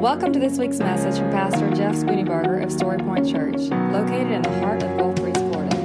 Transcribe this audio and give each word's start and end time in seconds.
Welcome 0.00 0.32
to 0.32 0.38
this 0.38 0.56
week's 0.56 0.78
message 0.78 1.20
from 1.20 1.30
Pastor 1.30 1.70
Jeff 1.72 1.94
Spooneybarger 1.94 2.64
of 2.64 2.72
Story 2.72 2.96
Point 2.96 3.28
Church, 3.28 3.56
located 3.92 4.30
in 4.30 4.40
the 4.40 4.58
heart 4.60 4.82
of 4.82 4.96
Gulf 4.96 5.14
Breeze, 5.16 5.36
Florida. 5.36 5.76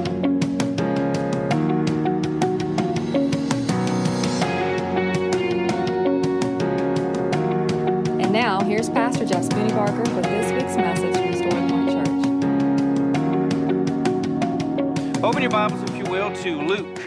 And 8.22 8.32
now, 8.32 8.62
here's 8.62 8.88
Pastor 8.88 9.26
Jeff 9.26 9.42
Spooneybarger 9.42 10.16
with 10.16 10.24
this 10.24 10.50
week's 10.50 10.76
message 10.76 11.14
from 11.14 11.34
Story 11.34 11.68
Point 11.68 11.90
Church. 15.12 15.22
Open 15.22 15.42
your 15.42 15.50
Bibles, 15.50 15.82
if 15.90 15.96
you 15.98 16.04
will, 16.10 16.34
to 16.36 16.62
Luke 16.62 17.02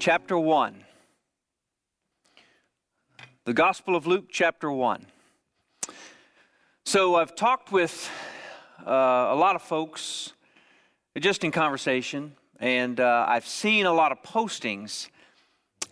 chapter 0.00 0.36
1. 0.36 0.82
The 3.44 3.54
Gospel 3.54 3.94
of 3.94 4.08
Luke, 4.08 4.26
chapter 4.28 4.72
1. 4.72 5.06
So, 6.88 7.16
I've 7.16 7.34
talked 7.34 7.72
with 7.72 8.08
uh, 8.86 8.92
a 8.92 9.34
lot 9.34 9.56
of 9.56 9.62
folks 9.62 10.34
just 11.18 11.42
in 11.42 11.50
conversation, 11.50 12.36
and 12.60 13.00
uh, 13.00 13.26
I've 13.26 13.48
seen 13.48 13.86
a 13.86 13.92
lot 13.92 14.12
of 14.12 14.22
postings. 14.22 15.08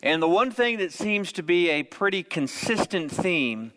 And 0.04 0.22
the 0.22 0.28
one 0.28 0.52
thing 0.52 0.78
that 0.78 0.92
seems 0.92 1.32
to 1.32 1.42
be 1.42 1.68
a 1.68 1.82
pretty 1.82 2.22
consistent 2.22 3.10
theme 3.10 3.72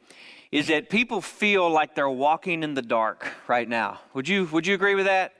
is 0.52 0.67
that 0.67 0.91
people 0.91 1.20
feel 1.20 1.67
like 1.71 1.95
they're 1.95 2.07
walking 2.07 2.62
in 2.62 2.76
the 2.76 2.84
dark 2.84 3.27
right 3.48 3.68
now. 3.68 3.99
Would 4.13 4.27
you, 4.27 4.45
would 4.52 4.68
you 4.68 4.76
agree 4.76 4.93
with 4.93 5.07
that? 5.07 5.34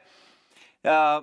Uh, 0.84 1.22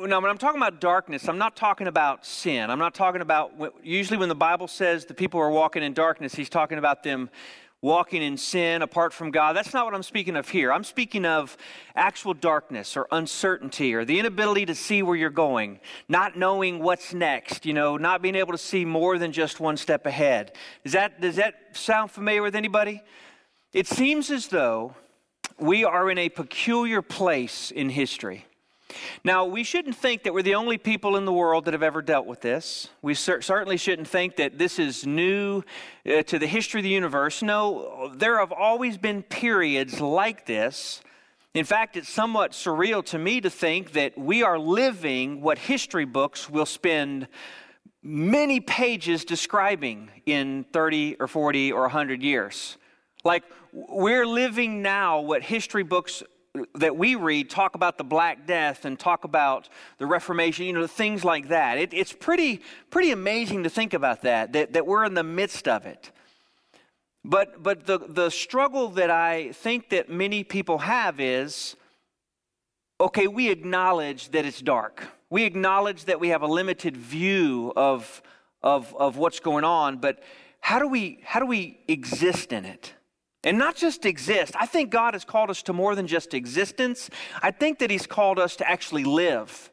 now, 0.00 0.20
when 0.20 0.30
I'm 0.30 0.36
talking 0.36 0.60
about 0.60 0.78
darkness, 0.78 1.26
I'm 1.26 1.38
not 1.38 1.56
talking 1.56 1.86
about 1.86 2.26
sin. 2.26 2.70
I'm 2.70 2.78
not 2.78 2.94
talking 2.94 3.22
about, 3.22 3.52
usually 3.82 4.18
when 4.18 4.28
the 4.28 4.34
Bible 4.34 4.68
says 4.68 5.06
the 5.06 5.14
people 5.14 5.40
are 5.40 5.50
walking 5.50 5.82
in 5.82 5.94
darkness, 5.94 6.34
he's 6.34 6.50
talking 6.50 6.76
about 6.76 7.02
them 7.02 7.30
walking 7.82 8.22
in 8.22 8.36
sin 8.36 8.82
apart 8.82 9.12
from 9.12 9.30
God. 9.30 9.54
That's 9.54 9.74
not 9.74 9.84
what 9.84 9.94
I'm 9.94 10.02
speaking 10.02 10.36
of 10.36 10.48
here. 10.48 10.72
I'm 10.72 10.84
speaking 10.84 11.24
of 11.24 11.56
actual 11.94 12.34
darkness 12.34 12.96
or 12.96 13.06
uncertainty 13.12 13.94
or 13.94 14.04
the 14.04 14.18
inability 14.18 14.66
to 14.66 14.74
see 14.74 15.02
where 15.02 15.16
you're 15.16 15.30
going, 15.30 15.80
not 16.08 16.36
knowing 16.36 16.80
what's 16.80 17.12
next, 17.12 17.66
you 17.66 17.74
know, 17.74 17.96
not 17.96 18.22
being 18.22 18.34
able 18.34 18.52
to 18.52 18.58
see 18.58 18.84
more 18.84 19.18
than 19.18 19.30
just 19.30 19.60
one 19.60 19.76
step 19.76 20.06
ahead. 20.06 20.52
Does 20.84 20.94
that, 20.94 21.20
does 21.20 21.36
that 21.36 21.54
sound 21.72 22.10
familiar 22.10 22.42
with 22.42 22.56
anybody? 22.56 23.02
It 23.72 23.86
seems 23.86 24.30
as 24.30 24.48
though 24.48 24.94
we 25.58 25.84
are 25.84 26.10
in 26.10 26.18
a 26.18 26.28
peculiar 26.28 27.02
place 27.02 27.70
in 27.70 27.90
history. 27.90 28.46
Now, 29.24 29.44
we 29.44 29.64
shouldn't 29.64 29.96
think 29.96 30.22
that 30.22 30.32
we're 30.32 30.42
the 30.42 30.54
only 30.54 30.78
people 30.78 31.16
in 31.16 31.24
the 31.24 31.32
world 31.32 31.64
that 31.64 31.74
have 31.74 31.82
ever 31.82 32.02
dealt 32.02 32.26
with 32.26 32.40
this. 32.40 32.88
We 33.02 33.14
cer- 33.14 33.42
certainly 33.42 33.76
shouldn't 33.76 34.08
think 34.08 34.36
that 34.36 34.58
this 34.58 34.78
is 34.78 35.06
new 35.06 35.62
uh, 36.08 36.22
to 36.22 36.38
the 36.38 36.46
history 36.46 36.80
of 36.80 36.84
the 36.84 36.90
universe. 36.90 37.42
No, 37.42 38.12
there 38.14 38.38
have 38.38 38.52
always 38.52 38.96
been 38.96 39.22
periods 39.22 40.00
like 40.00 40.46
this. 40.46 41.02
In 41.54 41.64
fact, 41.64 41.96
it's 41.96 42.08
somewhat 42.08 42.52
surreal 42.52 43.04
to 43.06 43.18
me 43.18 43.40
to 43.40 43.50
think 43.50 43.92
that 43.92 44.16
we 44.16 44.42
are 44.42 44.58
living 44.58 45.40
what 45.40 45.58
history 45.58 46.04
books 46.04 46.50
will 46.50 46.66
spend 46.66 47.28
many 48.02 48.60
pages 48.60 49.24
describing 49.24 50.10
in 50.26 50.64
30 50.72 51.16
or 51.18 51.26
40 51.26 51.72
or 51.72 51.80
100 51.82 52.22
years. 52.22 52.76
Like, 53.24 53.42
we're 53.72 54.26
living 54.26 54.82
now 54.82 55.20
what 55.20 55.42
history 55.42 55.82
books 55.82 56.22
that 56.74 56.96
we 56.96 57.14
read 57.14 57.50
talk 57.50 57.74
about 57.74 57.98
the 57.98 58.04
Black 58.04 58.46
Death 58.46 58.84
and 58.84 58.98
talk 58.98 59.24
about 59.24 59.68
the 59.98 60.06
Reformation, 60.06 60.66
you 60.66 60.72
know, 60.72 60.86
things 60.86 61.24
like 61.24 61.48
that. 61.48 61.78
It, 61.78 61.94
it's 61.94 62.12
pretty, 62.12 62.62
pretty 62.90 63.10
amazing 63.10 63.62
to 63.64 63.70
think 63.70 63.94
about 63.94 64.22
that, 64.22 64.52
that, 64.52 64.72
that 64.72 64.86
we're 64.86 65.04
in 65.04 65.14
the 65.14 65.22
midst 65.22 65.68
of 65.68 65.86
it. 65.86 66.10
But, 67.24 67.62
but 67.62 67.86
the, 67.86 67.98
the 67.98 68.30
struggle 68.30 68.90
that 68.90 69.10
I 69.10 69.52
think 69.52 69.90
that 69.90 70.08
many 70.08 70.44
people 70.44 70.78
have 70.78 71.18
is 71.20 71.76
okay, 72.98 73.26
we 73.26 73.50
acknowledge 73.50 74.30
that 74.30 74.44
it's 74.44 74.60
dark. 74.60 75.06
We 75.28 75.44
acknowledge 75.44 76.04
that 76.06 76.20
we 76.20 76.28
have 76.28 76.42
a 76.42 76.46
limited 76.46 76.96
view 76.96 77.72
of, 77.76 78.22
of, 78.62 78.94
of 78.96 79.16
what's 79.18 79.40
going 79.40 79.64
on, 79.64 79.98
but 79.98 80.22
how 80.60 80.78
do, 80.78 80.88
we, 80.88 81.20
how 81.22 81.40
do 81.40 81.46
we 81.46 81.78
exist 81.88 82.52
in 82.52 82.64
it? 82.64 82.94
And 83.44 83.58
not 83.58 83.76
just 83.76 84.04
exist. 84.06 84.54
I 84.58 84.66
think 84.66 84.90
God 84.90 85.14
has 85.14 85.24
called 85.24 85.50
us 85.50 85.62
to 85.64 85.72
more 85.72 85.94
than 85.94 86.06
just 86.06 86.34
existence. 86.34 87.10
I 87.42 87.50
think 87.50 87.78
that 87.78 87.90
He's 87.90 88.06
called 88.06 88.38
us 88.38 88.56
to 88.56 88.68
actually 88.68 89.04
live. 89.04 89.70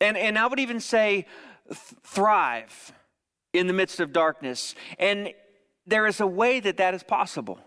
And, 0.00 0.16
and 0.16 0.38
I 0.38 0.46
would 0.46 0.60
even 0.60 0.80
say 0.80 1.26
thrive 2.02 2.92
in 3.52 3.66
the 3.66 3.72
midst 3.72 4.00
of 4.00 4.12
darkness. 4.12 4.74
And 4.98 5.32
there 5.86 6.06
is 6.06 6.20
a 6.20 6.26
way 6.26 6.60
that 6.60 6.76
that 6.78 6.94
is 6.94 7.02
possible. 7.02 7.58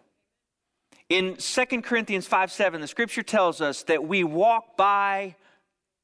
In 1.10 1.38
2 1.38 1.66
Corinthians 1.82 2.28
5 2.28 2.52
7, 2.52 2.82
the 2.82 2.88
scripture 2.88 3.24
tells 3.24 3.62
us 3.62 3.84
that 3.84 4.04
we 4.04 4.24
walk 4.24 4.78
by 4.78 5.36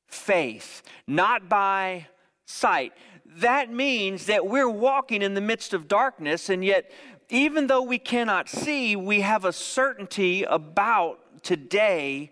faith, 0.07 0.81
not 1.07 1.47
by 1.47 2.07
sight. 2.45 2.93
That 3.37 3.71
means 3.71 4.25
that 4.27 4.47
we're 4.47 4.69
walking 4.69 5.21
in 5.21 5.33
the 5.33 5.41
midst 5.41 5.73
of 5.73 5.87
darkness, 5.87 6.49
and 6.49 6.63
yet 6.63 6.89
even 7.29 7.67
though 7.67 7.81
we 7.81 7.97
cannot 7.97 8.49
see, 8.49 8.95
we 8.95 9.21
have 9.21 9.45
a 9.45 9.53
certainty 9.53 10.43
about 10.43 11.19
today 11.43 12.31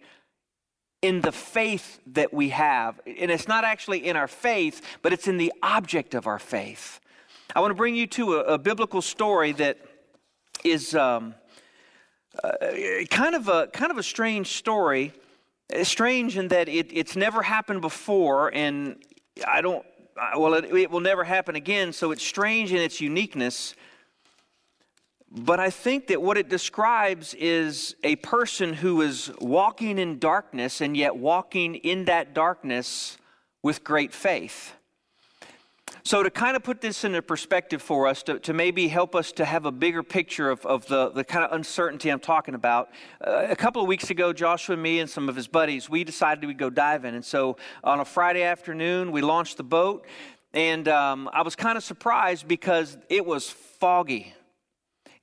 in 1.01 1.21
the 1.21 1.31
faith 1.31 1.99
that 2.07 2.33
we 2.33 2.49
have. 2.49 2.99
And 3.05 3.29
it's 3.29 3.47
not 3.47 3.63
actually 3.63 4.07
in 4.07 4.15
our 4.15 4.27
faith, 4.27 4.81
but 5.01 5.13
it's 5.13 5.27
in 5.27 5.37
the 5.37 5.51
object 5.61 6.15
of 6.15 6.27
our 6.27 6.39
faith. 6.39 6.99
I 7.55 7.59
want 7.59 7.71
to 7.71 7.75
bring 7.75 7.95
you 7.95 8.07
to 8.07 8.35
a, 8.35 8.53
a 8.53 8.57
biblical 8.57 9.01
story 9.01 9.51
that 9.53 9.77
is 10.63 10.95
um, 10.95 11.35
uh, 12.43 12.49
kind 13.09 13.35
of 13.35 13.47
a 13.47 13.67
kind 13.67 13.91
of 13.91 13.97
a 13.97 14.03
strange 14.03 14.53
story. 14.53 15.11
Strange 15.83 16.37
in 16.37 16.47
that 16.49 16.69
it, 16.69 16.87
it's 16.91 17.15
never 17.15 17.41
happened 17.41 17.81
before, 17.81 18.53
and 18.53 18.97
I 19.47 19.61
don't. 19.61 19.85
Well, 20.37 20.53
it, 20.53 20.65
it 20.65 20.91
will 20.91 20.99
never 20.99 21.23
happen 21.23 21.55
again. 21.55 21.91
So 21.93 22.11
it's 22.11 22.23
strange 22.23 22.71
in 22.71 22.77
its 22.77 23.01
uniqueness. 23.01 23.75
But 25.35 25.59
I 25.59 25.71
think 25.71 26.07
that 26.07 26.21
what 26.21 26.37
it 26.37 26.47
describes 26.47 27.33
is 27.33 27.95
a 28.03 28.17
person 28.17 28.71
who 28.71 29.01
is 29.01 29.31
walking 29.39 29.97
in 29.97 30.19
darkness 30.19 30.79
and 30.79 30.95
yet 30.95 31.15
walking 31.15 31.73
in 31.75 32.05
that 32.05 32.35
darkness 32.35 33.17
with 33.63 33.83
great 33.83 34.13
faith. 34.13 34.75
So, 36.05 36.21
to 36.21 36.29
kind 36.29 36.55
of 36.55 36.63
put 36.63 36.81
this 36.81 37.03
into 37.03 37.21
perspective 37.21 37.81
for 37.81 38.07
us, 38.07 38.23
to, 38.23 38.37
to 38.39 38.53
maybe 38.53 38.89
help 38.89 39.15
us 39.15 39.31
to 39.33 39.45
have 39.45 39.65
a 39.65 39.71
bigger 39.71 40.03
picture 40.03 40.51
of, 40.51 40.63
of 40.65 40.85
the, 40.87 41.09
the 41.09 41.23
kind 41.23 41.45
of 41.45 41.53
uncertainty 41.53 42.09
I'm 42.09 42.19
talking 42.19 42.55
about, 42.55 42.89
uh, 43.25 43.47
a 43.49 43.55
couple 43.55 43.81
of 43.81 43.87
weeks 43.87 44.09
ago, 44.09 44.33
Joshua 44.33 44.73
and 44.73 44.83
me 44.83 44.99
and 44.99 45.09
some 45.09 45.29
of 45.29 45.35
his 45.35 45.47
buddies, 45.47 45.89
we 45.89 46.03
decided 46.03 46.45
we'd 46.45 46.57
go 46.57 46.69
diving. 46.69 47.15
And 47.15 47.23
so, 47.23 47.57
on 47.83 48.01
a 48.01 48.05
Friday 48.05 48.43
afternoon, 48.43 49.11
we 49.11 49.21
launched 49.21 49.57
the 49.57 49.63
boat. 49.63 50.05
And 50.53 50.87
um, 50.89 51.29
I 51.33 51.41
was 51.41 51.55
kind 51.55 51.77
of 51.77 51.83
surprised 51.83 52.47
because 52.47 52.97
it 53.09 53.25
was 53.25 53.49
foggy 53.49 54.33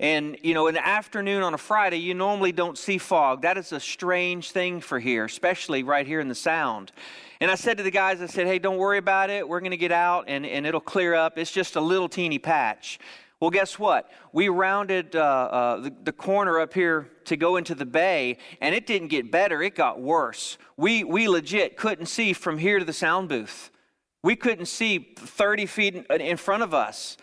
and, 0.00 0.38
you 0.42 0.54
know, 0.54 0.66
in 0.66 0.72
the 0.72 0.84
afternoon 0.84 1.42
on 1.42 1.52
a 1.52 1.58
Friday, 1.58 1.98
you 1.98 2.14
normally 2.14 2.52
don't 2.52 2.78
see 2.78 2.96
fog. 2.96 3.42
That 3.42 3.58
is 3.58 3.70
a 3.72 3.78
strange 3.78 4.50
thing 4.50 4.80
for 4.80 4.98
here, 4.98 5.26
especially 5.26 5.82
right 5.82 6.06
here 6.06 6.20
in 6.20 6.28
the 6.28 6.34
Sound. 6.34 6.90
And 7.38 7.50
I 7.50 7.54
said 7.54 7.76
to 7.76 7.82
the 7.82 7.90
guys, 7.90 8.22
I 8.22 8.26
said, 8.26 8.46
hey, 8.46 8.58
don't 8.58 8.78
worry 8.78 8.96
about 8.96 9.28
it. 9.28 9.46
We're 9.46 9.60
going 9.60 9.72
to 9.72 9.76
get 9.76 9.92
out 9.92 10.24
and, 10.26 10.46
and 10.46 10.66
it'll 10.66 10.80
clear 10.80 11.14
up. 11.14 11.36
It's 11.36 11.52
just 11.52 11.76
a 11.76 11.82
little 11.82 12.08
teeny 12.08 12.38
patch. 12.38 12.98
Well, 13.40 13.50
guess 13.50 13.78
what? 13.78 14.10
We 14.32 14.48
rounded 14.48 15.16
uh, 15.16 15.20
uh, 15.20 15.80
the, 15.80 15.94
the, 16.04 16.12
corner 16.12 16.58
up 16.60 16.72
here 16.72 17.10
to 17.26 17.36
go 17.36 17.56
into 17.56 17.74
the 17.74 17.86
bay, 17.86 18.38
and 18.62 18.74
it 18.74 18.86
didn't 18.86 19.08
get 19.08 19.30
better, 19.30 19.62
it 19.62 19.74
got 19.74 20.00
worse. 20.00 20.56
We, 20.78 21.04
we 21.04 21.28
legit 21.28 21.76
couldn't 21.76 22.06
see 22.06 22.32
from 22.32 22.56
here 22.56 22.78
to 22.78 22.84
the 22.86 22.92
sound 22.94 23.28
booth. 23.28 23.70
We 24.22 24.34
couldn't 24.34 24.66
see 24.66 25.12
30 25.16 25.66
feet 25.66 25.94
in, 25.94 26.20
in 26.20 26.36
front 26.38 26.62
of 26.62 26.72
us. 26.72 27.18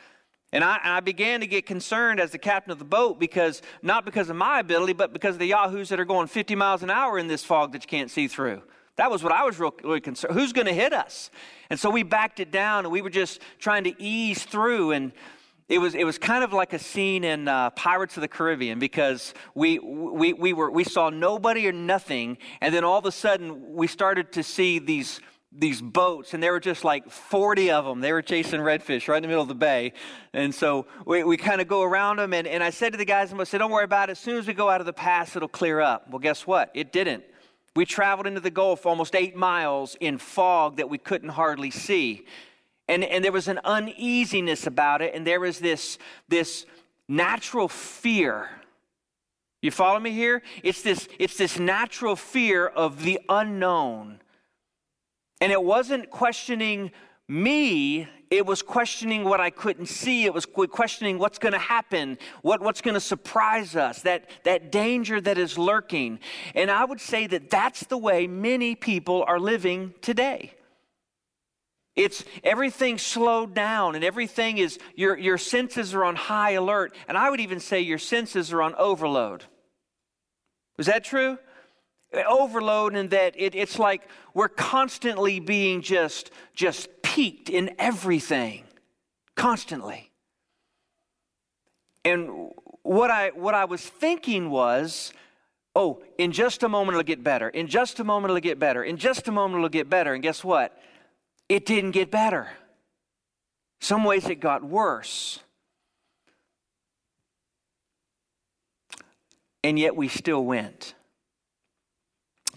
And 0.54 0.64
I, 0.64 0.80
I, 0.82 1.00
began 1.02 1.42
to 1.42 1.48
get 1.48 1.66
concerned 1.66 2.22
as 2.22 2.32
the 2.32 2.38
captain 2.38 2.72
of 2.72 2.80
the 2.80 2.86
boat 2.86 3.20
because, 3.20 3.62
not 3.82 4.06
because 4.06 4.30
of 4.30 4.38
my 4.38 4.60
ability, 4.60 4.94
but 4.94 5.12
because 5.12 5.36
of 5.36 5.40
the 5.40 5.48
yahoos 5.48 5.90
that 5.90 6.00
are 6.00 6.06
going 6.06 6.28
50 6.28 6.56
miles 6.56 6.84
an 6.84 6.90
hour 6.90 7.20
in 7.20 7.28
this 7.28 7.44
fog 7.44 7.74
that 7.74 7.84
you 7.84 7.88
can't 7.88 8.10
see 8.10 8.30
through. 8.30 8.62
That 8.96 9.12
was 9.12 9.24
what 9.24 9.32
I 9.32 9.44
was 9.44 9.60
really 9.60 10.02
concerned. 10.02 10.34
Who's 10.34 10.54
going 10.54 10.68
to 10.68 10.74
hit 10.74 10.94
us? 10.94 11.30
And 11.70 11.80
so 11.80 11.90
we 11.90 12.04
backed 12.04 12.40
it 12.40 12.52
down 12.52 12.86
and 12.86 12.92
we 12.92 13.02
were 13.02 13.10
just 13.10 13.42
trying 13.60 13.84
to 13.84 14.02
ease 14.02 14.44
through. 14.44 14.92
And 14.92 15.12
it 15.70 15.80
was, 15.80 15.94
it 15.94 16.06
was 16.06 16.18
kind 16.18 16.44
of 16.44 16.54
like 16.54 16.74
a 16.74 16.80
scene 16.80 17.24
in 17.24 17.48
uh, 17.48 17.70
Pirates 17.72 18.18
of 18.18 18.22
the 18.22 18.28
Caribbean 18.28 18.80
because 18.80 19.34
we, 19.54 19.80
we, 19.80 20.32
we, 20.34 20.54
were, 20.54 20.72
we 20.72 20.84
saw 20.84 21.10
nobody 21.10 21.68
or 21.68 21.74
nothing. 21.74 22.38
And 22.62 22.74
then 22.74 22.86
all 22.86 22.98
of 22.98 23.06
a 23.06 23.12
sudden 23.12 23.76
we 23.76 23.86
started 23.86 24.32
to 24.32 24.44
see 24.44 24.80
these 24.80 25.20
these 25.52 25.82
boats, 25.82 26.34
and 26.34 26.44
there 26.44 26.52
were 26.52 26.60
just 26.60 26.84
like 26.84 27.10
40 27.10 27.72
of 27.72 27.86
them. 27.86 28.02
They 28.02 28.12
were 28.12 28.22
chasing 28.22 28.60
redfish 28.60 29.08
right 29.08 29.18
in 29.18 29.22
the 29.22 29.28
middle 29.28 29.42
of 29.42 29.48
the 29.48 29.56
bay. 29.56 29.94
And 30.34 30.54
so 30.54 30.86
we, 31.06 31.24
we 31.24 31.38
kind 31.38 31.62
of 31.62 31.68
go 31.68 31.84
around 31.84 32.18
them. 32.18 32.34
And, 32.34 32.46
and 32.48 32.62
I 32.64 32.70
said 32.70 32.92
to 32.92 32.98
the 32.98 33.06
guys, 33.06 33.34
I 33.34 33.44
said, 33.44 33.60
don't 33.60 33.72
worry 33.72 33.86
about 33.86 34.10
it. 34.10 34.14
As 34.14 34.20
soon 34.20 34.38
as 34.38 34.46
we 34.46 34.54
go 34.54 34.70
out 34.70 34.82
of 34.82 34.86
the 34.86 34.94
pass, 34.94 35.36
it'll 35.36 35.48
clear 35.48 35.80
up. 35.80 36.10
Well, 36.10 36.20
guess 36.20 36.46
what? 36.46 36.70
It 36.74 36.92
didn't. 36.92 37.24
We 37.76 37.86
traveled 37.86 38.28
into 38.28 38.40
the 38.40 38.52
Gulf 38.52 38.86
almost 38.86 39.16
eight 39.16 39.36
miles 39.36 39.96
in 40.00 40.18
fog 40.18 40.78
that 40.78 40.90
we 40.90 40.98
couldn't 40.98 41.30
hardly 41.30 41.72
see. 41.72 42.26
And, 42.88 43.04
and 43.04 43.24
there 43.24 43.32
was 43.32 43.48
an 43.48 43.60
uneasiness 43.64 44.66
about 44.66 45.02
it, 45.02 45.14
and 45.14 45.28
there 45.28 45.40
was 45.40 45.60
this, 45.60 45.98
this 46.28 46.66
natural 47.08 47.68
fear 47.68 48.50
You 49.62 49.72
follow 49.72 50.00
me 50.00 50.12
here? 50.12 50.44
It's 50.64 50.82
this, 50.82 51.08
it's 51.20 51.38
this 51.38 51.58
natural 51.60 52.16
fear 52.16 52.68
of 52.68 53.04
the 53.04 53.20
unknown. 53.28 54.22
And 55.40 55.52
it 55.52 55.64
wasn't 55.64 56.10
questioning 56.10 56.92
me, 57.28 58.08
it 58.30 58.46
was 58.46 58.62
questioning 58.62 59.24
what 59.24 59.40
I 59.40 59.50
couldn't 59.50 59.88
see. 59.88 60.26
It 60.26 60.34
was 60.34 60.46
questioning 60.46 61.18
what's 61.18 61.40
going 61.40 61.54
to 61.54 61.60
happen, 61.60 62.18
what, 62.42 62.62
what's 62.62 62.82
going 62.82 62.94
to 62.94 63.02
surprise 63.02 63.76
us, 63.76 64.02
that, 64.02 64.30
that 64.44 64.72
danger 64.72 65.20
that 65.22 65.38
is 65.38 65.58
lurking. 65.58 66.20
And 66.56 66.72
I 66.72 66.84
would 66.86 67.02
say 67.02 67.28
that 67.28 67.50
that's 67.50 67.86
the 67.86 67.98
way 67.98 68.28
many 68.28 68.76
people 68.76 69.24
are 69.28 69.40
living 69.40 69.94
today. 70.02 70.54
It's 71.96 72.24
everything 72.44 72.98
slowed 72.98 73.54
down 73.56 73.96
and 73.96 74.04
everything 74.04 74.58
is, 74.60 74.78
your, 74.96 75.18
your 75.18 75.38
senses 75.38 75.94
are 75.94 76.04
on 76.04 76.16
high 76.16 76.52
alert. 76.52 76.96
And 77.08 77.18
I 77.18 77.30
would 77.30 77.40
even 77.40 77.60
say 77.60 77.82
your 77.82 77.98
senses 77.98 78.54
are 78.54 78.62
on 78.62 78.76
overload. 78.76 79.44
Is 80.78 80.86
that 80.86 81.04
true? 81.04 81.40
Overload 82.24 82.96
in 82.96 83.10
that 83.10 83.34
it, 83.38 83.56
it's 83.56 83.80
like 83.80 84.08
we're 84.34 84.50
constantly 84.50 85.40
being 85.40 85.82
just, 85.82 86.32
just 86.54 86.90
peaked 87.02 87.50
in 87.50 87.76
everything. 87.80 88.64
Constantly. 89.36 90.12
And 92.04 92.52
what 92.84 93.12
I, 93.12 93.30
what 93.30 93.54
I 93.54 93.66
was 93.66 93.82
thinking 93.82 94.50
was, 94.50 95.14
oh, 95.76 96.02
in 96.18 96.32
just 96.32 96.64
a 96.64 96.70
moment 96.70 96.96
it'll 96.96 97.04
get 97.04 97.24
better. 97.24 97.50
In 97.50 97.68
just 97.68 98.00
a 98.00 98.04
moment 98.04 98.32
it'll 98.32 98.42
get 98.42 98.60
better. 98.60 98.84
In 98.84 98.98
just 98.98 99.28
a 99.28 99.32
moment 99.32 99.60
it'll 99.60 99.70
get 99.70 99.90
better. 99.90 100.14
And 100.14 100.24
guess 100.24 100.44
what? 100.44 100.78
it 101.50 101.66
didn't 101.66 101.92
get 101.92 102.12
better. 102.12 102.50
Some 103.80 104.04
ways 104.04 104.28
it 104.28 104.40
got 104.40 104.64
worse. 104.64 105.40
And 109.64 109.78
yet 109.78 109.96
we 109.96 110.08
still 110.08 110.44
went. 110.44 110.94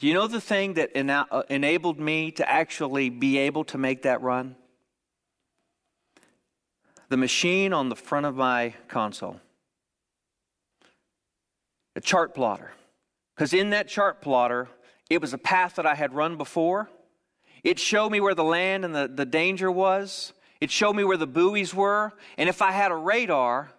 Do 0.00 0.08
you 0.08 0.14
know 0.14 0.26
the 0.26 0.41
thing 0.41 0.75
that 0.75 0.97
ena- 0.97 1.29
uh, 1.31 1.43
enabled 1.49 2.00
me 2.00 2.32
to 2.32 2.50
actually 2.50 3.11
be 3.11 3.38
able 3.38 3.64
to 3.64 3.79
make 3.79 4.02
that 4.02 4.20
run? 4.20 4.56
The 7.08 7.17
machine 7.17 7.73
on 7.73 7.88
the 7.88 7.97
front 7.97 8.26
of 8.26 8.35
my 8.35 8.75
console, 8.88 9.41
a 11.94 12.00
chart 12.00 12.35
plotter. 12.35 12.73
Because 13.37 13.52
in 13.52 13.70
that 13.70 13.87
chart 13.87 14.20
plotter, 14.20 14.69
it 15.08 15.20
was 15.20 15.32
a 15.32 15.38
path 15.38 15.76
that 15.76 15.87
I 15.87 15.94
had 15.94 16.12
run 16.12 16.37
before 16.37 16.91
it 17.62 17.79
showed 17.79 18.11
me 18.11 18.20
where 18.20 18.35
the 18.35 18.44
land 18.44 18.85
and 18.85 18.94
the, 18.94 19.08
the 19.08 19.26
danger 19.26 19.70
was. 19.70 20.32
It 20.61 20.70
showed 20.70 20.94
me 20.94 21.05
where 21.05 21.17
the 21.17 21.26
buoys 21.26 21.75
were. 21.75 22.12
And 22.38 22.49
if 22.49 22.62
I 22.62 22.73
had 22.73 22.91
a 22.91 22.96
radar, 22.96 23.70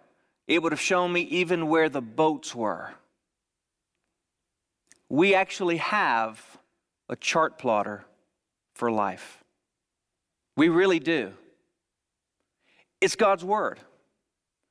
it 0.46 0.62
would 0.62 0.72
have 0.72 0.80
shown 0.80 1.12
me 1.12 1.22
even 1.22 1.68
where 1.68 1.88
the 1.88 2.02
boats 2.02 2.54
were. 2.54 2.94
We 5.12 5.34
actually 5.34 5.76
have 5.76 6.40
a 7.10 7.16
chart 7.16 7.58
plotter 7.58 8.06
for 8.74 8.90
life. 8.90 9.44
We 10.56 10.70
really 10.70 11.00
do. 11.00 11.34
It's 12.98 13.14
God's 13.14 13.44
Word. 13.44 13.78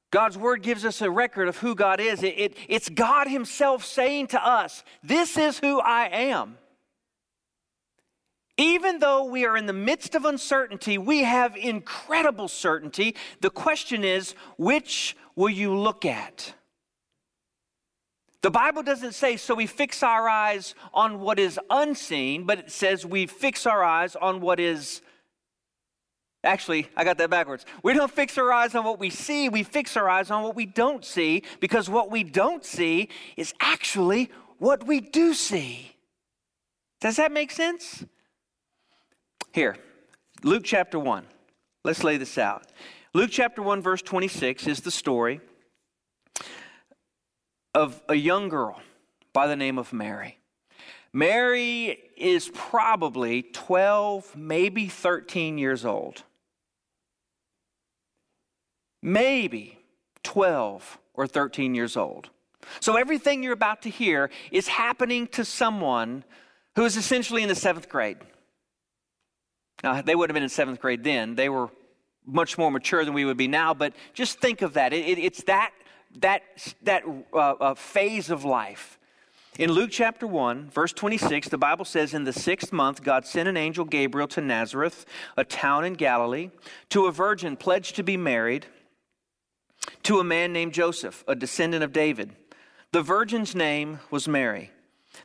God's 0.09 0.39
Word 0.39 0.63
gives 0.63 0.83
us 0.83 0.99
a 1.03 1.11
record 1.11 1.47
of 1.47 1.57
who 1.57 1.75
God 1.75 1.99
is. 1.99 2.23
It, 2.23 2.39
it, 2.39 2.57
it's 2.67 2.89
God 2.89 3.27
Himself 3.27 3.85
saying 3.85 4.27
to 4.29 4.43
us, 4.43 4.83
This 5.03 5.37
is 5.37 5.59
who 5.59 5.79
I 5.79 6.07
am. 6.07 6.57
Even 8.57 8.97
though 8.97 9.25
we 9.25 9.45
are 9.45 9.55
in 9.55 9.67
the 9.67 9.73
midst 9.73 10.15
of 10.15 10.25
uncertainty, 10.25 10.97
we 10.97 11.21
have 11.21 11.55
incredible 11.55 12.47
certainty. 12.47 13.15
The 13.41 13.51
question 13.51 14.03
is, 14.03 14.33
which 14.57 15.15
will 15.35 15.51
you 15.51 15.77
look 15.77 16.03
at? 16.03 16.55
The 18.41 18.51
Bible 18.51 18.81
doesn't 18.81 19.13
say, 19.13 19.37
so 19.37 19.53
we 19.53 19.67
fix 19.67 20.01
our 20.01 20.27
eyes 20.27 20.73
on 20.93 21.19
what 21.19 21.37
is 21.37 21.59
unseen, 21.69 22.45
but 22.45 22.57
it 22.57 22.71
says 22.71 23.05
we 23.05 23.27
fix 23.27 23.67
our 23.67 23.83
eyes 23.83 24.15
on 24.15 24.41
what 24.41 24.59
is. 24.59 25.01
Actually, 26.43 26.87
I 26.97 27.03
got 27.03 27.19
that 27.19 27.29
backwards. 27.29 27.65
We 27.83 27.93
don't 27.93 28.11
fix 28.11 28.39
our 28.39 28.51
eyes 28.51 28.73
on 28.73 28.83
what 28.83 28.97
we 28.97 29.11
see, 29.11 29.47
we 29.47 29.61
fix 29.61 29.95
our 29.95 30.09
eyes 30.09 30.31
on 30.31 30.41
what 30.41 30.55
we 30.55 30.65
don't 30.65 31.05
see, 31.05 31.43
because 31.59 31.87
what 31.87 32.09
we 32.09 32.23
don't 32.23 32.65
see 32.65 33.09
is 33.37 33.53
actually 33.59 34.31
what 34.57 34.87
we 34.87 35.01
do 35.01 35.35
see. 35.35 35.95
Does 36.99 37.17
that 37.17 37.31
make 37.31 37.51
sense? 37.51 38.03
Here, 39.53 39.77
Luke 40.43 40.63
chapter 40.65 40.97
1. 40.97 41.25
Let's 41.83 42.03
lay 42.03 42.17
this 42.17 42.39
out. 42.39 42.63
Luke 43.13 43.29
chapter 43.31 43.61
1, 43.61 43.81
verse 43.81 44.01
26 44.01 44.65
is 44.65 44.81
the 44.81 44.91
story 44.91 45.41
of 47.73 48.01
a 48.09 48.15
young 48.15 48.49
girl 48.49 48.79
by 49.33 49.47
the 49.47 49.55
name 49.55 49.77
of 49.77 49.93
Mary. 49.93 50.37
Mary 51.13 51.99
is 52.15 52.49
probably 52.53 53.41
12, 53.41 54.35
maybe 54.35 54.87
13 54.87 55.57
years 55.57 55.85
old. 55.85 56.23
Maybe 59.01 59.79
12 60.23 60.99
or 61.13 61.27
13 61.27 61.75
years 61.75 61.97
old. 61.97 62.29
So 62.79 62.95
everything 62.95 63.43
you're 63.43 63.53
about 63.53 63.81
to 63.83 63.89
hear 63.89 64.29
is 64.51 64.67
happening 64.67 65.27
to 65.27 65.43
someone 65.43 66.23
who 66.75 66.85
is 66.85 66.95
essentially 66.95 67.43
in 67.43 67.49
the 67.49 67.55
seventh 67.55 67.89
grade. 67.89 68.17
Now, 69.83 70.01
they 70.01 70.15
would 70.15 70.29
have 70.29 70.33
been 70.35 70.43
in 70.43 70.49
seventh 70.49 70.79
grade 70.79 71.03
then. 71.03 71.35
They 71.35 71.49
were 71.49 71.69
much 72.25 72.57
more 72.57 72.71
mature 72.71 73.03
than 73.03 73.13
we 73.13 73.25
would 73.25 73.37
be 73.37 73.47
now, 73.47 73.73
but 73.73 73.93
just 74.13 74.39
think 74.39 74.61
of 74.61 74.73
that. 74.73 74.93
It, 74.93 75.05
it, 75.05 75.19
it's 75.19 75.43
that, 75.43 75.71
that, 76.19 76.43
that 76.83 77.03
uh, 77.33 77.37
uh, 77.37 77.73
phase 77.75 78.29
of 78.29 78.43
life. 78.43 78.99
In 79.59 79.71
Luke 79.71 79.89
chapter 79.91 80.25
1, 80.25 80.69
verse 80.69 80.93
26, 80.93 81.49
the 81.49 81.57
Bible 81.57 81.83
says, 81.83 82.13
In 82.13 82.23
the 82.23 82.33
sixth 82.33 82.71
month, 82.71 83.03
God 83.03 83.25
sent 83.25 83.49
an 83.49 83.57
angel 83.57 83.83
Gabriel 83.83 84.27
to 84.29 84.41
Nazareth, 84.41 85.05
a 85.35 85.43
town 85.43 85.83
in 85.83 85.93
Galilee, 85.93 86.51
to 86.89 87.05
a 87.05 87.11
virgin 87.11 87.57
pledged 87.57 87.95
to 87.97 88.03
be 88.03 88.15
married 88.15 88.65
to 90.03 90.19
a 90.19 90.23
man 90.23 90.53
named 90.53 90.73
Joseph, 90.73 91.23
a 91.27 91.35
descendant 91.35 91.83
of 91.83 91.91
David. 91.91 92.31
The 92.91 93.01
virgin's 93.01 93.55
name 93.55 93.99
was 94.09 94.27
Mary. 94.27 94.71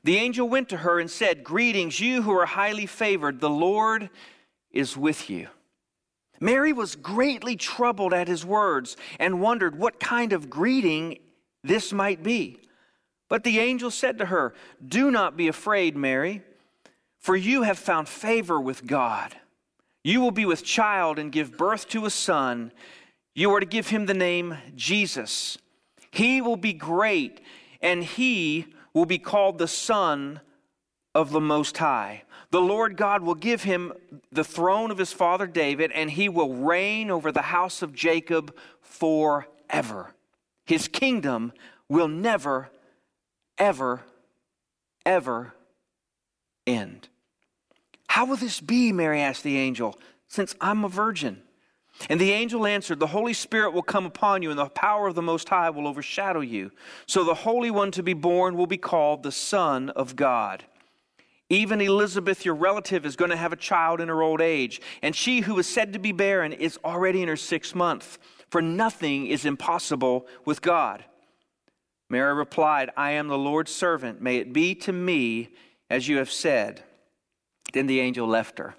The 0.02 0.16
angel 0.16 0.48
went 0.48 0.68
to 0.70 0.78
her 0.78 0.98
and 0.98 1.10
said, 1.10 1.44
Greetings, 1.44 2.00
you 2.00 2.22
who 2.22 2.32
are 2.32 2.46
highly 2.46 2.86
favored, 2.86 3.40
the 3.40 3.50
Lord 3.50 4.10
is 4.72 4.96
with 4.96 5.30
you. 5.30 5.48
Mary 6.40 6.72
was 6.72 6.96
greatly 6.96 7.56
troubled 7.56 8.12
at 8.12 8.28
his 8.28 8.44
words 8.44 8.96
and 9.18 9.40
wondered 9.40 9.78
what 9.78 10.00
kind 10.00 10.32
of 10.32 10.50
greeting 10.50 11.18
this 11.62 11.92
might 11.92 12.22
be. 12.22 12.58
But 13.28 13.44
the 13.44 13.58
angel 13.58 13.90
said 13.90 14.18
to 14.18 14.26
her, 14.26 14.54
Do 14.86 15.10
not 15.10 15.36
be 15.36 15.48
afraid, 15.48 15.96
Mary, 15.96 16.42
for 17.18 17.36
you 17.36 17.62
have 17.62 17.78
found 17.78 18.08
favor 18.08 18.60
with 18.60 18.86
God. 18.86 19.34
You 20.04 20.20
will 20.20 20.30
be 20.30 20.46
with 20.46 20.64
child 20.64 21.18
and 21.18 21.32
give 21.32 21.56
birth 21.56 21.88
to 21.88 22.06
a 22.06 22.10
son. 22.10 22.70
You 23.34 23.52
are 23.52 23.60
to 23.60 23.66
give 23.66 23.88
him 23.88 24.06
the 24.06 24.14
name 24.14 24.56
Jesus. 24.76 25.58
He 26.12 26.40
will 26.40 26.56
be 26.56 26.72
great, 26.72 27.40
and 27.80 28.04
he 28.04 28.66
will 28.94 29.06
be 29.06 29.18
called 29.18 29.58
the 29.58 29.68
Son 29.68 30.40
of 31.14 31.30
the 31.30 31.40
Most 31.40 31.76
High. 31.78 32.22
The 32.56 32.62
Lord 32.62 32.96
God 32.96 33.20
will 33.20 33.34
give 33.34 33.64
him 33.64 33.92
the 34.32 34.42
throne 34.42 34.90
of 34.90 34.96
his 34.96 35.12
father 35.12 35.46
David, 35.46 35.92
and 35.92 36.10
he 36.10 36.30
will 36.30 36.54
reign 36.54 37.10
over 37.10 37.30
the 37.30 37.42
house 37.42 37.82
of 37.82 37.92
Jacob 37.92 38.56
forever. 38.80 40.14
His 40.64 40.88
kingdom 40.88 41.52
will 41.90 42.08
never, 42.08 42.70
ever, 43.58 44.04
ever 45.04 45.52
end. 46.66 47.10
How 48.08 48.24
will 48.24 48.36
this 48.36 48.62
be? 48.62 48.90
Mary 48.90 49.20
asked 49.20 49.42
the 49.42 49.58
angel, 49.58 49.94
since 50.26 50.54
I'm 50.58 50.82
a 50.82 50.88
virgin. 50.88 51.42
And 52.08 52.18
the 52.18 52.32
angel 52.32 52.66
answered, 52.66 53.00
The 53.00 53.08
Holy 53.08 53.34
Spirit 53.34 53.72
will 53.72 53.82
come 53.82 54.06
upon 54.06 54.40
you, 54.40 54.48
and 54.48 54.58
the 54.58 54.70
power 54.70 55.08
of 55.08 55.14
the 55.14 55.20
Most 55.20 55.50
High 55.50 55.68
will 55.68 55.86
overshadow 55.86 56.40
you. 56.40 56.70
So 57.04 57.22
the 57.22 57.34
Holy 57.34 57.70
One 57.70 57.90
to 57.90 58.02
be 58.02 58.14
born 58.14 58.56
will 58.56 58.66
be 58.66 58.78
called 58.78 59.24
the 59.24 59.30
Son 59.30 59.90
of 59.90 60.16
God. 60.16 60.64
Even 61.48 61.80
Elizabeth, 61.80 62.44
your 62.44 62.54
relative, 62.54 63.06
is 63.06 63.16
going 63.16 63.30
to 63.30 63.36
have 63.36 63.52
a 63.52 63.56
child 63.56 64.00
in 64.00 64.08
her 64.08 64.22
old 64.22 64.40
age, 64.40 64.80
and 65.02 65.14
she 65.14 65.40
who 65.40 65.58
is 65.58 65.68
said 65.68 65.92
to 65.92 65.98
be 65.98 66.12
barren 66.12 66.52
is 66.52 66.78
already 66.84 67.22
in 67.22 67.28
her 67.28 67.36
sixth 67.36 67.74
month, 67.74 68.18
for 68.50 68.60
nothing 68.60 69.26
is 69.26 69.44
impossible 69.44 70.26
with 70.44 70.60
God. 70.60 71.04
Mary 72.08 72.34
replied, 72.34 72.90
I 72.96 73.12
am 73.12 73.28
the 73.28 73.38
Lord's 73.38 73.72
servant. 73.72 74.20
May 74.20 74.36
it 74.36 74.52
be 74.52 74.74
to 74.76 74.92
me 74.92 75.50
as 75.90 76.08
you 76.08 76.18
have 76.18 76.30
said. 76.30 76.82
Then 77.72 77.86
the 77.86 78.00
angel 78.00 78.26
left 78.26 78.58
her. 78.58 78.74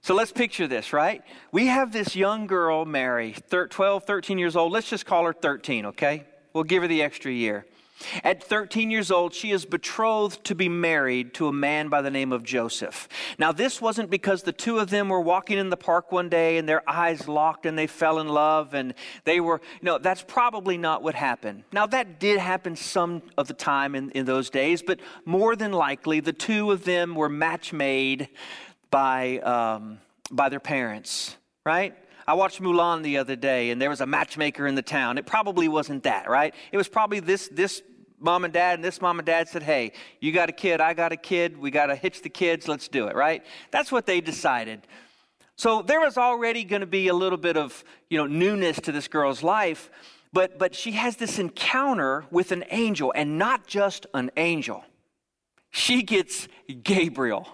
So 0.00 0.14
let's 0.14 0.32
picture 0.32 0.66
this, 0.66 0.92
right? 0.92 1.22
We 1.52 1.66
have 1.66 1.92
this 1.92 2.14
young 2.14 2.46
girl, 2.46 2.84
Mary, 2.84 3.34
12, 3.50 4.04
13 4.04 4.38
years 4.38 4.56
old. 4.56 4.72
Let's 4.72 4.88
just 4.88 5.06
call 5.06 5.24
her 5.24 5.32
13, 5.32 5.86
okay? 5.86 6.24
We'll 6.52 6.64
give 6.64 6.82
her 6.82 6.88
the 6.88 7.02
extra 7.02 7.32
year. 7.32 7.66
At 8.22 8.42
13 8.42 8.90
years 8.90 9.10
old, 9.10 9.32
she 9.32 9.50
is 9.50 9.64
betrothed 9.64 10.44
to 10.44 10.54
be 10.54 10.68
married 10.68 11.32
to 11.34 11.48
a 11.48 11.52
man 11.52 11.88
by 11.88 12.02
the 12.02 12.10
name 12.10 12.32
of 12.32 12.42
Joseph. 12.42 13.08
Now, 13.38 13.52
this 13.52 13.80
wasn't 13.80 14.10
because 14.10 14.42
the 14.42 14.52
two 14.52 14.78
of 14.78 14.90
them 14.90 15.08
were 15.08 15.20
walking 15.20 15.58
in 15.58 15.70
the 15.70 15.76
park 15.76 16.12
one 16.12 16.28
day 16.28 16.58
and 16.58 16.68
their 16.68 16.88
eyes 16.88 17.26
locked 17.26 17.64
and 17.64 17.78
they 17.78 17.86
fell 17.86 18.18
in 18.18 18.28
love 18.28 18.74
and 18.74 18.94
they 19.24 19.40
were, 19.40 19.60
no, 19.80 19.98
that's 19.98 20.22
probably 20.22 20.76
not 20.76 21.02
what 21.02 21.14
happened. 21.14 21.64
Now, 21.72 21.86
that 21.86 22.20
did 22.20 22.38
happen 22.38 22.76
some 22.76 23.22
of 23.38 23.48
the 23.48 23.54
time 23.54 23.94
in, 23.94 24.10
in 24.10 24.26
those 24.26 24.50
days, 24.50 24.82
but 24.82 25.00
more 25.24 25.56
than 25.56 25.72
likely, 25.72 26.20
the 26.20 26.32
two 26.32 26.70
of 26.70 26.84
them 26.84 27.14
were 27.14 27.28
match 27.28 27.72
made 27.72 28.28
by, 28.90 29.38
um, 29.38 29.98
by 30.30 30.48
their 30.48 30.60
parents, 30.60 31.36
right? 31.64 31.94
I 32.26 32.34
watched 32.34 32.60
Mulan 32.60 33.02
the 33.02 33.18
other 33.18 33.36
day, 33.36 33.70
and 33.70 33.80
there 33.80 33.90
was 33.90 34.00
a 34.00 34.06
matchmaker 34.06 34.66
in 34.66 34.74
the 34.74 34.82
town. 34.82 35.16
It 35.16 35.26
probably 35.26 35.68
wasn't 35.68 36.02
that, 36.02 36.28
right? 36.28 36.54
It 36.72 36.76
was 36.76 36.88
probably 36.88 37.20
this 37.20 37.48
this 37.52 37.82
mom 38.18 38.44
and 38.44 38.52
dad, 38.52 38.74
and 38.74 38.84
this 38.84 39.00
mom 39.00 39.18
and 39.18 39.26
dad 39.26 39.48
said, 39.48 39.62
"Hey, 39.62 39.92
you 40.20 40.32
got 40.32 40.48
a 40.48 40.52
kid, 40.52 40.80
I 40.80 40.94
got 40.94 41.12
a 41.12 41.16
kid. 41.16 41.56
We 41.56 41.70
got 41.70 41.86
to 41.86 41.94
hitch 41.94 42.22
the 42.22 42.28
kids. 42.28 42.66
Let's 42.66 42.88
do 42.88 43.06
it." 43.06 43.14
Right? 43.14 43.44
That's 43.70 43.92
what 43.92 44.06
they 44.06 44.20
decided. 44.20 44.80
So 45.56 45.82
there 45.82 46.00
was 46.00 46.18
already 46.18 46.64
going 46.64 46.80
to 46.80 46.86
be 46.86 47.08
a 47.08 47.14
little 47.14 47.38
bit 47.38 47.56
of 47.56 47.84
you 48.10 48.18
know 48.18 48.26
newness 48.26 48.80
to 48.80 48.92
this 48.92 49.06
girl's 49.06 49.42
life, 49.42 49.90
but 50.32 50.58
but 50.58 50.74
she 50.74 50.92
has 50.92 51.16
this 51.16 51.38
encounter 51.38 52.24
with 52.30 52.50
an 52.50 52.64
angel, 52.70 53.12
and 53.14 53.38
not 53.38 53.66
just 53.68 54.06
an 54.14 54.32
angel. 54.36 54.84
She 55.70 56.02
gets 56.02 56.48
Gabriel, 56.82 57.46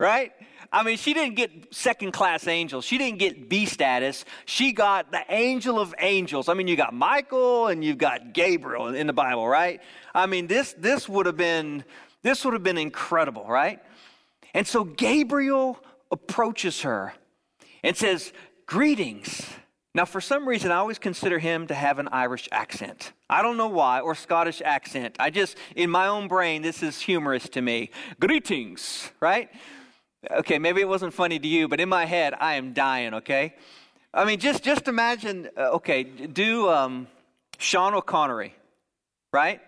right? 0.00 0.32
I 0.72 0.82
mean, 0.84 0.96
she 0.96 1.14
didn't 1.14 1.34
get 1.34 1.74
second 1.74 2.12
class 2.12 2.46
angels. 2.46 2.84
She 2.84 2.96
didn't 2.96 3.18
get 3.18 3.48
B 3.48 3.66
status. 3.66 4.24
She 4.44 4.72
got 4.72 5.10
the 5.10 5.22
angel 5.28 5.80
of 5.80 5.94
angels. 5.98 6.48
I 6.48 6.54
mean, 6.54 6.68
you 6.68 6.76
got 6.76 6.94
Michael 6.94 7.66
and 7.66 7.84
you've 7.84 7.98
got 7.98 8.32
Gabriel 8.32 8.88
in 8.88 9.06
the 9.06 9.12
Bible, 9.12 9.46
right? 9.46 9.80
I 10.14 10.26
mean, 10.26 10.46
this, 10.46 10.74
this 10.78 11.08
would 11.08 11.26
have 11.26 11.36
been, 11.36 11.84
this 12.22 12.44
would 12.44 12.54
have 12.54 12.62
been 12.62 12.78
incredible, 12.78 13.44
right? 13.46 13.80
And 14.54 14.66
so 14.66 14.84
Gabriel 14.84 15.78
approaches 16.10 16.82
her 16.82 17.12
and 17.82 17.96
says, 17.96 18.32
Greetings. 18.66 19.44
Now, 19.92 20.04
for 20.04 20.20
some 20.20 20.46
reason, 20.46 20.70
I 20.70 20.76
always 20.76 21.00
consider 21.00 21.40
him 21.40 21.66
to 21.66 21.74
have 21.74 21.98
an 21.98 22.06
Irish 22.12 22.48
accent. 22.52 23.12
I 23.28 23.42
don't 23.42 23.56
know 23.56 23.66
why, 23.66 23.98
or 23.98 24.14
Scottish 24.14 24.62
accent. 24.64 25.16
I 25.18 25.30
just, 25.30 25.56
in 25.74 25.90
my 25.90 26.06
own 26.06 26.28
brain, 26.28 26.62
this 26.62 26.80
is 26.80 27.00
humorous 27.00 27.48
to 27.48 27.60
me. 27.60 27.90
Greetings, 28.20 29.10
right? 29.18 29.50
Okay, 30.28 30.58
maybe 30.58 30.80
it 30.80 30.88
wasn't 30.88 31.14
funny 31.14 31.38
to 31.38 31.48
you, 31.48 31.66
but 31.66 31.80
in 31.80 31.88
my 31.88 32.04
head, 32.04 32.34
I 32.38 32.54
am 32.54 32.72
dying, 32.72 33.14
okay? 33.14 33.54
I 34.12 34.24
mean, 34.24 34.38
just, 34.38 34.62
just 34.62 34.86
imagine, 34.86 35.48
uh, 35.56 35.70
okay, 35.76 36.02
do 36.02 36.68
um, 36.68 37.06
Sean 37.58 37.94
O'Connery, 37.94 38.54
right? 39.32 39.60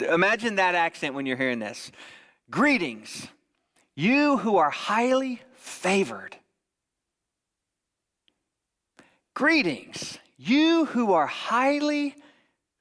Imagine 0.00 0.56
that 0.56 0.74
accent 0.76 1.14
when 1.14 1.26
you're 1.26 1.36
hearing 1.36 1.58
this. 1.58 1.90
Greetings, 2.48 3.26
you 3.96 4.36
who 4.36 4.56
are 4.56 4.70
highly 4.70 5.40
favored. 5.54 6.36
Greetings, 9.34 10.18
you 10.36 10.84
who 10.84 11.12
are 11.12 11.26
highly 11.26 12.14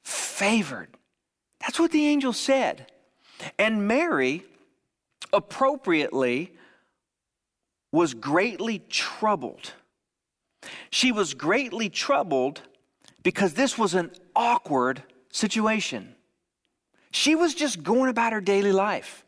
favored. 0.04 0.90
That's 1.62 1.80
what 1.80 1.92
the 1.92 2.06
angel 2.06 2.34
said. 2.34 2.92
And 3.58 3.88
Mary 3.88 4.44
appropriately, 5.34 6.54
was 7.92 8.14
greatly 8.14 8.80
troubled. 8.90 9.74
She 10.90 11.12
was 11.12 11.34
greatly 11.34 11.90
troubled 11.90 12.62
because 13.24 13.54
this 13.54 13.78
was 13.78 13.94
an 13.94 14.12
awkward 14.36 15.04
situation. 15.32 16.16
She 17.12 17.36
was 17.36 17.54
just 17.54 17.84
going 17.84 18.10
about 18.10 18.34
her 18.34 18.42
daily 18.42 18.72
life. 18.72 19.26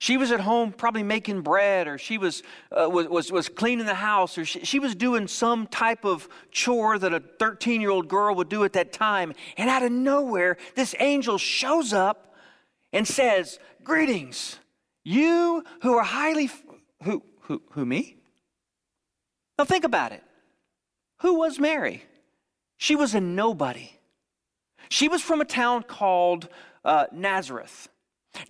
She 0.00 0.16
was 0.16 0.30
at 0.30 0.40
home 0.40 0.72
probably 0.72 1.02
making 1.02 1.42
bread, 1.42 1.88
or 1.88 1.98
she 1.98 2.18
was, 2.18 2.44
uh, 2.70 2.88
was, 2.88 3.08
was, 3.08 3.32
was, 3.32 3.48
cleaning 3.48 3.84
the 3.86 3.94
house, 3.94 4.38
or 4.38 4.44
she, 4.44 4.64
she 4.64 4.78
was 4.78 4.94
doing 4.94 5.26
some 5.26 5.66
type 5.66 6.04
of 6.04 6.28
chore 6.52 7.00
that 7.00 7.12
a 7.12 7.18
13 7.18 7.80
year 7.80 7.90
old 7.90 8.06
girl 8.06 8.34
would 8.36 8.48
do 8.48 8.62
at 8.62 8.74
that 8.74 8.92
time. 8.92 9.32
And 9.56 9.68
out 9.68 9.82
of 9.82 9.90
nowhere, 9.90 10.56
this 10.76 10.94
angel 11.00 11.36
shows 11.36 11.92
up 11.92 12.36
and 12.92 13.06
says, 13.06 13.58
Greetings. 13.82 14.58
You 15.08 15.64
who 15.80 15.94
are 15.94 16.04
highly, 16.04 16.50
who, 17.02 17.22
who, 17.40 17.62
who, 17.70 17.86
me? 17.86 18.18
Now 19.56 19.64
think 19.64 19.84
about 19.84 20.12
it. 20.12 20.22
Who 21.22 21.38
was 21.38 21.58
Mary? 21.58 22.02
She 22.76 22.94
was 22.94 23.14
a 23.14 23.20
nobody. 23.20 23.90
She 24.90 25.08
was 25.08 25.22
from 25.22 25.40
a 25.40 25.46
town 25.46 25.84
called 25.84 26.50
uh, 26.84 27.06
Nazareth. 27.10 27.88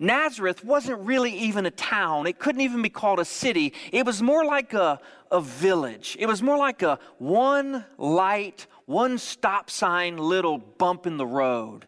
Nazareth 0.01 0.65
wasn't 0.65 0.99
really 0.99 1.31
even 1.31 1.65
a 1.65 1.71
town. 1.71 2.27
It 2.27 2.39
couldn't 2.39 2.59
even 2.59 2.81
be 2.81 2.89
called 2.89 3.21
a 3.21 3.25
city. 3.25 3.71
It 3.93 4.05
was 4.05 4.21
more 4.21 4.43
like 4.43 4.73
a, 4.73 4.99
a 5.31 5.39
village. 5.39 6.17
It 6.19 6.25
was 6.25 6.43
more 6.43 6.57
like 6.57 6.81
a 6.81 6.99
one 7.19 7.85
light, 7.97 8.67
one 8.85 9.17
stop 9.17 9.69
sign 9.69 10.17
little 10.17 10.57
bump 10.57 11.07
in 11.07 11.15
the 11.15 11.25
road. 11.25 11.87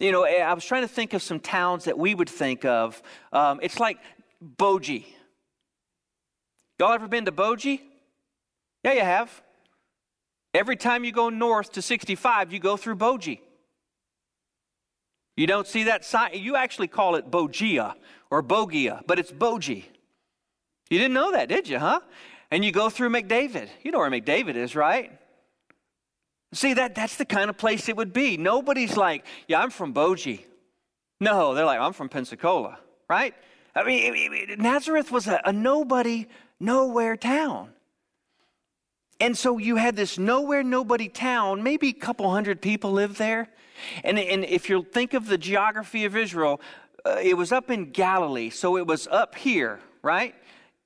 You 0.00 0.12
know, 0.12 0.24
I 0.24 0.54
was 0.54 0.64
trying 0.64 0.82
to 0.82 0.88
think 0.88 1.12
of 1.12 1.22
some 1.22 1.38
towns 1.38 1.84
that 1.84 1.98
we 1.98 2.14
would 2.14 2.28
think 2.28 2.64
of. 2.64 3.02
Um, 3.34 3.60
it's 3.62 3.78
like 3.78 3.98
Boji. 4.56 5.04
Y'all 6.78 6.92
ever 6.92 7.06
been 7.06 7.26
to 7.26 7.32
Boji? 7.32 7.82
Yeah, 8.82 8.94
you 8.94 9.02
have. 9.02 9.42
Every 10.54 10.76
time 10.76 11.04
you 11.04 11.12
go 11.12 11.28
north 11.28 11.72
to 11.72 11.82
65, 11.82 12.50
you 12.50 12.58
go 12.58 12.78
through 12.78 12.96
Boji. 12.96 13.40
You 15.36 15.46
don't 15.46 15.66
see 15.66 15.84
that 15.84 16.06
sign. 16.06 16.30
You 16.32 16.56
actually 16.56 16.88
call 16.88 17.16
it 17.16 17.30
Bogia 17.30 17.94
or 18.30 18.42
Bogia, 18.42 19.02
but 19.06 19.18
it's 19.18 19.30
Boji. 19.30 19.84
You 20.88 20.98
didn't 20.98 21.14
know 21.14 21.32
that, 21.32 21.50
did 21.50 21.68
you, 21.68 21.78
huh? 21.78 22.00
And 22.50 22.64
you 22.64 22.72
go 22.72 22.88
through 22.88 23.10
McDavid. 23.10 23.68
You 23.82 23.92
know 23.92 23.98
where 23.98 24.10
McDavid 24.10 24.54
is, 24.54 24.74
right? 24.74 25.19
See, 26.52 26.74
that, 26.74 26.94
that's 26.94 27.16
the 27.16 27.24
kind 27.24 27.48
of 27.48 27.56
place 27.56 27.88
it 27.88 27.96
would 27.96 28.12
be. 28.12 28.36
Nobody's 28.36 28.96
like, 28.96 29.24
yeah, 29.46 29.60
I'm 29.60 29.70
from 29.70 29.94
Boji. 29.94 30.44
No, 31.20 31.54
they're 31.54 31.64
like, 31.64 31.80
I'm 31.80 31.92
from 31.92 32.08
Pensacola, 32.08 32.78
right? 33.08 33.34
I 33.74 33.84
mean, 33.84 34.56
Nazareth 34.58 35.12
was 35.12 35.28
a, 35.28 35.40
a 35.44 35.52
nobody, 35.52 36.26
nowhere 36.58 37.16
town. 37.16 37.70
And 39.20 39.36
so 39.36 39.58
you 39.58 39.76
had 39.76 39.96
this 39.96 40.18
nowhere, 40.18 40.62
nobody 40.62 41.08
town, 41.08 41.62
maybe 41.62 41.88
a 41.88 41.92
couple 41.92 42.30
hundred 42.30 42.62
people 42.62 42.90
lived 42.90 43.16
there. 43.16 43.48
And, 44.02 44.18
and 44.18 44.44
if 44.44 44.68
you 44.68 44.82
think 44.82 45.14
of 45.14 45.26
the 45.26 45.38
geography 45.38 46.04
of 46.04 46.16
Israel, 46.16 46.60
uh, 47.04 47.18
it 47.22 47.36
was 47.36 47.52
up 47.52 47.70
in 47.70 47.90
Galilee, 47.90 48.50
so 48.50 48.76
it 48.76 48.86
was 48.86 49.06
up 49.08 49.34
here, 49.34 49.78
right? 50.02 50.34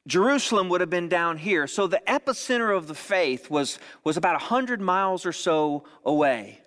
Jerusalem 0.06 0.68
would 0.68 0.80
have 0.80 0.90
been 0.90 1.08
down 1.08 1.38
here. 1.38 1.66
So 1.66 1.86
the 1.86 2.02
epicenter 2.06 2.76
of 2.76 2.86
the 2.86 2.94
faith 2.94 3.50
was, 3.50 3.78
was 4.02 4.16
about 4.16 4.34
100 4.34 4.80
miles 4.80 5.24
or 5.24 5.32
so 5.32 5.84
away. 6.04 6.60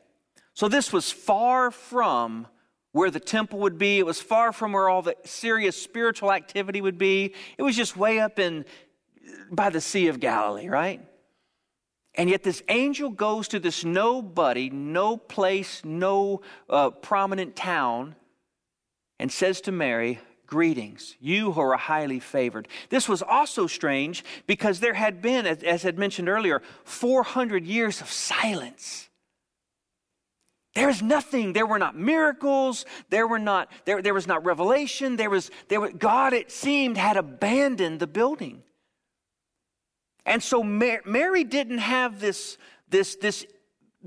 So 0.54 0.68
this 0.68 0.92
was 0.92 1.12
far 1.12 1.70
from 1.70 2.48
where 2.92 3.12
the 3.12 3.20
temple 3.20 3.60
would 3.60 3.78
be. 3.78 4.00
It 4.00 4.06
was 4.06 4.20
far 4.20 4.52
from 4.52 4.74
where 4.74 4.90
all 4.90 5.04
the 5.04 5.16
serious 5.24 5.80
spiritual 5.80 6.32
activity 6.32 6.82
would 6.82 6.98
be. 6.98 7.36
It 7.58 7.62
was 7.62 7.76
just 7.76 7.96
way 7.96 8.20
up 8.20 8.40
in 8.40 8.66
by 9.52 9.70
the 9.70 9.82
Sea 9.82 10.08
of 10.08 10.20
Galilee, 10.20 10.68
right? 10.68 11.06
And 12.16 12.30
yet 12.30 12.42
this 12.42 12.64
angel 12.70 13.12
goes 13.12 13.48
to 13.50 13.60
this 13.60 13.86
nobody, 13.86 14.72
no 14.72 15.18
place, 15.18 15.84
no 15.86 16.42
uh, 16.70 16.90
prominent 16.90 17.56
town, 17.56 18.16
and 19.20 19.32
says 19.32 19.62
to 19.62 19.72
Mary, 19.72 20.20
Greetings, 20.48 21.18
you 21.20 21.52
who 21.52 21.60
are 21.60 21.76
highly 21.76 22.22
favored. 22.22 22.70
This 22.90 23.10
was 23.10 23.22
also 23.22 23.68
strange 23.68 24.24
because 24.48 24.80
there 24.80 24.94
had 24.94 25.22
been, 25.22 25.46
as, 25.46 25.84
had 25.84 26.00
mentioned 26.00 26.30
earlier, 26.30 26.62
400 26.86 27.66
years 27.66 28.00
of 28.00 28.10
silence. 28.10 29.10
There's 30.74 31.02
nothing. 31.02 31.52
There 31.52 31.66
were 31.66 31.80
not 31.80 31.98
miracles. 31.98 32.86
There 33.10 33.28
were 33.28 33.40
not. 33.40 33.70
There, 33.86 34.02
there 34.02 34.14
was 34.14 34.28
not 34.28 34.46
revelation. 34.46 35.18
There 35.18 35.30
was. 35.30 35.52
There 35.68 35.82
was. 35.82 35.92
God, 35.98 36.34
it 36.34 36.52
seemed, 36.52 36.98
had 36.98 37.18
abandoned 37.18 38.00
the 38.00 38.08
building. 38.08 38.64
And 40.26 40.42
so 40.44 40.62
Mary 40.64 41.44
didn't 41.44 41.80
have 41.80 42.20
this 42.20 42.58
this 42.90 43.16
this 43.16 43.46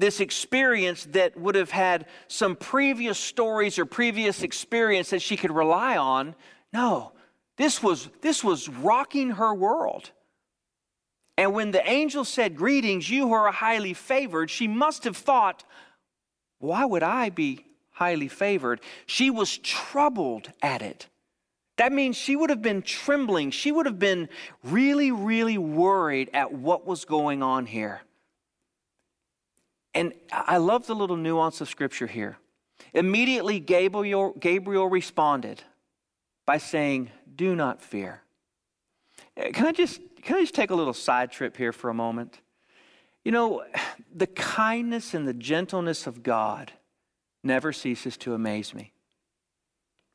this 0.00 0.20
experience 0.20 1.04
that 1.10 1.36
would 1.36 1.54
have 1.54 1.70
had 1.70 2.06
some 2.26 2.56
previous 2.56 3.18
stories 3.18 3.78
or 3.78 3.84
previous 3.84 4.42
experience 4.42 5.10
that 5.10 5.22
she 5.22 5.36
could 5.36 5.50
rely 5.50 5.96
on. 5.96 6.34
No, 6.72 7.12
this 7.56 7.82
was, 7.82 8.08
this 8.22 8.42
was 8.42 8.68
rocking 8.68 9.32
her 9.32 9.54
world. 9.54 10.10
And 11.36 11.54
when 11.54 11.70
the 11.70 11.88
angel 11.88 12.24
said, 12.24 12.56
Greetings, 12.56 13.08
you 13.08 13.28
who 13.28 13.32
are 13.32 13.52
highly 13.52 13.94
favored, 13.94 14.50
she 14.50 14.66
must 14.66 15.04
have 15.04 15.16
thought, 15.16 15.64
Why 16.58 16.84
would 16.84 17.02
I 17.02 17.30
be 17.30 17.66
highly 17.90 18.28
favored? 18.28 18.80
She 19.06 19.30
was 19.30 19.58
troubled 19.58 20.50
at 20.62 20.82
it. 20.82 21.08
That 21.76 21.92
means 21.92 22.16
she 22.16 22.36
would 22.36 22.50
have 22.50 22.60
been 22.60 22.82
trembling. 22.82 23.50
She 23.52 23.72
would 23.72 23.86
have 23.86 23.98
been 23.98 24.28
really, 24.62 25.12
really 25.12 25.56
worried 25.56 26.28
at 26.34 26.52
what 26.52 26.86
was 26.86 27.06
going 27.06 27.42
on 27.42 27.64
here. 27.64 28.02
And 29.94 30.12
I 30.32 30.58
love 30.58 30.86
the 30.86 30.94
little 30.94 31.16
nuance 31.16 31.60
of 31.60 31.68
scripture 31.68 32.06
here. 32.06 32.38
Immediately, 32.94 33.60
Gabriel, 33.60 34.34
Gabriel 34.38 34.88
responded 34.88 35.62
by 36.46 36.58
saying, 36.58 37.10
Do 37.34 37.54
not 37.54 37.82
fear. 37.82 38.22
Uh, 39.36 39.50
can 39.52 39.66
I, 39.66 39.72
just, 39.72 40.00
can 40.22 40.36
I 40.36 40.40
just 40.40 40.54
take 40.54 40.70
a 40.70 40.74
little 40.74 40.94
side 40.94 41.30
trip 41.30 41.56
here 41.56 41.72
for 41.72 41.90
a 41.90 41.94
moment? 41.94 42.40
You 43.24 43.32
know, 43.32 43.64
the 44.14 44.26
kindness 44.26 45.14
and 45.14 45.26
the 45.26 45.34
gentleness 45.34 46.06
of 46.06 46.22
God 46.22 46.72
never 47.42 47.72
ceases 47.72 48.16
to 48.18 48.34
amaze 48.34 48.74
me. 48.74 48.92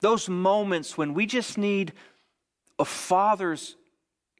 Those 0.02 0.30
moments 0.30 0.98
when 0.98 1.14
we 1.14 1.26
just 1.26 1.58
need 1.58 1.94
a 2.78 2.86
father's 2.86 3.76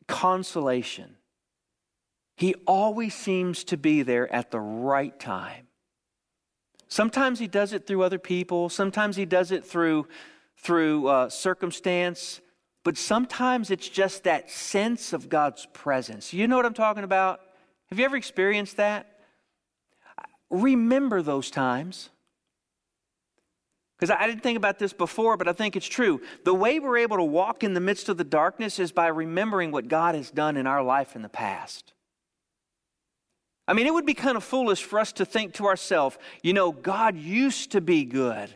consolation, 0.08 1.15
he 2.36 2.54
always 2.68 3.14
seems 3.14 3.64
to 3.66 3.78
be 3.78 4.02
there 4.02 4.32
at 4.32 4.52
the 4.52 4.60
right 4.60 5.18
time. 5.20 5.68
Sometimes 6.88 7.40
he 7.40 7.48
does 7.48 7.74
it 7.74 7.88
through 7.88 8.04
other 8.04 8.20
people, 8.20 8.70
sometimes 8.70 9.16
he 9.16 9.26
does 9.26 9.52
it 9.52 9.66
through, 9.66 10.08
through 10.58 11.08
uh, 11.08 11.30
circumstance, 11.30 12.42
but 12.84 12.98
sometimes 12.98 13.72
it's 13.72 13.90
just 13.90 14.24
that 14.26 14.52
sense 14.52 15.12
of 15.12 15.28
God's 15.28 15.66
presence. 15.74 16.34
You 16.34 16.48
know 16.48 16.56
what 16.56 16.66
I'm 16.66 16.74
talking 16.74 17.04
about? 17.04 17.42
Have 17.90 18.00
you 18.00 18.06
ever 18.06 18.18
experienced 18.18 18.78
that? 18.78 19.20
Remember 20.50 21.22
those 21.22 21.50
times. 21.50 22.10
Because 23.98 24.12
I 24.12 24.28
didn't 24.28 24.44
think 24.44 24.58
about 24.58 24.78
this 24.78 24.94
before, 24.94 25.38
but 25.38 25.48
I 25.48 25.54
think 25.54 25.76
it's 25.76 25.88
true. 25.88 26.22
The 26.44 26.54
way 26.54 26.80
we're 26.80 26.98
able 26.98 27.18
to 27.18 27.24
walk 27.24 27.64
in 27.64 27.74
the 27.74 27.80
midst 27.80 28.10
of 28.10 28.18
the 28.18 28.24
darkness 28.24 28.78
is 28.78 28.92
by 28.92 29.08
remembering 29.08 29.72
what 29.72 29.88
God 29.88 30.16
has 30.16 30.30
done 30.30 30.58
in 30.58 30.68
our 30.68 30.84
life 30.84 31.16
in 31.16 31.22
the 31.22 31.30
past. 31.30 31.94
I 33.68 33.74
mean, 33.74 33.88
it 33.88 33.94
would 33.94 34.06
be 34.06 34.14
kind 34.14 34.38
of 34.38 34.44
foolish 34.44 34.84
for 34.84 35.00
us 35.00 35.12
to 35.14 35.26
think 35.26 35.54
to 35.56 35.66
ourselves, 35.66 36.18
you 36.44 36.54
know, 36.54 36.72
God 36.72 37.18
used 37.18 37.72
to 37.72 37.82
be 37.82 38.06
good. 38.06 38.54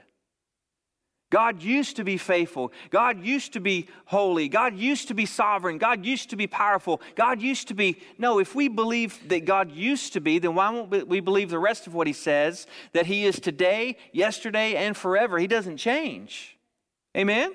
God 1.32 1.62
used 1.62 1.98
to 1.98 2.04
be 2.04 2.18
faithful. 2.18 2.72
God 2.90 3.24
used 3.24 3.54
to 3.54 3.60
be 3.60 3.88
holy. 4.06 4.50
God 4.50 4.76
used 4.76 5.10
to 5.10 5.14
be 5.14 5.28
sovereign. 5.28 5.78
God 5.78 6.04
used 6.04 6.32
to 6.32 6.36
be 6.36 6.48
powerful. 6.48 7.02
God 7.16 7.40
used 7.40 7.68
to 7.68 7.76
be. 7.76 8.02
No, 8.18 8.40
if 8.40 8.56
we 8.56 8.68
believe 8.68 9.30
that 9.30 9.46
God 9.46 9.72
used 9.72 10.14
to 10.14 10.22
be, 10.22 10.40
then 10.40 10.56
why 10.56 10.70
won't 10.72 11.08
we 11.08 11.20
believe 11.20 11.52
the 11.52 11.60
rest 11.60 11.86
of 11.86 11.94
what 11.94 12.08
he 12.08 12.14
says 12.14 12.66
that 12.94 13.06
he 13.06 13.26
is 13.26 13.40
today, 13.40 13.98
yesterday, 14.12 14.76
and 14.76 14.98
forever? 14.98 15.38
He 15.38 15.46
doesn't 15.46 15.78
change. 15.78 16.58
Amen? 17.16 17.54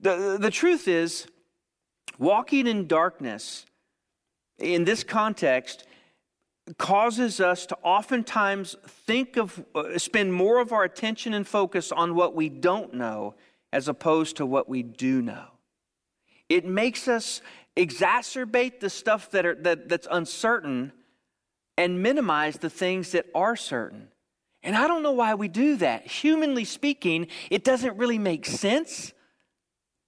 The, 0.00 0.38
the 0.40 0.50
truth 0.50 0.88
is, 0.88 1.26
walking 2.18 2.66
in 2.66 2.86
darkness 2.86 3.66
in 4.58 4.84
this 4.84 5.04
context 5.04 5.84
causes 6.76 7.40
us 7.40 7.64
to 7.66 7.76
oftentimes 7.82 8.76
think 8.86 9.36
of, 9.36 9.64
uh, 9.74 9.98
spend 9.98 10.32
more 10.32 10.60
of 10.60 10.72
our 10.72 10.84
attention 10.84 11.32
and 11.32 11.46
focus 11.46 11.92
on 11.92 12.14
what 12.14 12.34
we 12.34 12.48
don't 12.48 12.92
know 12.92 13.34
as 13.72 13.88
opposed 13.88 14.36
to 14.36 14.46
what 14.46 14.68
we 14.68 14.82
do 14.82 15.22
know. 15.22 15.46
It 16.48 16.66
makes 16.66 17.08
us 17.08 17.40
exacerbate 17.76 18.80
the 18.80 18.90
stuff 18.90 19.30
that 19.30 19.46
are, 19.46 19.54
that, 19.56 19.88
that's 19.88 20.08
uncertain 20.10 20.92
and 21.76 22.02
minimize 22.02 22.58
the 22.58 22.70
things 22.70 23.12
that 23.12 23.26
are 23.34 23.56
certain. 23.56 24.08
And 24.62 24.76
I 24.76 24.88
don't 24.88 25.02
know 25.02 25.12
why 25.12 25.34
we 25.34 25.48
do 25.48 25.76
that. 25.76 26.06
Humanly 26.06 26.64
speaking, 26.64 27.28
it 27.50 27.62
doesn't 27.62 27.96
really 27.96 28.18
make 28.18 28.44
sense, 28.44 29.12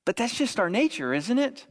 but 0.04 0.16
that's 0.16 0.34
just 0.36 0.58
our 0.58 0.68
nature, 0.68 1.14
isn't 1.14 1.38
it? 1.38 1.66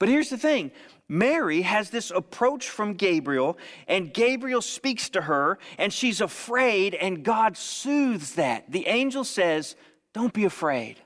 But 0.00 0.08
here's 0.08 0.30
the 0.30 0.38
thing 0.38 0.72
Mary 1.08 1.62
has 1.62 1.90
this 1.90 2.10
approach 2.10 2.68
from 2.68 2.94
Gabriel, 2.94 3.56
and 3.86 4.12
Gabriel 4.12 4.60
speaks 4.60 5.08
to 5.10 5.22
her, 5.22 5.58
and 5.78 5.92
she's 5.92 6.20
afraid, 6.20 6.94
and 6.94 7.24
God 7.24 7.56
soothes 7.56 8.34
that. 8.34 8.70
The 8.70 8.86
angel 8.86 9.24
says, 9.24 9.74
Don't 10.12 10.34
be 10.34 10.44
afraid. 10.44 10.96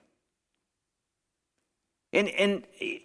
And, 2.13 2.29
and 2.31 2.65
it, 2.81 3.03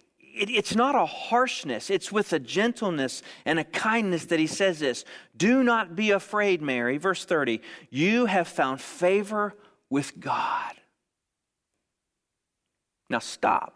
it's 0.49 0.75
not 0.75 0.95
a 0.95 1.05
harshness, 1.05 1.89
it's 1.89 2.11
with 2.11 2.33
a 2.33 2.39
gentleness 2.39 3.21
and 3.45 3.59
a 3.59 3.63
kindness 3.63 4.25
that 4.25 4.39
he 4.39 4.47
says 4.47 4.79
this 4.79 5.05
Do 5.35 5.63
not 5.63 5.95
be 5.95 6.11
afraid, 6.11 6.61
Mary. 6.61 6.97
Verse 6.97 7.25
30 7.25 7.61
You 7.89 8.25
have 8.25 8.47
found 8.47 8.81
favor 8.81 9.55
with 9.89 10.19
God. 10.19 10.73
Now 13.10 13.19
stop 13.19 13.75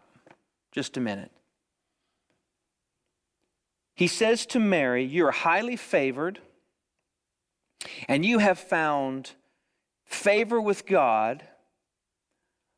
just 0.72 0.96
a 0.96 1.00
minute. 1.00 1.30
He 3.94 4.06
says 4.06 4.46
to 4.46 4.60
Mary, 4.60 5.04
You're 5.04 5.30
highly 5.30 5.76
favored, 5.76 6.40
and 8.08 8.24
you 8.24 8.38
have 8.38 8.58
found 8.58 9.32
favor 10.04 10.60
with 10.60 10.86
God. 10.86 11.42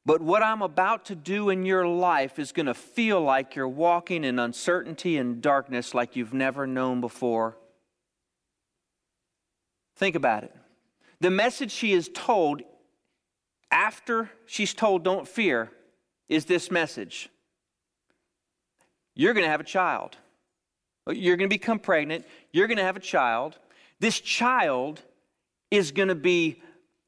But 0.07 0.21
what 0.21 0.43
I'm 0.43 0.61
about 0.61 1.07
to 1.07 1.15
do 1.15 1.49
in 1.49 1.65
your 1.65 1.87
life 1.87 2.39
is 2.39 2.53
going 2.53 2.67
to 2.67 2.75
feel 2.75 3.23
like 3.23 3.57
you're 3.57 3.67
walking 3.67 4.23
in 4.23 4.39
uncertainty 4.39 5.17
and 5.17 5.41
darkness 5.41 5.95
like 5.95 6.15
you've 6.15 6.35
never 6.35 6.67
known 6.67 7.01
before. 7.01 7.57
Think 9.97 10.15
about 10.15 10.45
it. 10.45 10.55
The 11.21 11.31
message 11.31 11.71
she 11.71 11.93
is 11.93 12.11
told 12.13 12.63
after 13.71 14.31
she's 14.47 14.75
told, 14.75 15.05
Don't 15.05 15.27
fear, 15.27 15.71
is 16.29 16.45
this 16.45 16.71
message 16.71 17.31
You're 19.15 19.33
going 19.33 19.45
to 19.45 19.51
have 19.51 19.61
a 19.61 19.65
child. 19.65 20.17
You're 21.11 21.37
going 21.37 21.49
to 21.49 21.55
become 21.55 21.79
pregnant. 21.79 22.25
You're 22.53 22.67
going 22.67 22.79
to 22.79 22.85
have 22.85 22.97
a 22.97 23.01
child. 23.01 23.59
This 24.01 24.21
child 24.21 25.03
is 25.71 25.93
going 25.93 26.09
to 26.09 26.15
be 26.15 26.63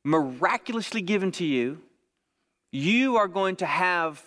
miraculously 0.05 1.01
given 1.01 1.33
to 1.33 1.45
you. 1.45 1.81
You 2.73 3.17
are 3.17 3.29
going 3.29 3.57
to 3.57 3.67
have 3.67 4.23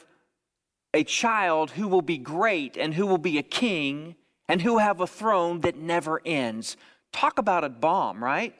a 0.93 1.03
child 1.03 1.71
who 1.71 1.87
will 1.87 2.01
be 2.01 2.17
great 2.17 2.77
and 2.77 2.93
who 2.93 3.05
will 3.05 3.19
be 3.19 3.37
a 3.37 3.43
king 3.43 4.15
and 4.47 4.61
who 4.61 4.73
will 4.73 4.79
have 4.79 5.01
a 5.01 5.07
throne 5.07 5.61
that 5.61 5.77
never 5.77 6.21
ends. 6.25 6.75
Talk 7.11 7.37
about 7.37 7.63
a 7.63 7.69
bomb, 7.69 8.23
right? 8.23 8.55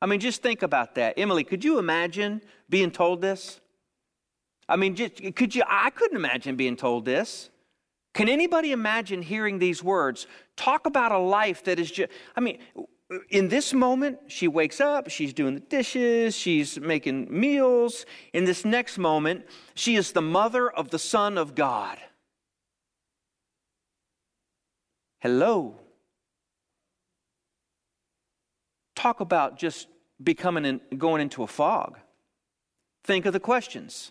I 0.00 0.06
mean, 0.06 0.20
just 0.20 0.42
think 0.42 0.62
about 0.62 0.94
that. 0.94 1.18
Emily, 1.18 1.42
could 1.42 1.64
you 1.64 1.78
imagine 1.78 2.40
being 2.70 2.92
told 2.92 3.20
this? 3.20 3.60
I 4.68 4.76
mean, 4.76 4.94
just, 4.94 5.34
could 5.34 5.54
you? 5.54 5.62
I 5.66 5.90
couldn't 5.90 6.16
imagine 6.16 6.54
being 6.54 6.76
told 6.76 7.04
this. 7.04 7.50
Can 8.18 8.28
anybody 8.28 8.72
imagine 8.72 9.22
hearing 9.22 9.60
these 9.60 9.80
words? 9.80 10.26
Talk 10.56 10.86
about 10.86 11.12
a 11.12 11.18
life 11.18 11.62
that 11.62 11.78
is 11.78 11.88
just, 11.88 12.10
I 12.34 12.40
mean, 12.40 12.58
in 13.30 13.46
this 13.46 13.72
moment, 13.72 14.18
she 14.26 14.48
wakes 14.48 14.80
up, 14.80 15.08
she's 15.08 15.32
doing 15.32 15.54
the 15.54 15.60
dishes, 15.60 16.34
she's 16.34 16.80
making 16.80 17.28
meals. 17.30 18.06
In 18.32 18.44
this 18.44 18.64
next 18.64 18.98
moment, 18.98 19.46
she 19.76 19.94
is 19.94 20.10
the 20.10 20.20
mother 20.20 20.68
of 20.68 20.90
the 20.90 20.98
Son 20.98 21.38
of 21.38 21.54
God. 21.54 21.96
Hello. 25.20 25.76
Talk 28.96 29.20
about 29.20 29.58
just 29.58 29.86
becoming 30.20 30.64
and 30.64 30.80
going 30.98 31.22
into 31.22 31.44
a 31.44 31.46
fog. 31.46 32.00
Think 33.04 33.26
of 33.26 33.32
the 33.32 33.38
questions. 33.38 34.10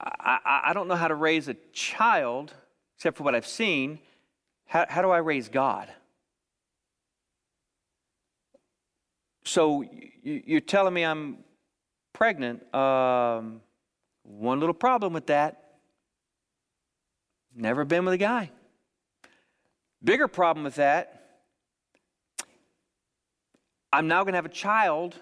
I, 0.00 0.60
I 0.66 0.72
don't 0.72 0.88
know 0.88 0.94
how 0.94 1.08
to 1.08 1.14
raise 1.14 1.48
a 1.48 1.54
child, 1.72 2.52
except 2.96 3.16
for 3.16 3.24
what 3.24 3.34
I've 3.34 3.46
seen. 3.46 3.98
How, 4.66 4.84
how 4.88 5.02
do 5.02 5.10
I 5.10 5.18
raise 5.18 5.48
God? 5.48 5.88
So 9.44 9.84
you, 10.22 10.56
are 10.56 10.60
telling 10.60 10.92
me 10.92 11.04
I'm 11.04 11.38
pregnant. 12.12 12.74
Um, 12.74 13.60
one 14.24 14.60
little 14.60 14.74
problem 14.74 15.12
with 15.12 15.26
that 15.26 15.62
never 17.54 17.84
been 17.84 18.04
with 18.04 18.14
a 18.14 18.18
guy. 18.18 18.50
Bigger 20.02 20.28
problem 20.28 20.64
with 20.64 20.74
that 20.74 21.16
I'm 23.96 24.08
now 24.08 24.24
going 24.24 24.32
to 24.32 24.36
have 24.36 24.44
a 24.44 24.50
child 24.50 25.14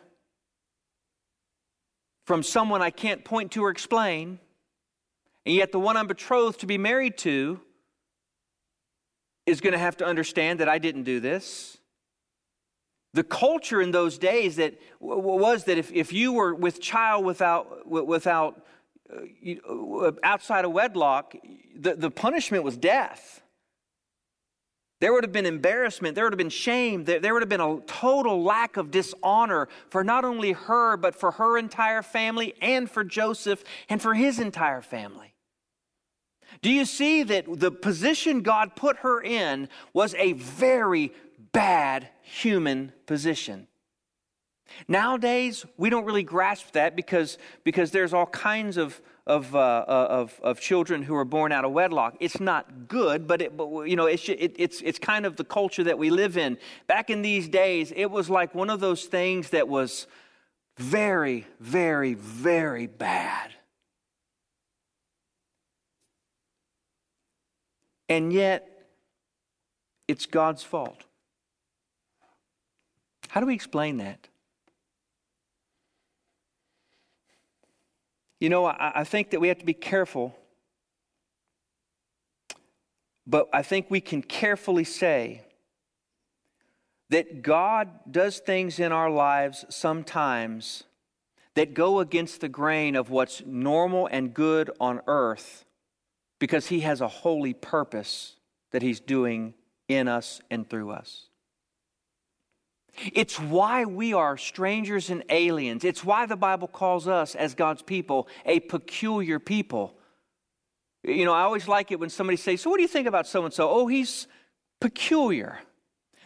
from 2.25 2.43
someone 2.43 2.83
I 2.83 2.91
can't 2.91 3.25
point 3.25 3.53
to 3.53 3.63
or 3.63 3.71
explain. 3.71 4.41
And 5.47 5.55
yet, 5.55 5.73
the 5.73 5.79
one 5.79 5.97
I'm 5.97 6.07
betrothed 6.07 6.61
to 6.61 6.67
be 6.67 6.79
married 6.79 7.19
to 7.19 7.61
is 9.47 9.61
going 9.61 9.73
to 9.73 9.79
have 9.79 9.99
to 9.99 10.07
understand 10.07 10.61
that 10.61 10.69
I 10.69 10.79
didn't 10.79 11.03
do 11.03 11.21
this. 11.21 11.79
The 13.13 13.23
culture 13.23 13.81
in 13.81 13.91
those 13.91 14.19
days 14.19 14.57
that 14.57 14.75
was 15.01 15.65
that 15.65 15.79
if, 15.79 15.93
if 15.93 16.13
you 16.13 16.33
were 16.33 16.55
with 16.55 16.81
child 16.81 17.25
without, 17.25 17.87
without 17.87 18.65
uh, 19.15 20.13
outside 20.23 20.65
of 20.65 20.73
wedlock, 20.73 21.35
the, 21.77 21.95
the 21.95 22.11
punishment 22.11 22.65
was 22.65 22.77
death. 22.77 23.43
There 25.01 25.13
would 25.13 25.23
have 25.25 25.33
been 25.33 25.47
embarrassment. 25.47 26.15
There 26.15 26.25
would 26.25 26.33
have 26.33 26.39
been 26.39 26.49
shame. 26.49 27.05
There 27.05 27.35
would 27.35 27.43
have 27.43 27.49
been 27.49 27.61
a 27.61 27.81
total 27.87 28.43
lack 28.43 28.79
of 28.79 28.91
dishonor 28.91 29.69
for 29.91 30.03
not 30.03 30.25
only 30.25 30.53
her, 30.53 30.97
but 30.97 31.15
for 31.15 31.33
her 31.33 31.59
entire 31.59 32.03
family 32.03 32.55
and 32.63 32.91
for 32.91 33.05
Joseph 33.05 33.63
and 33.91 34.01
for 34.01 34.15
his 34.15 34.39
entire 34.39 34.81
family. 34.81 35.34
Do 36.63 36.71
you 36.71 36.85
see 36.85 37.23
that 37.25 37.47
the 37.49 37.71
position 37.71 38.43
God 38.43 38.77
put 38.77 38.99
her 38.99 39.23
in 39.23 39.69
was 39.93 40.15
a 40.15 40.33
very 40.33 41.13
bad 41.53 42.09
human 42.23 42.93
position? 43.07 43.67
Nowadays, 44.89 45.65
we 45.77 45.91
don't 45.91 46.05
really 46.05 46.23
grasp 46.23 46.73
that 46.73 46.97
because, 46.97 47.39
because 47.65 47.91
there's 47.91 48.13
all 48.13 48.27
kinds 48.27 48.77
of, 48.77 49.01
of, 49.27 49.55
uh, 49.55 49.59
uh, 49.59 50.07
of, 50.11 50.41
of 50.43 50.61
children 50.61 51.03
who 51.03 51.15
are 51.15 51.25
born 51.25 51.53
out 51.53 51.65
of 51.65 51.73
wedlock. 51.73 52.17
It's 52.21 52.41
not 52.41 52.89
good, 52.89 53.27
but, 53.27 53.41
it, 53.41 53.57
but 53.57 53.85
you 53.85 53.97
know, 53.97 54.07
it's, 54.07 54.29
it, 54.29 54.55
it's, 54.57 54.81
it's 54.81 54.99
kind 54.99 55.27
of 55.27 55.37
the 55.37 55.45
culture 55.45 55.85
that 55.85 55.99
we 55.99 56.11
live 56.11 56.37
in. 56.37 56.59
Back 56.87 57.11
in 57.11 57.23
these 57.23 57.49
days, 57.49 57.93
it 57.95 58.07
was 58.07 58.29
like 58.29 58.55
one 58.55 58.71
of 58.71 58.81
those 58.81 59.05
things 59.05 59.51
that 59.51 59.69
was 59.69 60.07
very, 60.77 61.47
very, 61.61 62.15
very 62.15 62.87
bad. 62.87 63.53
And 68.09 68.33
yet, 68.33 68.69
it's 70.07 70.27
God's 70.27 70.63
fault. 70.63 71.05
How 73.29 73.41
do 73.41 73.47
we 73.47 73.55
explain 73.55 73.97
that? 73.99 74.29
You 78.41 78.51
know, 78.51 78.67
I, 78.67 78.93
I, 78.97 79.05
think 79.05 79.31
that 79.31 79.41
we 79.41 79.49
have 79.49 79.59
to 79.59 79.65
be 79.65 79.73
careful, 79.73 80.37
but 83.27 83.49
I 83.53 83.63
think 83.63 83.87
we 83.89 84.01
can 84.01 84.21
carefully 84.21 84.85
say 84.85 85.43
that 87.09 87.43
God 87.43 87.89
does 88.11 88.39
things 88.39 88.79
in 88.79 88.93
our 88.93 89.09
lives 89.09 89.65
sometimes 89.71 90.85
that 91.55 91.73
go 91.73 92.01
against 92.01 92.41
the 92.41 92.49
grain 92.49 92.97
of 92.97 93.09
what's 93.09 93.43
normal 93.47 94.09
and 94.09 94.35
good 94.35 94.71
on 94.79 95.01
earth 95.07 95.64
because 96.45 96.67
He 96.67 96.81
has 96.81 97.01
a 97.01 97.09
holy 97.09 97.55
purpose 97.55 98.37
that 98.71 98.83
He's 98.83 99.01
doing 99.01 99.55
in 99.89 100.09
us 100.09 100.43
and 100.51 100.69
through 100.69 100.91
us. 100.91 101.29
It's 103.15 103.41
why 103.41 103.87
we 103.87 104.13
are 104.13 104.37
strangers 104.37 105.09
and 105.09 105.25
aliens. 105.31 105.85
It's 105.85 106.05
why 106.05 106.27
the 106.27 106.37
Bible 106.37 106.69
calls 106.69 107.09
us, 107.09 107.35
as 107.35 107.55
God's 107.55 107.81
people, 107.81 108.29
a 108.45 108.61
peculiar 108.61 109.39
people. 109.39 109.97
You 111.03 111.25
know, 111.25 111.33
I 111.33 111.45
always 111.45 111.67
like 111.67 111.91
it 111.93 111.99
when 111.99 112.11
somebody 112.11 112.37
says, 112.37 112.61
So, 112.61 112.69
what 112.69 112.77
do 112.77 112.83
you 112.83 112.89
think 112.89 113.09
about 113.09 113.27
so 113.27 113.47
and 113.47 113.55
so? 113.55 113.71
Oh, 113.71 113.87
he's 113.87 114.27
peculiar. 114.83 115.61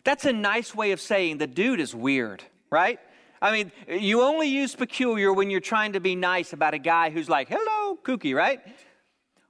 That's 0.03 0.25
a 0.25 0.33
nice 0.33 0.75
way 0.75 0.91
of 0.91 1.01
saying 1.01 1.39
the 1.39 1.47
dude 1.47 1.79
is 1.79 1.95
weird, 1.95 2.43
right? 2.71 2.99
I 3.41 3.53
mean, 3.53 3.71
you 3.87 4.23
only 4.23 4.49
use 4.49 4.75
peculiar 4.75 5.33
when 5.33 5.49
you're 5.49 5.61
trying 5.61 5.93
to 5.93 6.01
be 6.01 6.17
nice 6.17 6.53
about 6.53 6.75
a 6.75 6.79
guy 6.79 7.11
who's 7.11 7.29
like, 7.29 7.49
hello, 7.49 7.97
kooky, 8.03 8.35
right? 8.35 8.61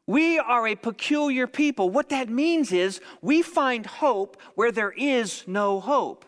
We 0.08 0.38
are 0.38 0.66
a 0.66 0.74
peculiar 0.74 1.46
people. 1.46 1.90
What 1.90 2.08
that 2.08 2.30
means 2.30 2.72
is 2.72 3.02
we 3.20 3.42
find 3.42 3.84
hope 3.84 4.40
where 4.54 4.72
there 4.72 4.90
is 4.90 5.44
no 5.46 5.80
hope. 5.80 6.24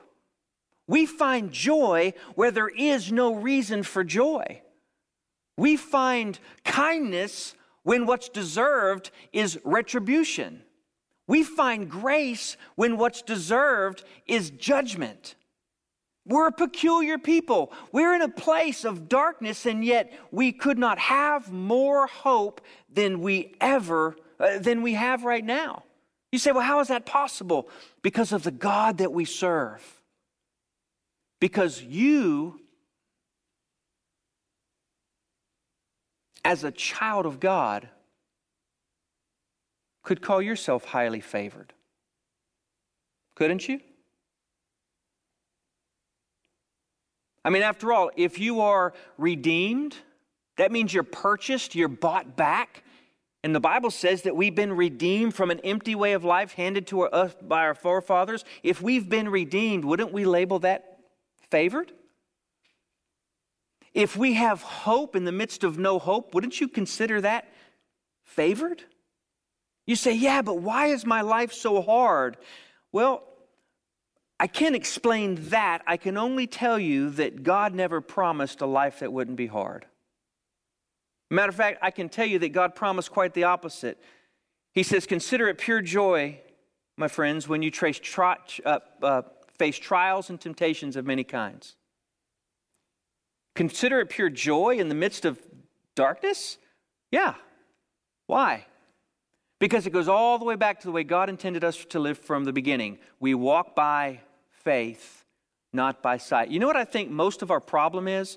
We 0.86 1.06
find 1.06 1.50
joy 1.50 2.12
where 2.34 2.50
there 2.50 2.68
is 2.68 3.10
no 3.10 3.34
reason 3.34 3.82
for 3.82 4.04
joy. 4.04 4.60
We 5.56 5.78
find 5.78 6.38
kindness 6.62 7.54
when 7.82 8.04
what's 8.04 8.28
deserved 8.28 9.12
is 9.32 9.58
retribution. 9.64 10.60
We 11.26 11.42
find 11.42 11.90
grace 11.90 12.58
when 12.74 12.98
what's 12.98 13.22
deserved 13.22 14.04
is 14.26 14.50
judgment. 14.50 15.36
We're 16.30 16.46
a 16.46 16.52
peculiar 16.52 17.18
people. 17.18 17.72
We're 17.90 18.14
in 18.14 18.22
a 18.22 18.28
place 18.28 18.84
of 18.84 19.08
darkness, 19.08 19.66
and 19.66 19.84
yet 19.84 20.12
we 20.30 20.52
could 20.52 20.78
not 20.78 21.00
have 21.00 21.52
more 21.52 22.06
hope 22.06 22.60
than 22.88 23.20
we 23.20 23.56
ever 23.60 24.16
uh, 24.38 24.60
than 24.60 24.82
we 24.82 24.94
have 24.94 25.24
right 25.24 25.44
now. 25.44 25.82
You 26.30 26.38
say, 26.38 26.52
"Well, 26.52 26.62
how 26.62 26.78
is 26.78 26.86
that 26.86 27.04
possible?" 27.04 27.68
Because 28.02 28.30
of 28.30 28.44
the 28.44 28.52
God 28.52 28.98
that 28.98 29.12
we 29.12 29.24
serve. 29.24 29.82
Because 31.40 31.82
you, 31.82 32.60
as 36.44 36.62
a 36.62 36.70
child 36.70 37.26
of 37.26 37.40
God, 37.40 37.88
could 40.04 40.22
call 40.22 40.40
yourself 40.40 40.84
highly 40.84 41.20
favored. 41.20 41.72
Couldn't 43.34 43.68
you? 43.68 43.80
I 47.44 47.50
mean, 47.50 47.62
after 47.62 47.92
all, 47.92 48.10
if 48.16 48.38
you 48.38 48.60
are 48.60 48.92
redeemed, 49.16 49.96
that 50.56 50.72
means 50.72 50.92
you're 50.92 51.02
purchased, 51.02 51.74
you're 51.74 51.88
bought 51.88 52.36
back. 52.36 52.84
And 53.42 53.54
the 53.54 53.60
Bible 53.60 53.90
says 53.90 54.22
that 54.22 54.36
we've 54.36 54.54
been 54.54 54.74
redeemed 54.74 55.34
from 55.34 55.50
an 55.50 55.60
empty 55.60 55.94
way 55.94 56.12
of 56.12 56.24
life 56.24 56.52
handed 56.52 56.86
to 56.88 57.02
us 57.02 57.34
by 57.40 57.62
our 57.62 57.74
forefathers. 57.74 58.44
If 58.62 58.82
we've 58.82 59.08
been 59.08 59.30
redeemed, 59.30 59.84
wouldn't 59.84 60.12
we 60.12 60.26
label 60.26 60.58
that 60.58 60.98
favored? 61.50 61.92
If 63.94 64.16
we 64.16 64.34
have 64.34 64.62
hope 64.62 65.16
in 65.16 65.24
the 65.24 65.32
midst 65.32 65.64
of 65.64 65.78
no 65.78 65.98
hope, 65.98 66.34
wouldn't 66.34 66.60
you 66.60 66.68
consider 66.68 67.20
that 67.22 67.48
favored? 68.24 68.84
You 69.86 69.96
say, 69.96 70.12
yeah, 70.12 70.42
but 70.42 70.58
why 70.58 70.88
is 70.88 71.06
my 71.06 71.22
life 71.22 71.52
so 71.52 71.80
hard? 71.80 72.36
Well, 72.92 73.24
I 74.40 74.46
can't 74.46 74.74
explain 74.74 75.34
that. 75.50 75.82
I 75.86 75.98
can 75.98 76.16
only 76.16 76.46
tell 76.46 76.78
you 76.78 77.10
that 77.10 77.42
God 77.42 77.74
never 77.74 78.00
promised 78.00 78.62
a 78.62 78.66
life 78.66 79.00
that 79.00 79.12
wouldn't 79.12 79.36
be 79.36 79.46
hard. 79.46 79.84
Matter 81.30 81.50
of 81.50 81.54
fact, 81.54 81.78
I 81.82 81.90
can 81.90 82.08
tell 82.08 82.24
you 82.24 82.38
that 82.38 82.48
God 82.48 82.74
promised 82.74 83.12
quite 83.12 83.34
the 83.34 83.44
opposite. 83.44 84.02
He 84.72 84.82
says, 84.82 85.04
Consider 85.04 85.48
it 85.48 85.58
pure 85.58 85.82
joy, 85.82 86.40
my 86.96 87.06
friends, 87.06 87.48
when 87.48 87.60
you 87.60 87.70
trace 87.70 88.00
uh, 88.18 88.78
uh, 89.02 89.22
face 89.58 89.78
trials 89.78 90.30
and 90.30 90.40
temptations 90.40 90.96
of 90.96 91.04
many 91.04 91.22
kinds. 91.22 91.76
Consider 93.54 94.00
it 94.00 94.08
pure 94.08 94.30
joy 94.30 94.78
in 94.78 94.88
the 94.88 94.94
midst 94.94 95.26
of 95.26 95.38
darkness? 95.94 96.56
Yeah. 97.12 97.34
Why? 98.26 98.64
Because 99.58 99.86
it 99.86 99.92
goes 99.92 100.08
all 100.08 100.38
the 100.38 100.46
way 100.46 100.54
back 100.56 100.80
to 100.80 100.86
the 100.86 100.92
way 100.92 101.04
God 101.04 101.28
intended 101.28 101.62
us 101.62 101.84
to 101.90 101.98
live 101.98 102.16
from 102.16 102.44
the 102.44 102.54
beginning. 102.54 102.98
We 103.20 103.34
walk 103.34 103.76
by 103.76 104.20
faith, 104.64 105.24
not 105.72 106.02
by 106.02 106.16
sight. 106.16 106.50
You 106.50 106.58
know 106.58 106.66
what 106.66 106.76
I 106.76 106.84
think 106.84 107.10
most 107.10 107.42
of 107.42 107.50
our 107.50 107.60
problem 107.60 108.08
is? 108.08 108.36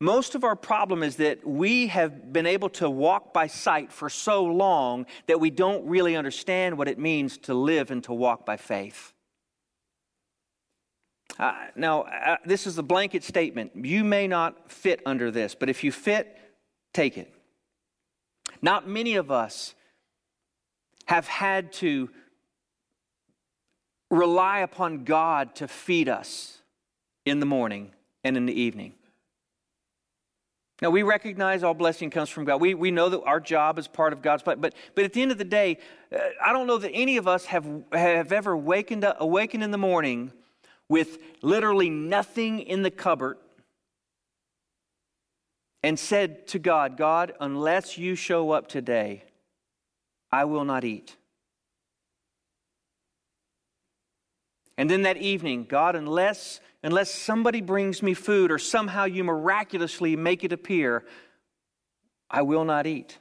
Most 0.00 0.34
of 0.34 0.44
our 0.44 0.56
problem 0.56 1.02
is 1.02 1.16
that 1.16 1.46
we 1.46 1.86
have 1.86 2.32
been 2.32 2.46
able 2.46 2.68
to 2.70 2.90
walk 2.90 3.32
by 3.32 3.46
sight 3.46 3.92
for 3.92 4.10
so 4.10 4.44
long 4.44 5.06
that 5.28 5.40
we 5.40 5.50
don't 5.50 5.86
really 5.86 6.16
understand 6.16 6.76
what 6.76 6.88
it 6.88 6.98
means 6.98 7.38
to 7.38 7.54
live 7.54 7.90
and 7.90 8.02
to 8.04 8.12
walk 8.12 8.44
by 8.44 8.56
faith. 8.56 9.12
Uh, 11.38 11.54
now, 11.74 12.02
uh, 12.02 12.36
this 12.44 12.66
is 12.66 12.76
a 12.78 12.82
blanket 12.82 13.24
statement. 13.24 13.72
You 13.74 14.04
may 14.04 14.28
not 14.28 14.70
fit 14.70 15.00
under 15.06 15.30
this, 15.30 15.54
but 15.54 15.68
if 15.68 15.82
you 15.82 15.90
fit, 15.90 16.38
take 16.92 17.16
it. 17.16 17.32
Not 18.62 18.88
many 18.88 19.16
of 19.16 19.30
us 19.30 19.74
have 21.06 21.28
had 21.28 21.72
to 21.74 22.10
rely 24.14 24.60
upon 24.60 25.04
God 25.04 25.54
to 25.56 25.68
feed 25.68 26.08
us 26.08 26.58
in 27.24 27.40
the 27.40 27.46
morning 27.46 27.92
and 28.22 28.36
in 28.36 28.46
the 28.46 28.58
evening. 28.58 28.94
Now, 30.82 30.90
we 30.90 31.02
recognize 31.02 31.62
all 31.62 31.74
blessing 31.74 32.10
comes 32.10 32.28
from 32.28 32.44
God. 32.44 32.60
We, 32.60 32.74
we 32.74 32.90
know 32.90 33.08
that 33.08 33.22
our 33.22 33.40
job 33.40 33.78
is 33.78 33.86
part 33.86 34.12
of 34.12 34.22
God's 34.22 34.42
plan. 34.42 34.60
But, 34.60 34.74
but 34.94 35.04
at 35.04 35.12
the 35.12 35.22
end 35.22 35.30
of 35.30 35.38
the 35.38 35.44
day, 35.44 35.78
uh, 36.14 36.18
I 36.44 36.52
don't 36.52 36.66
know 36.66 36.78
that 36.78 36.90
any 36.92 37.16
of 37.16 37.28
us 37.28 37.46
have, 37.46 37.66
have 37.92 38.32
ever 38.32 38.56
wakened 38.56 39.04
up, 39.04 39.16
awakened 39.20 39.62
in 39.62 39.70
the 39.70 39.78
morning 39.78 40.32
with 40.88 41.18
literally 41.42 41.90
nothing 41.90 42.60
in 42.60 42.82
the 42.82 42.90
cupboard 42.90 43.38
and 45.82 45.98
said 45.98 46.46
to 46.48 46.58
God, 46.58 46.96
God, 46.96 47.32
unless 47.40 47.96
you 47.96 48.14
show 48.14 48.50
up 48.50 48.68
today, 48.68 49.24
I 50.32 50.44
will 50.44 50.64
not 50.64 50.84
eat. 50.84 51.16
And 54.76 54.90
then 54.90 55.02
that 55.02 55.16
evening, 55.16 55.66
God, 55.68 55.94
unless, 55.96 56.60
unless 56.82 57.10
somebody 57.10 57.60
brings 57.60 58.02
me 58.02 58.14
food 58.14 58.50
or 58.50 58.58
somehow 58.58 59.04
you 59.04 59.24
miraculously 59.24 60.16
make 60.16 60.44
it 60.44 60.52
appear, 60.52 61.04
I 62.30 62.42
will 62.42 62.64
not 62.64 62.86
eat. 62.86 63.18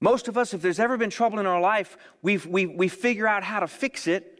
Most 0.00 0.28
of 0.28 0.36
us, 0.36 0.52
if 0.52 0.60
there's 0.60 0.80
ever 0.80 0.98
been 0.98 1.10
trouble 1.10 1.38
in 1.38 1.46
our 1.46 1.60
life, 1.60 1.96
we 2.20 2.36
we, 2.36 2.66
we 2.66 2.88
figure 2.88 3.26
out 3.26 3.42
how 3.42 3.60
to 3.60 3.66
fix 3.66 4.06
it 4.06 4.34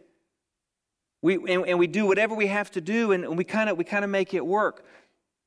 we, 1.25 1.37
and, 1.37 1.67
and 1.67 1.79
we 1.79 1.87
do 1.87 2.05
whatever 2.05 2.35
we 2.35 2.49
have 2.49 2.71
to 2.73 2.83
do, 2.83 3.13
and 3.13 3.39
we 3.39 3.45
kind 3.45 3.71
of 3.71 3.79
we 3.79 3.85
kind 3.85 4.05
of 4.05 4.11
make 4.11 4.35
it 4.35 4.45
work. 4.45 4.85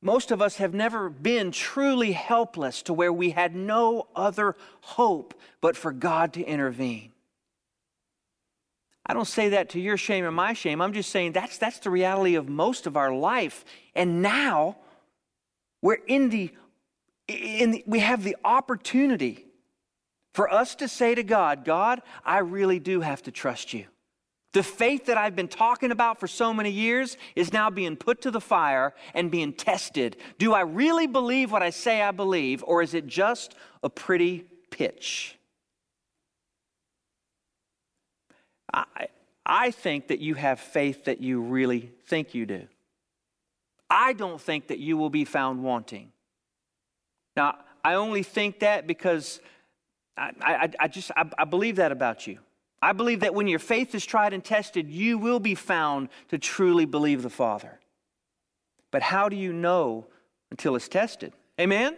Most 0.02 0.32
of 0.32 0.42
us 0.42 0.58
have 0.58 0.74
never 0.74 1.08
been 1.08 1.52
truly 1.52 2.13
helpless 2.13 2.82
to 2.84 2.96
where 2.96 3.13
we 3.13 3.30
had 3.30 3.56
no 3.56 4.08
other 4.16 4.56
hope 4.82 5.40
but 5.62 5.78
for 5.78 5.92
God 5.92 6.34
to 6.34 6.44
intervene. 6.44 7.12
I 9.08 9.13
don't 9.13 9.26
say 9.26 9.50
that 9.50 9.70
to 9.70 9.80
your 9.80 9.98
shame 9.98 10.26
or 10.26 10.32
my 10.32 10.54
shame. 10.54 10.82
I'm 10.82 10.93
just 10.93 11.10
saying 11.12 11.32
that's, 11.32 11.58
that's 11.58 11.80
the 11.80 11.89
reality 11.89 12.36
of 12.36 12.50
most 12.50 12.86
of 12.86 12.98
our 12.98 13.13
life. 13.13 13.63
And 13.96 14.22
now 14.22 14.78
we're 15.82 16.00
in 16.08 16.30
the, 16.30 16.52
in 17.28 17.72
the, 17.72 17.84
we 17.88 18.00
have 18.00 18.24
the 18.24 18.36
opportunity 18.43 19.46
for 20.34 20.54
us 20.54 20.76
to 20.76 20.88
say 20.88 21.15
to 21.15 21.24
God, 21.24 21.63
God, 21.63 22.02
I 22.26 22.39
really 22.39 22.80
do 22.80 23.02
have 23.02 23.24
to 23.24 23.32
trust 23.32 23.74
you. 23.74 23.86
The 24.54 24.63
faith 24.63 25.06
that 25.06 25.17
I've 25.17 25.36
been 25.36 25.48
talking 25.48 25.91
about 25.91 26.20
for 26.20 26.28
so 26.28 26.54
many 26.54 26.72
years 26.72 27.17
is 27.36 27.54
now 27.54 27.70
being 27.70 27.96
put 27.96 28.22
to 28.22 28.32
the 28.32 28.41
fire 28.41 28.93
and 29.13 29.32
being 29.32 29.54
tested. 29.54 30.17
Do 30.38 30.54
I 30.54 30.62
really 30.62 31.08
believe 31.08 31.52
what 31.52 31.63
I 31.63 31.70
say 31.70 32.02
I 32.02 32.12
believe, 32.12 32.63
or 32.65 32.82
is 32.82 32.93
it 32.93 33.08
just 33.08 33.56
a 33.84 33.89
pretty 33.89 34.46
pitch? 34.70 35.37
I, 38.96 39.08
I 39.46 39.72
think 39.72 40.08
that 40.08 40.20
you 40.20 40.36
have 40.36 40.60
faith 40.60 41.06
that 41.06 41.22
you 41.22 41.42
really 41.42 41.92
think 42.08 42.36
you 42.36 42.46
do. 42.46 42.68
I 43.90 44.13
don't 44.13 44.42
think 44.42 44.68
that 44.68 44.80
you 44.80 44.98
will 44.98 45.10
be 45.10 45.26
found 45.26 45.63
wanting. 45.63 46.12
Now, 47.36 47.58
I 47.84 47.94
only 47.94 48.24
think 48.24 48.60
that 48.60 48.86
because 48.86 49.40
I, 50.18 50.32
I, 50.42 50.70
I 50.80 50.88
just 50.88 51.12
I, 51.16 51.30
I 51.38 51.46
believe 51.46 51.78
that 51.78 51.92
about 51.92 52.28
you. 52.28 52.40
I 52.82 52.92
believe 52.92 53.22
that 53.22 53.34
when 53.34 53.48
your 53.48 53.60
faith 53.60 53.96
is 53.96 54.06
tried 54.06 54.34
and 54.34 54.44
tested, 54.44 54.90
you 54.90 55.18
will 55.18 55.40
be 55.40 55.56
found 55.56 56.10
to 56.30 56.38
truly 56.38 56.86
believe 56.86 57.24
the 57.24 57.30
Father. 57.30 57.80
But 58.92 59.02
how 59.02 59.30
do 59.30 59.36
you 59.36 59.52
know 59.54 60.08
until 60.52 60.76
it's 60.76 60.88
tested? 60.88 61.34
Amen? 61.60 61.98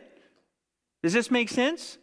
Does 1.03 1.13
this 1.13 1.29
make 1.31 1.49
sense? 1.49 1.97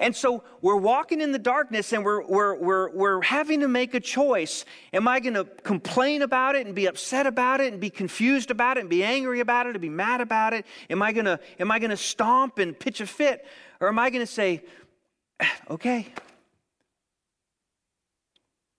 And 0.00 0.16
so 0.16 0.42
we're 0.60 0.76
walking 0.76 1.20
in 1.20 1.32
the 1.32 1.38
darkness 1.38 1.92
and 1.92 2.04
we're, 2.04 2.26
we're, 2.26 2.56
we're, 2.56 2.90
we're 2.90 3.22
having 3.22 3.60
to 3.60 3.68
make 3.68 3.94
a 3.94 4.00
choice. 4.00 4.64
Am 4.92 5.06
I 5.06 5.20
going 5.20 5.34
to 5.34 5.44
complain 5.44 6.22
about 6.22 6.56
it 6.56 6.66
and 6.66 6.74
be 6.74 6.86
upset 6.86 7.26
about 7.26 7.60
it 7.60 7.72
and 7.72 7.80
be 7.80 7.90
confused 7.90 8.50
about 8.50 8.78
it 8.78 8.80
and 8.80 8.90
be 8.90 9.04
angry 9.04 9.40
about 9.40 9.66
it 9.66 9.70
and 9.70 9.80
be 9.80 9.88
mad 9.88 10.20
about 10.20 10.54
it? 10.54 10.66
Am 10.90 11.02
I 11.02 11.12
going 11.12 11.26
to, 11.26 11.38
am 11.60 11.70
I 11.70 11.78
going 11.78 11.90
to 11.90 11.96
stomp 11.96 12.58
and 12.58 12.76
pitch 12.76 13.00
a 13.00 13.06
fit? 13.06 13.46
Or 13.80 13.88
am 13.88 13.98
I 13.98 14.10
going 14.10 14.26
to 14.26 14.32
say, 14.32 14.64
eh, 15.38 15.46
okay, 15.70 16.08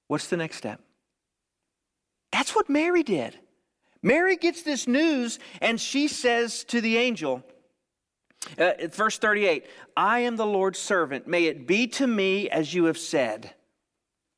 what's 0.07 0.27
the 0.27 0.37
next 0.37 0.57
step? 0.57 0.81
That's 2.33 2.53
what 2.53 2.69
Mary 2.69 3.03
did. 3.03 3.39
Mary 4.01 4.35
gets 4.35 4.63
this 4.63 4.87
news 4.87 5.39
and 5.61 5.79
she 5.79 6.09
says 6.09 6.65
to 6.65 6.81
the 6.81 6.97
angel, 6.97 7.43
uh, 8.57 8.87
verse 8.87 9.17
38 9.17 9.65
I 9.95 10.19
am 10.19 10.35
the 10.35 10.45
Lord's 10.45 10.79
servant. 10.79 11.27
May 11.27 11.45
it 11.45 11.67
be 11.67 11.87
to 11.87 12.07
me 12.07 12.49
as 12.49 12.73
you 12.73 12.85
have 12.85 12.97
said. 12.97 13.53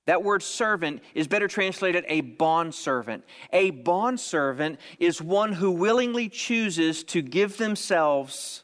That 0.05 0.23
word 0.23 0.43
servant 0.43 1.01
is 1.15 1.27
better 1.27 1.47
translated 1.47 2.05
a 2.07 2.21
bondservant. 2.21 3.23
A 3.51 3.71
bondservant 3.71 4.79
is 4.99 5.21
one 5.21 5.53
who 5.53 5.71
willingly 5.71 6.29
chooses 6.29 7.03
to 7.05 7.23
give 7.23 7.57
themselves 7.57 8.63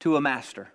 to 0.00 0.16
a 0.16 0.20
master. 0.20 0.68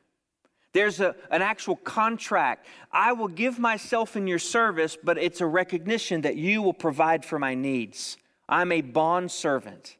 There's 0.73 0.99
a, 0.99 1.15
an 1.29 1.41
actual 1.41 1.75
contract. 1.75 2.65
I 2.91 3.13
will 3.13 3.27
give 3.27 3.59
myself 3.59 4.15
in 4.15 4.27
your 4.27 4.39
service, 4.39 4.97
but 5.01 5.17
it's 5.17 5.41
a 5.41 5.45
recognition 5.45 6.21
that 6.21 6.35
you 6.35 6.61
will 6.61 6.73
provide 6.73 7.23
for 7.23 7.37
my 7.37 7.53
needs. 7.53 8.17
I'm 8.47 8.71
a 8.71 8.81
bondservant. 8.81 9.97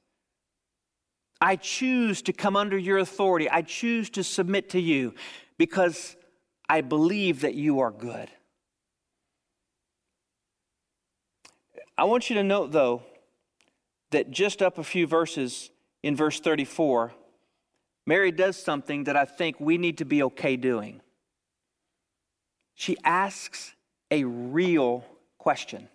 I 1.42 1.56
choose 1.56 2.22
to 2.24 2.34
come 2.34 2.56
under 2.56 2.78
your 2.78 2.98
authority. 2.98 3.50
I 3.50 3.62
choose 3.62 4.10
to 4.12 4.24
submit 4.24 4.70
to 4.72 4.80
you 4.80 5.14
because 5.58 6.16
I 6.68 6.82
believe 6.82 7.42
that 7.42 7.56
you 7.56 7.80
are 7.80 7.92
good. 7.92 8.30
I 11.98 12.04
want 12.04 12.30
you 12.30 12.36
to 12.36 12.44
note, 12.44 12.72
though, 12.72 13.04
that 14.12 14.32
just 14.32 14.62
up 14.62 14.78
a 14.78 14.84
few 14.84 15.08
verses 15.08 15.70
in 16.04 16.16
verse 16.16 16.40
34, 16.40 17.14
Mary 18.06 18.32
does 18.32 18.58
something 18.58 19.06
that 19.06 19.16
I 19.16 19.26
think 19.26 19.60
we 19.60 19.78
need 19.78 19.98
to 20.00 20.06
be 20.06 20.24
okay 20.24 20.56
doing. 20.56 21.02
She 22.76 22.98
asks 23.04 23.74
a 24.10 24.24
real 24.24 25.06
question. 25.38 25.90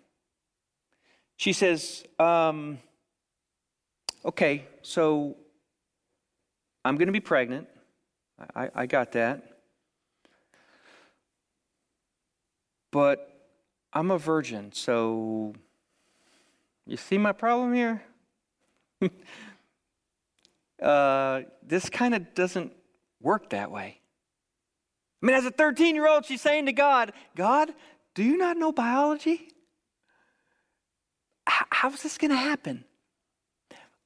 She 1.37 1.53
says, 1.53 2.03
um, 2.19 2.79
Okay, 4.25 4.65
so 4.81 5.37
I'm 6.83 6.95
going 6.97 7.05
to 7.05 7.11
be 7.11 7.19
pregnant. 7.19 7.67
I, 8.55 8.69
I 8.73 8.85
got 8.87 9.11
that. 9.11 9.43
But 12.91 13.51
I'm 13.93 14.09
a 14.09 14.17
virgin, 14.17 14.71
so 14.73 15.53
you 16.87 16.97
see 16.97 17.19
my 17.19 17.33
problem 17.33 17.75
here? 17.75 18.01
uh, 20.81 21.41
this 21.61 21.87
kind 21.89 22.15
of 22.15 22.33
doesn't 22.33 22.73
work 23.21 23.51
that 23.51 23.69
way. 23.69 23.99
I 25.21 25.25
mean, 25.25 25.35
as 25.35 25.45
a 25.45 25.51
13 25.51 25.93
year 25.93 26.07
old, 26.07 26.25
she's 26.25 26.41
saying 26.41 26.65
to 26.65 26.73
God, 26.73 27.13
God, 27.35 27.73
do 28.15 28.23
you 28.23 28.37
not 28.37 28.57
know 28.57 28.71
biology? 28.71 29.49
how 31.47 31.91
is 31.91 32.01
this 32.01 32.17
going 32.17 32.31
to 32.31 32.37
happen? 32.37 32.83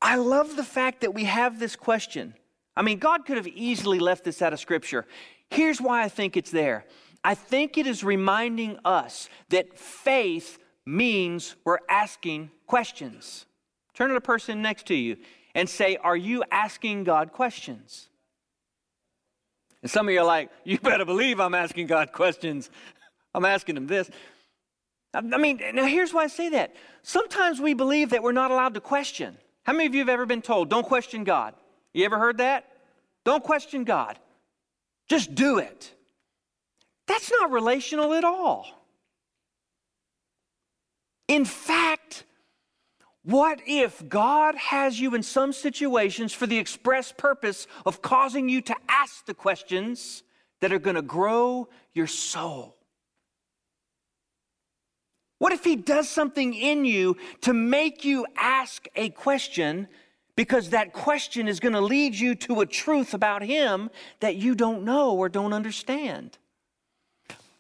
I 0.02 0.16
love 0.16 0.56
the 0.56 0.64
fact 0.64 1.02
that 1.02 1.14
we 1.14 1.26
have 1.26 1.60
this 1.60 1.76
question. 1.76 2.34
I 2.76 2.82
mean, 2.82 3.00
God 3.00 3.26
could 3.26 3.38
have 3.38 3.48
easily 3.48 4.00
left 4.00 4.24
this 4.24 4.42
out 4.42 4.54
of 4.54 4.60
Scripture. 4.60 5.06
Here's 5.50 5.82
why 5.82 6.04
I 6.04 6.10
think 6.10 6.38
it's 6.38 6.52
there. 6.52 6.86
I 7.24 7.36
think 7.36 7.78
it 7.78 7.86
is 7.86 8.04
reminding 8.04 8.80
us 8.86 9.30
that 9.50 9.78
faith 9.78 10.58
means 10.86 11.56
we're 11.66 11.80
asking 11.90 12.52
questions. 12.66 13.46
Turn 13.94 14.08
to 14.08 14.14
the 14.14 14.22
person 14.22 14.62
next 14.62 14.88
to 14.88 14.96
you 14.96 15.18
and 15.54 15.70
say, 15.70 15.98
Are 15.98 16.16
you 16.16 16.44
asking 16.52 17.04
God 17.04 17.34
questions? 17.34 18.08
And 19.82 19.92
some 19.92 20.08
of 20.08 20.14
you 20.14 20.22
are 20.22 20.26
like, 20.26 20.50
You 20.64 20.80
better 20.80 21.06
believe 21.06 21.42
I'm 21.42 21.56
asking 21.56 21.88
God 21.88 22.14
questions. 22.14 22.70
I'm 23.34 23.46
asking 23.46 23.78
him 23.78 23.88
this. 23.88 24.10
I 25.14 25.22
mean, 25.22 25.60
now 25.74 25.86
here's 25.86 26.14
why 26.14 26.24
I 26.24 26.28
say 26.28 26.50
that. 26.50 26.76
Sometimes 27.02 27.60
we 27.60 27.74
believe 27.74 28.12
that 28.12 28.24
we're 28.24 28.32
not 28.32 28.52
allowed 28.52 28.76
to 28.76 28.82
question. 28.82 29.38
How 29.70 29.74
many 29.74 29.86
of 29.86 29.94
you 29.94 30.00
have 30.00 30.10
ever 30.10 30.26
been 30.26 30.42
told, 30.42 30.68
don't 30.68 30.88
question 30.88 31.24
God? 31.24 31.54
You 31.94 32.04
ever 32.04 32.18
heard 32.18 32.40
that? 32.40 32.66
Don't 33.24 33.44
question 33.44 33.84
God. 33.84 34.18
Just 35.08 35.36
do 35.36 35.60
it. 35.60 35.94
That's 37.06 37.30
not 37.30 37.52
relational 37.52 38.16
at 38.16 38.24
all. 38.24 38.66
In 41.28 41.46
fact, 41.46 42.24
what 43.22 43.62
if 43.68 44.10
God 44.10 44.56
has 44.56 45.00
you 45.00 45.14
in 45.14 45.22
some 45.22 45.54
situations 45.54 46.34
for 46.34 46.48
the 46.48 46.58
express 46.58 47.12
purpose 47.12 47.68
of 47.86 48.02
causing 48.02 48.50
you 48.50 48.62
to 48.62 48.76
ask 48.88 49.28
the 49.28 49.36
questions 49.36 50.24
that 50.62 50.74
are 50.74 50.80
going 50.80 50.96
to 50.96 51.04
grow 51.04 51.70
your 51.94 52.08
soul? 52.08 52.76
What 55.40 55.54
if 55.54 55.64
he 55.64 55.76
does 55.76 56.08
something 56.08 56.54
in 56.54 56.86
you 56.86 57.18
to 57.42 57.54
make 57.54 58.06
you 58.06 58.28
ask 58.38 58.88
a 58.96 59.10
question 59.10 59.88
because 60.36 60.70
that 60.70 60.94
question 60.94 61.48
is 61.48 61.60
going 61.60 61.74
to 61.74 61.82
lead 61.82 62.16
you 62.16 62.36
to 62.36 62.62
a 62.62 62.66
truth 62.66 63.14
about 63.14 63.42
him 63.42 63.90
that 64.20 64.36
you 64.36 64.54
don't 64.54 64.84
know 64.84 65.16
or 65.16 65.28
don't 65.28 65.54
understand? 65.54 66.38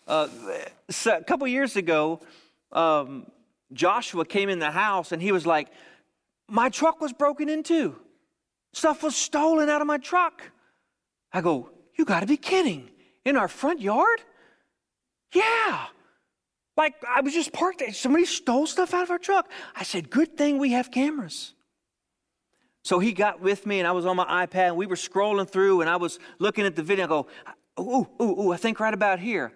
Uh, 0.07 0.27
so 0.89 1.17
a 1.17 1.23
couple 1.23 1.47
years 1.47 1.75
ago, 1.75 2.19
um, 2.71 3.25
Joshua 3.73 4.25
came 4.25 4.49
in 4.49 4.59
the 4.59 4.71
house 4.71 5.11
and 5.11 5.21
he 5.21 5.31
was 5.31 5.45
like, 5.45 5.69
My 6.49 6.69
truck 6.69 6.99
was 6.99 7.13
broken 7.13 7.47
into. 7.47 7.95
Stuff 8.73 9.03
was 9.03 9.15
stolen 9.15 9.69
out 9.69 9.81
of 9.81 9.87
my 9.87 9.97
truck. 9.97 10.41
I 11.31 11.41
go, 11.41 11.69
You 11.97 12.05
got 12.05 12.21
to 12.21 12.25
be 12.25 12.37
kidding. 12.37 12.89
In 13.23 13.37
our 13.37 13.47
front 13.47 13.81
yard? 13.81 14.21
Yeah. 15.33 15.85
Like 16.79 17.03
I 17.05 17.19
was 17.19 17.33
just 17.33 17.51
parked 17.51 17.79
there. 17.79 17.91
Somebody 17.91 18.23
stole 18.23 18.65
stuff 18.65 18.93
out 18.93 19.03
of 19.03 19.11
our 19.11 19.17
truck. 19.19 19.51
I 19.75 19.83
said, 19.83 20.09
Good 20.09 20.37
thing 20.37 20.59
we 20.59 20.71
have 20.71 20.89
cameras. 20.89 21.53
So 22.83 22.99
he 22.99 23.11
got 23.11 23.41
with 23.41 23.65
me 23.65 23.79
and 23.79 23.87
I 23.87 23.91
was 23.91 24.05
on 24.05 24.15
my 24.15 24.45
iPad 24.45 24.69
and 24.69 24.77
we 24.77 24.85
were 24.85 24.95
scrolling 24.95 25.47
through 25.47 25.81
and 25.81 25.89
I 25.89 25.97
was 25.97 26.19
looking 26.39 26.65
at 26.65 26.77
the 26.77 26.81
video. 26.81 27.03
I 27.03 27.07
go, 27.09 27.27
Ooh, 27.81 28.07
ooh, 28.21 28.43
ooh, 28.43 28.53
I 28.53 28.57
think 28.57 28.79
right 28.79 28.93
about 28.93 29.19
here. 29.19 29.51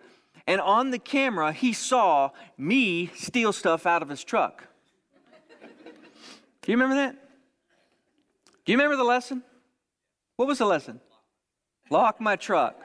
And 0.47 0.59
on 0.59 0.91
the 0.91 0.99
camera, 0.99 1.53
he 1.53 1.71
saw 1.71 2.31
me 2.57 3.07
steal 3.15 3.53
stuff 3.53 3.85
out 3.85 4.01
of 4.01 4.09
his 4.09 4.21
truck. 4.25 4.67
Do 5.61 6.71
you 6.73 6.77
remember 6.77 6.95
that? 6.95 7.15
Do 8.65 8.73
you 8.73 8.77
remember 8.77 8.97
the 8.97 9.05
lesson? 9.05 9.43
What 10.35 10.49
was 10.49 10.57
the 10.57 10.65
lesson? 10.65 10.99
Lock 11.89 12.19
my 12.19 12.35
truck. 12.35 12.75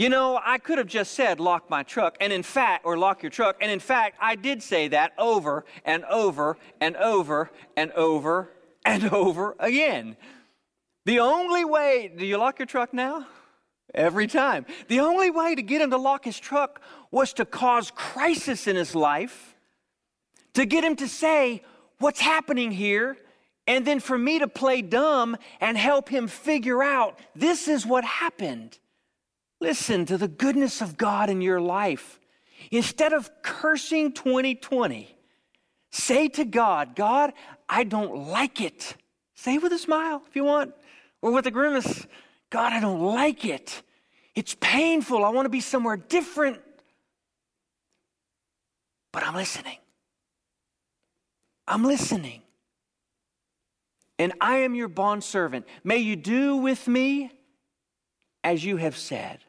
You 0.00 0.08
know, 0.08 0.40
I 0.42 0.56
could 0.56 0.78
have 0.78 0.86
just 0.86 1.12
said, 1.12 1.40
lock 1.40 1.68
my 1.68 1.82
truck, 1.82 2.16
and 2.22 2.32
in 2.32 2.42
fact, 2.42 2.86
or 2.86 2.96
lock 2.96 3.22
your 3.22 3.28
truck, 3.28 3.58
and 3.60 3.70
in 3.70 3.80
fact, 3.80 4.16
I 4.18 4.34
did 4.34 4.62
say 4.62 4.88
that 4.88 5.12
over 5.18 5.66
and 5.84 6.06
over 6.06 6.56
and 6.80 6.96
over 6.96 7.50
and 7.76 7.92
over 7.92 8.50
and 8.82 9.04
over 9.12 9.56
again. 9.58 10.16
The 11.04 11.20
only 11.20 11.66
way, 11.66 12.10
do 12.16 12.24
you 12.24 12.38
lock 12.38 12.58
your 12.58 12.64
truck 12.64 12.94
now? 12.94 13.26
Every 13.92 14.26
time. 14.26 14.64
The 14.88 15.00
only 15.00 15.28
way 15.28 15.54
to 15.54 15.60
get 15.60 15.82
him 15.82 15.90
to 15.90 15.98
lock 15.98 16.24
his 16.24 16.40
truck 16.40 16.80
was 17.10 17.34
to 17.34 17.44
cause 17.44 17.90
crisis 17.90 18.66
in 18.66 18.76
his 18.76 18.94
life, 18.94 19.54
to 20.54 20.64
get 20.64 20.82
him 20.82 20.96
to 20.96 21.08
say, 21.08 21.62
What's 21.98 22.20
happening 22.20 22.70
here? 22.70 23.18
And 23.66 23.86
then 23.86 24.00
for 24.00 24.16
me 24.16 24.38
to 24.38 24.48
play 24.48 24.80
dumb 24.80 25.36
and 25.60 25.76
help 25.76 26.08
him 26.08 26.26
figure 26.26 26.82
out 26.82 27.18
this 27.36 27.68
is 27.68 27.84
what 27.84 28.02
happened. 28.02 28.78
Listen 29.60 30.06
to 30.06 30.16
the 30.16 30.28
goodness 30.28 30.80
of 30.80 30.96
God 30.96 31.28
in 31.28 31.42
your 31.42 31.60
life. 31.60 32.18
Instead 32.70 33.12
of 33.12 33.30
cursing 33.42 34.12
2020, 34.12 35.14
say 35.90 36.28
to 36.28 36.44
God, 36.44 36.96
God, 36.96 37.32
I 37.68 37.84
don't 37.84 38.28
like 38.28 38.60
it. 38.60 38.96
Say 39.34 39.58
with 39.58 39.72
a 39.72 39.78
smile 39.78 40.22
if 40.28 40.34
you 40.34 40.44
want, 40.44 40.74
or 41.22 41.32
with 41.32 41.46
a 41.46 41.50
grimace, 41.50 42.06
God, 42.48 42.72
I 42.72 42.80
don't 42.80 43.00
like 43.00 43.44
it. 43.44 43.82
It's 44.34 44.56
painful. 44.58 45.24
I 45.24 45.30
want 45.30 45.46
to 45.46 45.50
be 45.50 45.60
somewhere 45.60 45.96
different. 45.96 46.60
But 49.12 49.24
I'm 49.24 49.34
listening. 49.34 49.78
I'm 51.66 51.84
listening. 51.84 52.42
And 54.18 54.32
I 54.40 54.58
am 54.58 54.74
your 54.74 54.88
bondservant. 54.88 55.66
May 55.82 55.98
you 55.98 56.16
do 56.16 56.56
with 56.56 56.86
me 56.86 57.30
as 58.44 58.64
you 58.64 58.76
have 58.76 58.96
said. 58.96 59.40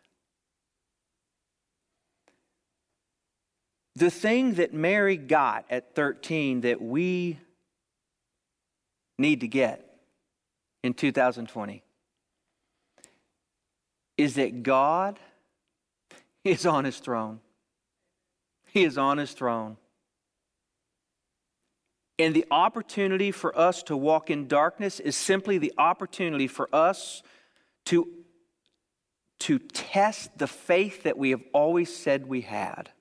The 3.95 4.09
thing 4.09 4.53
that 4.53 4.73
Mary 4.73 5.17
got 5.17 5.65
at 5.69 5.95
13 5.95 6.61
that 6.61 6.81
we 6.81 7.39
need 9.17 9.41
to 9.41 9.47
get 9.47 9.85
in 10.83 10.93
2020 10.93 11.83
is 14.17 14.35
that 14.35 14.63
God 14.63 15.19
is 16.43 16.65
on 16.65 16.85
his 16.85 16.99
throne. 16.99 17.39
He 18.67 18.83
is 18.83 18.97
on 18.97 19.17
his 19.17 19.31
throne. 19.33 19.77
And 22.17 22.33
the 22.33 22.45
opportunity 22.51 23.31
for 23.31 23.57
us 23.57 23.83
to 23.83 23.97
walk 23.97 24.29
in 24.29 24.47
darkness 24.47 24.99
is 24.99 25.17
simply 25.17 25.57
the 25.57 25.73
opportunity 25.77 26.47
for 26.47 26.69
us 26.73 27.23
to, 27.85 28.07
to 29.39 29.59
test 29.59 30.37
the 30.37 30.47
faith 30.47 31.03
that 31.03 31.17
we 31.17 31.31
have 31.31 31.41
always 31.51 31.93
said 31.93 32.27
we 32.27 32.41
had. 32.41 32.91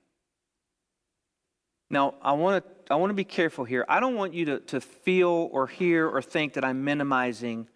Now, 1.91 2.15
I 2.21 2.31
want 2.33 2.63
to 2.63 2.71
I 2.91 2.95
want 2.95 3.11
to 3.11 3.15
be 3.15 3.23
careful 3.23 3.63
here. 3.63 3.85
I 3.87 4.01
don't 4.01 4.15
want 4.15 4.33
you 4.33 4.43
to, 4.45 4.59
to 4.59 4.81
feel 4.81 5.49
or 5.53 5.65
hear 5.65 6.09
or 6.09 6.21
think 6.21 6.53
that 6.53 6.65
I'm 6.65 6.83
minimizing 6.83 7.69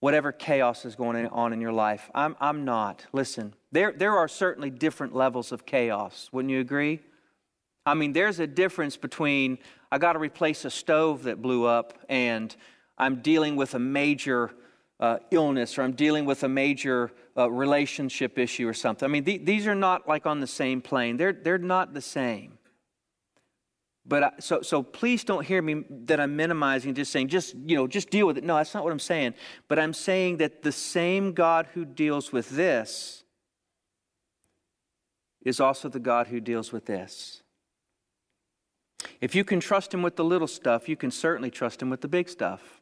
whatever 0.00 0.30
chaos 0.30 0.84
is 0.84 0.94
going 0.94 1.26
on 1.28 1.54
in 1.54 1.60
your 1.60 1.72
life. 1.72 2.10
I'm, 2.14 2.36
I'm 2.38 2.66
not. 2.66 3.06
Listen, 3.12 3.54
there, 3.72 3.92
there 3.92 4.16
are 4.16 4.28
certainly 4.28 4.68
different 4.68 5.14
levels 5.14 5.52
of 5.52 5.64
chaos. 5.64 6.28
Wouldn't 6.32 6.52
you 6.52 6.60
agree? 6.60 7.00
I 7.86 7.94
mean, 7.94 8.12
there's 8.12 8.40
a 8.40 8.46
difference 8.46 8.98
between 8.98 9.58
I 9.90 9.96
got 9.96 10.12
to 10.12 10.18
replace 10.18 10.66
a 10.66 10.70
stove 10.70 11.22
that 11.22 11.40
blew 11.40 11.64
up 11.64 11.98
and 12.10 12.54
I'm 12.98 13.22
dealing 13.22 13.56
with 13.56 13.74
a 13.74 13.78
major 13.78 14.50
uh, 14.98 15.18
illness 15.30 15.78
or 15.78 15.82
I'm 15.82 15.92
dealing 15.92 16.26
with 16.26 16.42
a 16.42 16.48
major 16.48 17.10
uh, 17.38 17.50
relationship 17.50 18.38
issue 18.38 18.68
or 18.68 18.74
something. 18.74 19.08
I 19.08 19.10
mean, 19.10 19.24
th- 19.24 19.46
these 19.46 19.66
are 19.66 19.74
not 19.74 20.06
like 20.06 20.26
on 20.26 20.40
the 20.40 20.46
same 20.46 20.82
plane, 20.82 21.16
they're, 21.16 21.32
they're 21.32 21.56
not 21.56 21.94
the 21.94 22.02
same. 22.02 22.58
But 24.10 24.24
I, 24.24 24.32
so, 24.40 24.60
so 24.60 24.82
please 24.82 25.22
don't 25.22 25.46
hear 25.46 25.62
me 25.62 25.84
that 25.88 26.18
I'm 26.18 26.34
minimizing, 26.34 26.94
just 26.94 27.12
saying, 27.12 27.28
just, 27.28 27.54
you 27.54 27.76
know, 27.76 27.86
just 27.86 28.10
deal 28.10 28.26
with 28.26 28.38
it. 28.38 28.42
No, 28.42 28.56
that's 28.56 28.74
not 28.74 28.82
what 28.82 28.92
I'm 28.92 28.98
saying. 28.98 29.34
But 29.68 29.78
I'm 29.78 29.94
saying 29.94 30.38
that 30.38 30.62
the 30.62 30.72
same 30.72 31.32
God 31.32 31.68
who 31.74 31.84
deals 31.84 32.32
with 32.32 32.50
this 32.50 33.22
is 35.42 35.60
also 35.60 35.88
the 35.88 36.00
God 36.00 36.26
who 36.26 36.40
deals 36.40 36.72
with 36.72 36.86
this. 36.86 37.44
If 39.20 39.36
you 39.36 39.44
can 39.44 39.60
trust 39.60 39.94
him 39.94 40.02
with 40.02 40.16
the 40.16 40.24
little 40.24 40.48
stuff, 40.48 40.88
you 40.88 40.96
can 40.96 41.12
certainly 41.12 41.50
trust 41.52 41.80
him 41.80 41.88
with 41.88 42.00
the 42.00 42.08
big 42.08 42.28
stuff. 42.28 42.80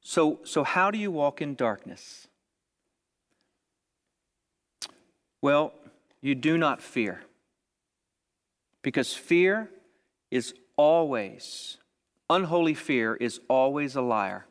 So, 0.00 0.40
so 0.42 0.64
how 0.64 0.90
do 0.90 0.98
you 0.98 1.12
walk 1.12 1.40
in 1.40 1.54
darkness? 1.54 2.26
Well, 5.40 5.72
you 6.20 6.34
do 6.34 6.58
not 6.58 6.82
fear. 6.82 7.20
Because 8.86 9.12
fear 9.12 9.68
is 10.30 10.54
always, 10.76 11.78
unholy 12.30 12.74
fear 12.74 13.16
is 13.16 13.40
always 13.48 13.96
a 13.96 14.00
liar. 14.00 14.46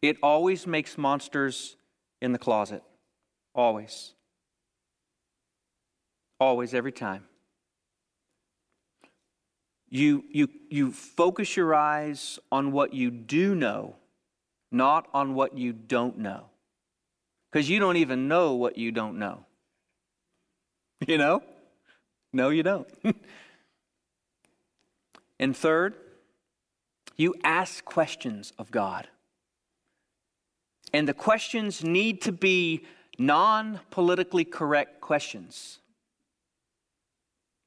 It 0.00 0.16
always 0.22 0.66
makes 0.66 0.96
monsters 0.96 1.76
in 2.22 2.32
the 2.32 2.38
closet. 2.38 2.82
Always. 3.54 4.14
Always, 6.40 6.72
every 6.72 6.90
time. 6.90 7.26
You, 9.90 10.24
you, 10.30 10.48
you 10.70 10.90
focus 10.90 11.54
your 11.54 11.74
eyes 11.74 12.38
on 12.50 12.72
what 12.72 12.94
you 12.94 13.10
do 13.10 13.54
know, 13.54 13.96
not 14.72 15.06
on 15.12 15.34
what 15.34 15.58
you 15.58 15.74
don't 15.74 16.16
know. 16.16 16.46
Because 17.52 17.68
you 17.68 17.78
don't 17.78 17.98
even 17.98 18.26
know 18.26 18.54
what 18.54 18.78
you 18.78 18.90
don't 18.90 19.18
know. 19.18 19.44
You 21.06 21.18
know? 21.18 21.42
No, 22.34 22.50
you 22.50 22.64
don't. 22.64 22.88
and 25.38 25.56
third, 25.56 25.94
you 27.16 27.34
ask 27.44 27.84
questions 27.84 28.52
of 28.58 28.72
God. 28.72 29.08
And 30.92 31.08
the 31.08 31.14
questions 31.14 31.84
need 31.84 32.22
to 32.22 32.32
be 32.32 32.84
non 33.18 33.80
politically 33.90 34.44
correct 34.44 35.00
questions. 35.00 35.78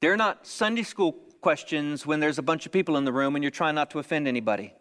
They're 0.00 0.16
not 0.16 0.46
Sunday 0.46 0.82
school 0.82 1.12
questions 1.40 2.06
when 2.06 2.20
there's 2.20 2.38
a 2.38 2.42
bunch 2.42 2.66
of 2.66 2.72
people 2.72 2.96
in 2.98 3.04
the 3.04 3.12
room 3.12 3.36
and 3.36 3.42
you're 3.42 3.50
trying 3.50 3.74
not 3.74 3.90
to 3.92 3.98
offend 3.98 4.28
anybody. 4.28 4.74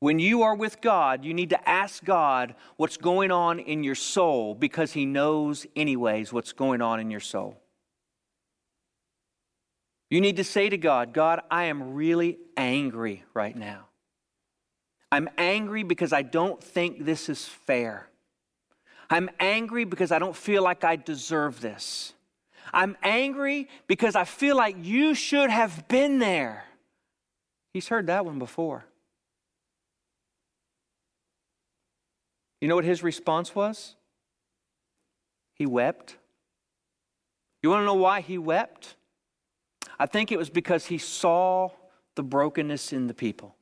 When 0.00 0.18
you 0.18 0.42
are 0.42 0.54
with 0.54 0.82
God, 0.82 1.24
you 1.24 1.32
need 1.32 1.50
to 1.50 1.68
ask 1.68 2.04
God 2.04 2.54
what's 2.76 2.98
going 2.98 3.30
on 3.30 3.58
in 3.58 3.82
your 3.82 3.94
soul 3.94 4.54
because 4.54 4.92
He 4.92 5.06
knows, 5.06 5.66
anyways, 5.74 6.32
what's 6.32 6.52
going 6.52 6.82
on 6.82 7.00
in 7.00 7.10
your 7.10 7.20
soul. 7.20 7.63
You 10.14 10.20
need 10.20 10.36
to 10.36 10.44
say 10.44 10.68
to 10.68 10.78
God, 10.78 11.12
God, 11.12 11.40
I 11.50 11.64
am 11.64 11.94
really 11.94 12.38
angry 12.56 13.24
right 13.34 13.56
now. 13.56 13.86
I'm 15.10 15.28
angry 15.36 15.82
because 15.82 16.12
I 16.12 16.22
don't 16.22 16.62
think 16.62 17.04
this 17.04 17.28
is 17.28 17.44
fair. 17.48 18.08
I'm 19.10 19.28
angry 19.40 19.82
because 19.82 20.12
I 20.12 20.20
don't 20.20 20.36
feel 20.36 20.62
like 20.62 20.84
I 20.84 20.94
deserve 20.94 21.60
this. 21.60 22.12
I'm 22.72 22.96
angry 23.02 23.68
because 23.88 24.14
I 24.14 24.22
feel 24.22 24.56
like 24.56 24.76
you 24.80 25.16
should 25.16 25.50
have 25.50 25.88
been 25.88 26.20
there. 26.20 26.62
He's 27.72 27.88
heard 27.88 28.06
that 28.06 28.24
one 28.24 28.38
before. 28.38 28.84
You 32.60 32.68
know 32.68 32.76
what 32.76 32.84
his 32.84 33.02
response 33.02 33.52
was? 33.52 33.96
He 35.54 35.66
wept. 35.66 36.18
You 37.64 37.70
want 37.70 37.80
to 37.80 37.84
know 37.84 37.94
why 37.94 38.20
he 38.20 38.38
wept? 38.38 38.94
I 39.98 40.06
think 40.06 40.32
it 40.32 40.38
was 40.38 40.50
because 40.50 40.86
he 40.86 40.98
saw 40.98 41.70
the 42.14 42.22
brokenness 42.22 42.92
in 42.92 43.06
the 43.06 43.14
people. 43.14 43.56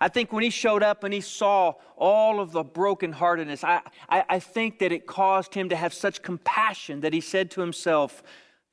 I 0.00 0.08
think 0.08 0.32
when 0.32 0.42
he 0.42 0.50
showed 0.50 0.82
up 0.82 1.04
and 1.04 1.14
he 1.14 1.20
saw 1.20 1.74
all 1.96 2.40
of 2.40 2.52
the 2.52 2.64
brokenheartedness, 2.64 3.62
I, 3.62 3.80
I, 4.08 4.24
I, 4.28 4.38
think 4.38 4.80
that 4.80 4.90
it 4.90 5.06
caused 5.06 5.54
him 5.54 5.68
to 5.68 5.76
have 5.76 5.94
such 5.94 6.20
compassion 6.20 7.00
that 7.00 7.12
he 7.12 7.20
said 7.20 7.50
to 7.52 7.60
himself, 7.60 8.22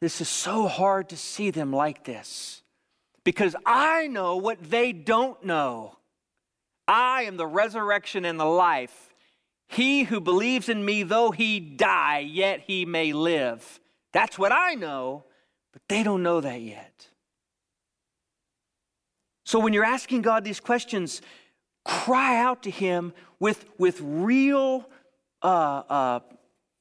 This 0.01 0.19
is 0.19 0.27
so 0.27 0.67
hard 0.67 1.09
to 1.09 1.17
see 1.17 1.51
them 1.51 1.71
like 1.71 2.05
this 2.05 2.63
because 3.23 3.55
I 3.65 4.07
know 4.07 4.37
what 4.37 4.57
they 4.61 4.91
don't 4.91 5.43
know. 5.45 5.97
I 6.87 7.23
am 7.23 7.37
the 7.37 7.47
resurrection 7.47 8.25
and 8.25 8.39
the 8.39 8.45
life. 8.45 9.13
He 9.67 10.03
who 10.03 10.19
believes 10.19 10.67
in 10.67 10.83
me, 10.83 11.03
though 11.03 11.31
he 11.31 11.59
die, 11.59 12.19
yet 12.19 12.61
he 12.61 12.85
may 12.85 13.13
live. 13.13 13.79
That's 14.11 14.37
what 14.37 14.51
I 14.51 14.73
know. 14.73 15.23
But 15.73 15.81
they 15.87 16.03
don't 16.03 16.23
know 16.23 16.41
that 16.41 16.61
yet. 16.61 17.07
So 19.45 19.59
when 19.59 19.73
you're 19.73 19.85
asking 19.85 20.21
God 20.21 20.43
these 20.43 20.59
questions, 20.59 21.21
cry 21.83 22.37
out 22.37 22.63
to 22.63 22.71
Him 22.71 23.13
with, 23.39 23.65
with 23.77 23.99
real, 24.01 24.87
uh, 25.41 25.83
uh, 25.89 26.19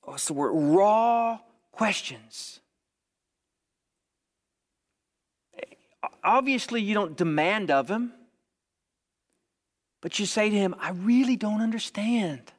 what's 0.03 0.27
the 0.27 0.35
word, 0.35 0.53
raw 0.53 1.39
questions. 1.73 2.61
Obviously, 6.23 6.83
you 6.83 6.95
don't 6.95 7.17
demand 7.17 7.71
of 7.71 7.89
Him, 7.89 8.13
but 10.03 10.19
you 10.19 10.27
say 10.27 10.51
to 10.51 10.57
Him, 10.57 10.75
I 10.79 10.91
really 10.91 11.37
don't 11.37 11.63
understand. 11.63 12.53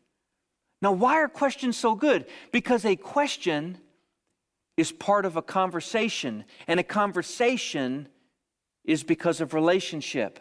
Now, 0.82 0.92
why 0.94 1.16
are 1.16 1.28
questions 1.28 1.78
so 1.78 1.96
good? 1.96 2.26
Because 2.52 2.86
a 2.86 2.96
question 2.96 3.78
is 4.82 4.92
part 4.92 5.26
of 5.26 5.38
a 5.38 5.44
conversation, 5.44 6.44
and 6.68 6.80
a 6.80 6.84
conversation 6.84 8.08
is 8.84 9.04
because 9.04 9.40
of 9.40 9.54
relationship. 9.54 10.40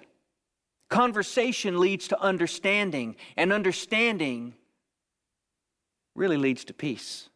Conversation 0.89 1.79
leads 1.79 2.09
to 2.09 2.19
understanding, 2.19 3.17
and 3.37 3.53
understanding 3.53 4.55
really 6.15 6.39
leads 6.39 6.65
to 6.65 6.73
peace. 6.73 7.29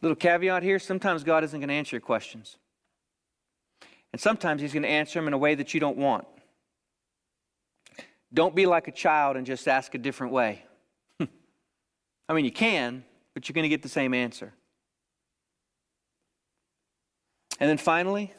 Little 0.00 0.16
caveat 0.16 0.62
here 0.62 0.78
sometimes 0.78 1.22
God 1.22 1.44
isn't 1.44 1.60
going 1.60 1.68
to 1.68 1.74
answer 1.74 1.96
your 1.96 2.00
questions. 2.00 2.56
And 4.12 4.20
sometimes 4.20 4.62
He's 4.62 4.72
going 4.72 4.82
to 4.82 4.88
answer 4.88 5.18
them 5.18 5.28
in 5.28 5.34
a 5.34 5.38
way 5.38 5.54
that 5.54 5.74
you 5.74 5.78
don't 5.78 5.98
want. 5.98 6.26
Don't 8.32 8.56
be 8.56 8.64
like 8.64 8.88
a 8.88 8.92
child 8.92 9.36
and 9.36 9.44
just 9.44 9.68
ask 9.68 9.94
a 9.94 9.98
different 9.98 10.32
way. 10.32 10.64
I 12.28 12.32
mean, 12.32 12.46
you 12.46 12.50
can, 12.50 13.04
but 13.34 13.48
you're 13.48 13.54
going 13.54 13.64
to 13.64 13.68
get 13.68 13.82
the 13.82 13.88
same 13.88 14.14
answer. 14.14 14.52
And 17.58 17.68
then 17.68 17.78
finally, 17.78 18.32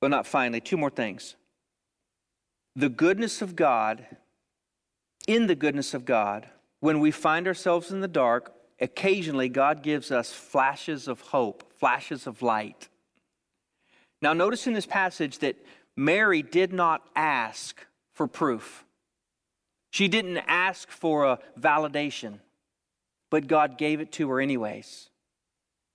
well, 0.00 0.10
not 0.10 0.26
finally, 0.26 0.60
two 0.60 0.76
more 0.76 0.90
things. 0.90 1.36
The 2.74 2.90
goodness 2.90 3.40
of 3.40 3.56
God, 3.56 4.06
in 5.26 5.46
the 5.46 5.54
goodness 5.54 5.94
of 5.94 6.04
God, 6.04 6.48
when 6.80 7.00
we 7.00 7.10
find 7.10 7.46
ourselves 7.46 7.90
in 7.90 8.00
the 8.00 8.08
dark, 8.08 8.54
occasionally 8.80 9.48
God 9.48 9.82
gives 9.82 10.10
us 10.10 10.32
flashes 10.32 11.08
of 11.08 11.20
hope, 11.20 11.72
flashes 11.78 12.26
of 12.26 12.42
light. 12.42 12.88
Now, 14.20 14.32
notice 14.32 14.66
in 14.66 14.74
this 14.74 14.86
passage 14.86 15.38
that 15.38 15.56
Mary 15.96 16.42
did 16.42 16.72
not 16.72 17.02
ask 17.14 17.86
for 18.12 18.26
proof. 18.26 18.85
She 19.96 20.08
didn't 20.08 20.36
ask 20.46 20.90
for 20.90 21.24
a 21.24 21.38
validation, 21.58 22.40
but 23.30 23.46
God 23.46 23.78
gave 23.78 24.02
it 24.02 24.12
to 24.12 24.28
her 24.28 24.42
anyways. 24.42 25.08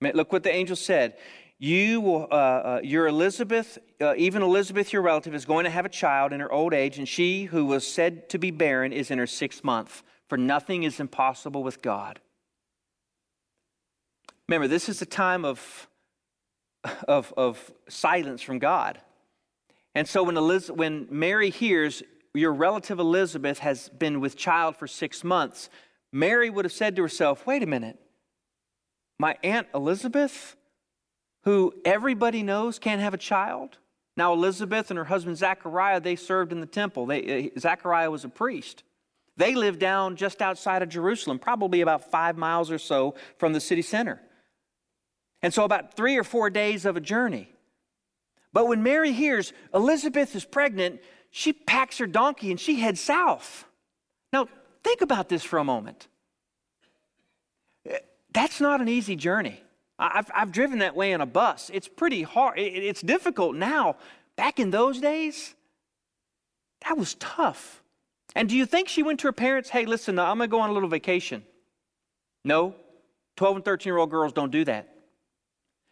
Look 0.02 0.34
what 0.34 0.42
the 0.42 0.52
angel 0.52 0.76
said. 0.76 1.18
You 1.60 2.02
will, 2.02 2.28
uh, 2.32 2.36
uh, 2.36 2.80
your 2.84 3.06
Elizabeth, 3.06 3.78
uh, 4.02 4.16
even 4.18 4.42
Elizabeth, 4.42 4.92
your 4.92 5.04
relative, 5.04 5.36
is 5.36 5.46
going 5.46 5.66
to 5.66 5.70
have 5.70 5.86
a 5.86 5.90
child 5.90 6.34
in 6.34 6.40
her 6.40 6.52
old 6.52 6.74
age, 6.74 6.98
and 6.98 7.08
she 7.08 7.44
who 7.44 7.68
was 7.68 7.86
said 7.86 8.28
to 8.30 8.40
be 8.40 8.50
barren 8.50 8.92
is 8.92 9.12
in 9.12 9.20
her 9.20 9.28
sixth 9.28 9.64
month, 9.64 10.02
for 10.28 10.36
nothing 10.36 10.82
is 10.82 11.00
impossible 11.00 11.62
with 11.62 11.84
God. 11.84 12.20
Remember, 14.50 14.68
this 14.68 14.90
is 14.90 15.00
a 15.04 15.06
time 15.06 15.46
of, 15.46 15.88
of, 17.08 17.32
of 17.38 17.72
silence 17.88 18.42
from 18.42 18.58
God. 18.58 19.00
And 19.94 20.08
so 20.08 20.24
when, 20.24 20.38
Elizabeth, 20.38 20.76
when 20.76 21.08
Mary 21.12 21.52
hears 21.52 22.02
your 22.34 22.54
relative 22.54 23.00
Elizabeth 23.00 23.60
has 23.60 23.90
been 23.90 24.20
with 24.20 24.38
child 24.38 24.78
for 24.78 24.88
six 24.88 25.24
months, 25.24 25.70
Mary 26.14 26.50
would 26.50 26.66
have 26.66 26.72
said 26.72 26.96
to 26.96 27.02
herself, 27.02 27.46
wait 27.46 27.64
a 27.64 27.68
minute, 27.68 27.98
my 29.20 29.38
Aunt 29.44 29.68
Elizabeth, 29.74 30.56
who 31.44 31.74
everybody 31.86 32.44
knows 32.44 32.80
can't 32.80 33.02
have 33.02 33.14
a 33.14 33.18
child? 33.18 33.78
Now, 34.18 34.34
Elizabeth 34.34 34.92
and 34.92 34.98
her 34.98 35.06
husband 35.06 35.38
Zachariah, 35.38 36.00
they 36.00 36.16
served 36.16 36.52
in 36.52 36.60
the 36.60 36.68
temple. 36.68 37.06
They, 37.06 37.52
uh, 37.56 37.60
Zachariah 37.60 38.12
was 38.12 38.26
a 38.26 38.30
priest. 38.30 38.84
They 39.38 39.56
lived 39.56 39.80
down 39.80 40.18
just 40.18 40.42
outside 40.42 40.82
of 40.82 40.90
Jerusalem, 40.90 41.40
probably 41.40 41.82
about 41.82 42.12
five 42.12 42.38
miles 42.38 42.70
or 42.70 42.78
so 42.78 43.16
from 43.38 43.54
the 43.54 43.62
city 43.62 43.82
center. 43.82 44.22
And 45.42 45.54
so, 45.54 45.64
about 45.64 45.96
three 45.96 46.18
or 46.18 46.24
four 46.24 46.50
days 46.50 46.86
of 46.86 46.98
a 46.98 47.02
journey. 47.02 47.52
But 48.54 48.68
when 48.68 48.84
Mary 48.84 49.14
hears 49.14 49.54
Elizabeth 49.74 50.36
is 50.36 50.46
pregnant, 50.46 51.02
she 51.32 51.54
packs 51.54 51.98
her 51.98 52.06
donkey 52.06 52.52
and 52.52 52.60
she 52.60 52.76
heads 52.76 53.00
south. 53.00 53.66
Now, 54.32 54.48
think 54.84 55.02
about 55.02 55.30
this 55.30 55.44
for 55.44 55.58
a 55.58 55.64
moment. 55.64 56.08
Eh, 57.90 57.98
that's 58.32 58.62
not 58.62 58.82
an 58.82 58.90
easy 58.90 59.16
journey. 59.16 59.64
I've, 59.98 60.30
I've 60.36 60.52
driven 60.52 60.80
that 60.80 60.96
way 60.96 61.14
on 61.14 61.22
a 61.22 61.26
bus. 61.26 61.72
It's 61.74 61.88
pretty 61.88 62.24
hard. 62.24 62.60
It, 62.60 62.84
it's 62.84 63.02
difficult 63.02 63.56
now. 63.56 63.96
Back 64.36 64.60
in 64.60 64.72
those 64.72 65.00
days, 65.00 65.56
that 66.86 66.98
was 66.98 67.16
tough. 67.16 67.82
And 68.36 68.50
do 68.50 68.56
you 68.56 68.66
think 68.66 68.90
she 68.90 69.04
went 69.04 69.20
to 69.22 69.28
her 69.28 69.34
parents, 69.34 69.70
hey, 69.70 69.86
listen, 69.86 70.20
I'm 70.20 70.38
going 70.38 70.50
to 70.50 70.52
go 70.52 70.60
on 70.60 70.70
a 70.70 70.74
little 70.74 70.90
vacation? 70.90 71.44
No. 72.44 72.76
12 73.38 73.58
and 73.58 73.66
13 73.66 73.90
year 73.90 73.98
old 73.98 74.10
girls 74.10 74.34
don't 74.34 74.52
do 74.52 74.66
that. 74.66 74.90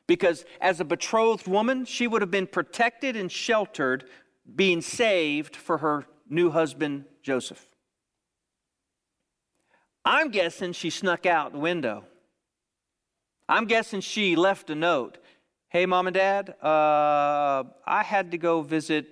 Because 0.08 0.44
as 0.60 0.80
a 0.80 0.86
betrothed 0.86 1.48
woman, 1.48 1.86
she 1.86 2.08
would 2.08 2.22
have 2.22 2.32
been 2.32 2.48
protected 2.48 3.16
and 3.16 3.32
sheltered 3.32 4.06
being 4.56 4.82
saved 4.82 5.56
for 5.56 5.80
her 5.80 6.06
new 6.30 6.50
husband, 6.50 7.06
Joseph. 7.22 7.66
I'm 10.06 10.30
guessing 10.30 10.74
she 10.74 10.90
snuck 10.90 11.26
out 11.26 11.52
the 11.52 11.60
window. 11.60 12.04
I'm 13.48 13.66
guessing 13.66 14.02
she 14.02 14.36
left 14.36 14.70
a 14.70 14.76
note. 14.76 15.18
Hey, 15.70 15.86
mom 15.86 16.08
and 16.08 16.14
dad, 16.14 16.56
uh, 16.64 17.64
I 17.86 18.04
had 18.04 18.32
to 18.32 18.38
go 18.38 18.62
visit 18.62 19.08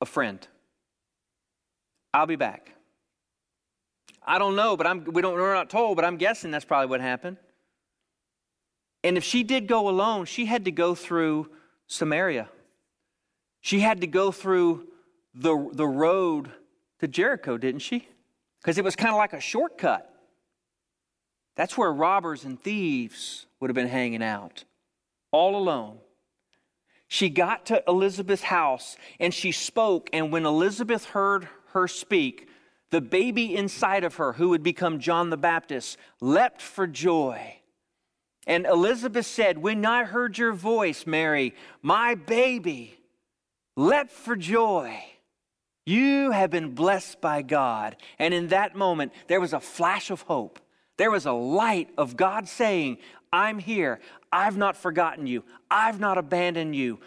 a 0.00 0.06
friend. 0.06 0.46
I'll 2.12 2.26
be 2.26 2.36
back. 2.36 2.72
I 4.26 4.38
don't 4.38 4.56
know, 4.56 4.76
but 4.76 4.86
I'm, 4.86 5.04
we 5.04 5.22
don't, 5.22 5.34
we're 5.34 5.54
not 5.54 5.70
told, 5.70 5.96
but 5.96 6.04
I'm 6.04 6.16
guessing 6.16 6.50
that's 6.50 6.64
probably 6.64 6.88
what 6.88 7.00
happened. 7.00 7.36
And 9.02 9.18
if 9.18 9.24
she 9.24 9.42
did 9.42 9.66
go 9.66 9.88
alone, 9.88 10.24
she 10.24 10.46
had 10.46 10.64
to 10.64 10.70
go 10.70 10.94
through 10.94 11.50
Samaria. 11.86 12.48
She 13.64 13.80
had 13.80 14.02
to 14.02 14.06
go 14.06 14.30
through 14.30 14.88
the, 15.34 15.70
the 15.72 15.86
road 15.86 16.50
to 17.00 17.08
Jericho, 17.08 17.56
didn't 17.56 17.80
she? 17.80 18.06
Because 18.60 18.76
it 18.76 18.84
was 18.84 18.94
kind 18.94 19.10
of 19.10 19.16
like 19.16 19.32
a 19.32 19.40
shortcut. 19.40 20.14
That's 21.56 21.78
where 21.78 21.90
robbers 21.90 22.44
and 22.44 22.60
thieves 22.60 23.46
would 23.58 23.70
have 23.70 23.74
been 23.74 23.88
hanging 23.88 24.22
out, 24.22 24.64
all 25.30 25.56
alone. 25.56 25.96
She 27.08 27.30
got 27.30 27.64
to 27.66 27.82
Elizabeth's 27.88 28.42
house 28.42 28.98
and 29.18 29.32
she 29.32 29.50
spoke, 29.50 30.10
and 30.12 30.30
when 30.30 30.44
Elizabeth 30.44 31.06
heard 31.06 31.48
her 31.68 31.88
speak, 31.88 32.50
the 32.90 33.00
baby 33.00 33.56
inside 33.56 34.04
of 34.04 34.16
her, 34.16 34.34
who 34.34 34.50
would 34.50 34.62
become 34.62 35.00
John 35.00 35.30
the 35.30 35.38
Baptist, 35.38 35.96
leapt 36.20 36.60
for 36.60 36.86
joy. 36.86 37.60
And 38.46 38.66
Elizabeth 38.66 39.24
said, 39.24 39.56
When 39.56 39.86
I 39.86 40.04
heard 40.04 40.36
your 40.36 40.52
voice, 40.52 41.06
Mary, 41.06 41.54
my 41.80 42.14
baby 42.14 42.98
leapt 43.76 44.10
for 44.10 44.36
joy. 44.36 45.02
You 45.86 46.30
have 46.30 46.50
been 46.50 46.74
blessed 46.74 47.20
by 47.20 47.42
God. 47.42 47.96
And 48.18 48.32
in 48.32 48.48
that 48.48 48.74
moment, 48.74 49.12
there 49.28 49.40
was 49.40 49.52
a 49.52 49.60
flash 49.60 50.10
of 50.10 50.22
hope. 50.22 50.58
There 50.96 51.10
was 51.10 51.26
a 51.26 51.32
light 51.32 51.90
of 51.98 52.16
God 52.16 52.48
saying, 52.48 52.98
I'm 53.32 53.58
here. 53.58 54.00
I've 54.32 54.56
not 54.56 54.76
forgotten 54.76 55.26
you. 55.26 55.44
I've 55.70 56.00
not 56.00 56.18
abandoned 56.18 56.74
you. 56.74 57.00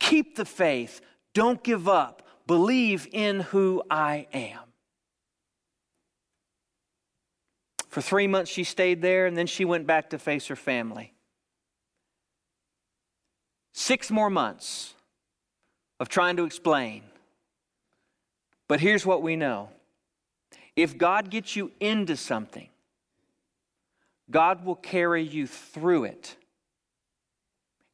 Keep 0.00 0.36
the 0.36 0.44
faith. 0.44 1.00
Don't 1.34 1.62
give 1.62 1.88
up. 1.88 2.22
Believe 2.46 3.06
in 3.12 3.40
who 3.40 3.82
I 3.90 4.26
am. 4.32 4.60
For 7.88 8.00
three 8.00 8.26
months, 8.26 8.50
she 8.50 8.64
stayed 8.64 9.02
there, 9.02 9.26
and 9.26 9.36
then 9.36 9.46
she 9.46 9.64
went 9.64 9.86
back 9.86 10.10
to 10.10 10.18
face 10.18 10.48
her 10.48 10.56
family. 10.56 11.14
Six 13.72 14.10
more 14.10 14.30
months 14.30 14.93
of 16.00 16.08
trying 16.08 16.36
to 16.36 16.44
explain. 16.44 17.02
But 18.68 18.80
here's 18.80 19.04
what 19.04 19.22
we 19.22 19.36
know 19.36 19.70
if 20.76 20.98
God 20.98 21.30
gets 21.30 21.54
you 21.54 21.70
into 21.80 22.16
something, 22.16 22.68
God 24.30 24.64
will 24.64 24.76
carry 24.76 25.22
you 25.22 25.46
through 25.46 26.04
it. 26.04 26.36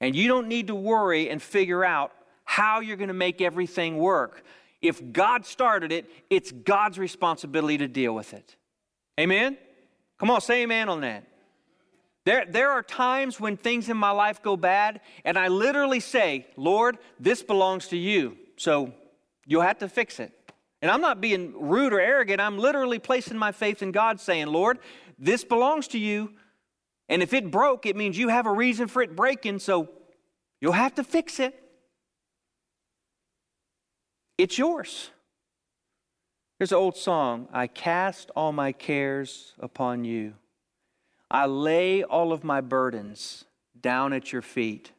And 0.01 0.17
you 0.17 0.29
don't 0.29 0.49
need 0.49 0.69
to 0.69 0.75
worry 0.75 1.29
and 1.29 1.43
figure 1.43 1.85
out 1.85 2.13
how 2.45 2.81
you're 2.81 2.97
going 2.97 3.09
to 3.09 3.15
make 3.15 3.41
everything 3.41 3.99
work. 3.99 4.43
If 4.81 5.13
God 5.13 5.45
started 5.45 5.93
it, 5.93 6.07
it's 6.31 6.51
God's 6.51 6.99
responsibility 6.99 7.79
to 7.79 7.89
deal 7.89 8.15
with 8.15 8.33
it. 8.33 8.57
Amen? 9.19 9.59
Come 10.19 10.31
on, 10.31 10.41
say 10.41 10.63
amen 10.63 10.89
on 10.89 11.03
that. 11.03 11.25
There, 12.27 12.45
there 12.47 12.71
are 12.71 12.83
times 12.83 13.41
when 13.41 13.57
things 13.57 13.89
in 13.89 13.97
my 13.97 14.11
life 14.11 14.43
go 14.43 14.57
bad, 14.57 15.01
and 15.25 15.39
I 15.39 15.49
literally 15.49 16.01
say, 16.01 16.47
Lord, 16.57 16.99
this 17.19 17.43
belongs 17.43 17.89
to 17.89 17.97
you, 17.97 18.37
so 18.57 18.93
you'll 19.47 19.63
have 19.63 19.79
to 19.79 19.89
fix 19.89 20.21
it. 20.21 20.33
And 20.83 20.91
I'm 20.91 21.01
not 21.01 21.21
being 21.21 21.55
rude 21.59 21.93
or 21.93 22.01
arrogant. 22.01 22.41
I'm 22.41 22.59
literally 22.59 22.99
placing 22.99 23.39
my 23.39 23.53
faith 23.53 23.83
in 23.83 23.93
God, 23.93 24.21
saying, 24.21 24.49
Lord, 24.49 24.79
this 25.19 25.45
belongs 25.45 25.89
to 25.89 25.99
you. 25.99 26.33
And 27.09 27.23
if 27.23 27.33
it 27.33 27.51
broke, 27.51 27.87
it 27.87 27.97
means 27.97 28.17
you 28.17 28.29
have 28.29 28.47
a 28.47 28.53
reason 28.53 28.87
for 28.87 29.03
it 29.03 29.17
breaking, 29.17 29.59
so 29.59 29.89
you'll 30.61 30.73
have 30.73 30.95
to 30.97 31.05
fix 31.05 31.41
it. 31.41 31.55
It's 34.39 34.57
yours. 34.57 35.11
There's 36.59 36.73
an 36.73 36.79
old 36.79 36.97
song 36.97 37.49
I 37.53 37.67
cast 37.67 38.31
all 38.37 38.53
my 38.53 38.73
cares 38.73 39.55
upon 39.59 40.05
you. 40.05 40.35
I 41.31 41.47
lay 41.47 42.03
all 42.03 42.33
of 42.33 42.43
my 42.43 42.61
burdens 42.61 43.45
down 43.81 44.13
at 44.13 44.33
your 44.33 44.43
feet. 44.43 44.93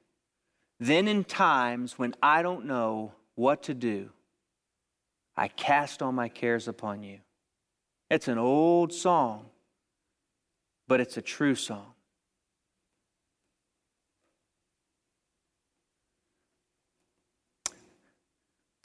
Then, 0.80 1.08
in 1.08 1.24
times 1.24 2.00
when 2.00 2.16
I 2.24 2.42
don't 2.42 2.66
know 2.66 3.14
what 3.36 3.64
to 3.64 3.74
do, 3.74 4.10
I 5.36 5.48
cast 5.48 6.02
all 6.02 6.12
my 6.12 6.30
cares 6.30 6.68
upon 6.68 7.04
you. 7.04 7.20
It's 8.10 8.28
an 8.28 8.38
old 8.38 8.94
song, 8.94 9.46
but 10.88 11.00
it's 11.00 11.18
a 11.18 11.22
true 11.22 11.56
song. 11.56 11.94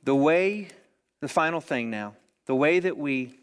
The 0.05 0.15
way, 0.15 0.69
the 1.21 1.29
final 1.29 1.61
thing 1.61 1.91
now, 1.91 2.15
the 2.47 2.55
way 2.55 2.79
that 2.79 2.97
we 2.97 3.41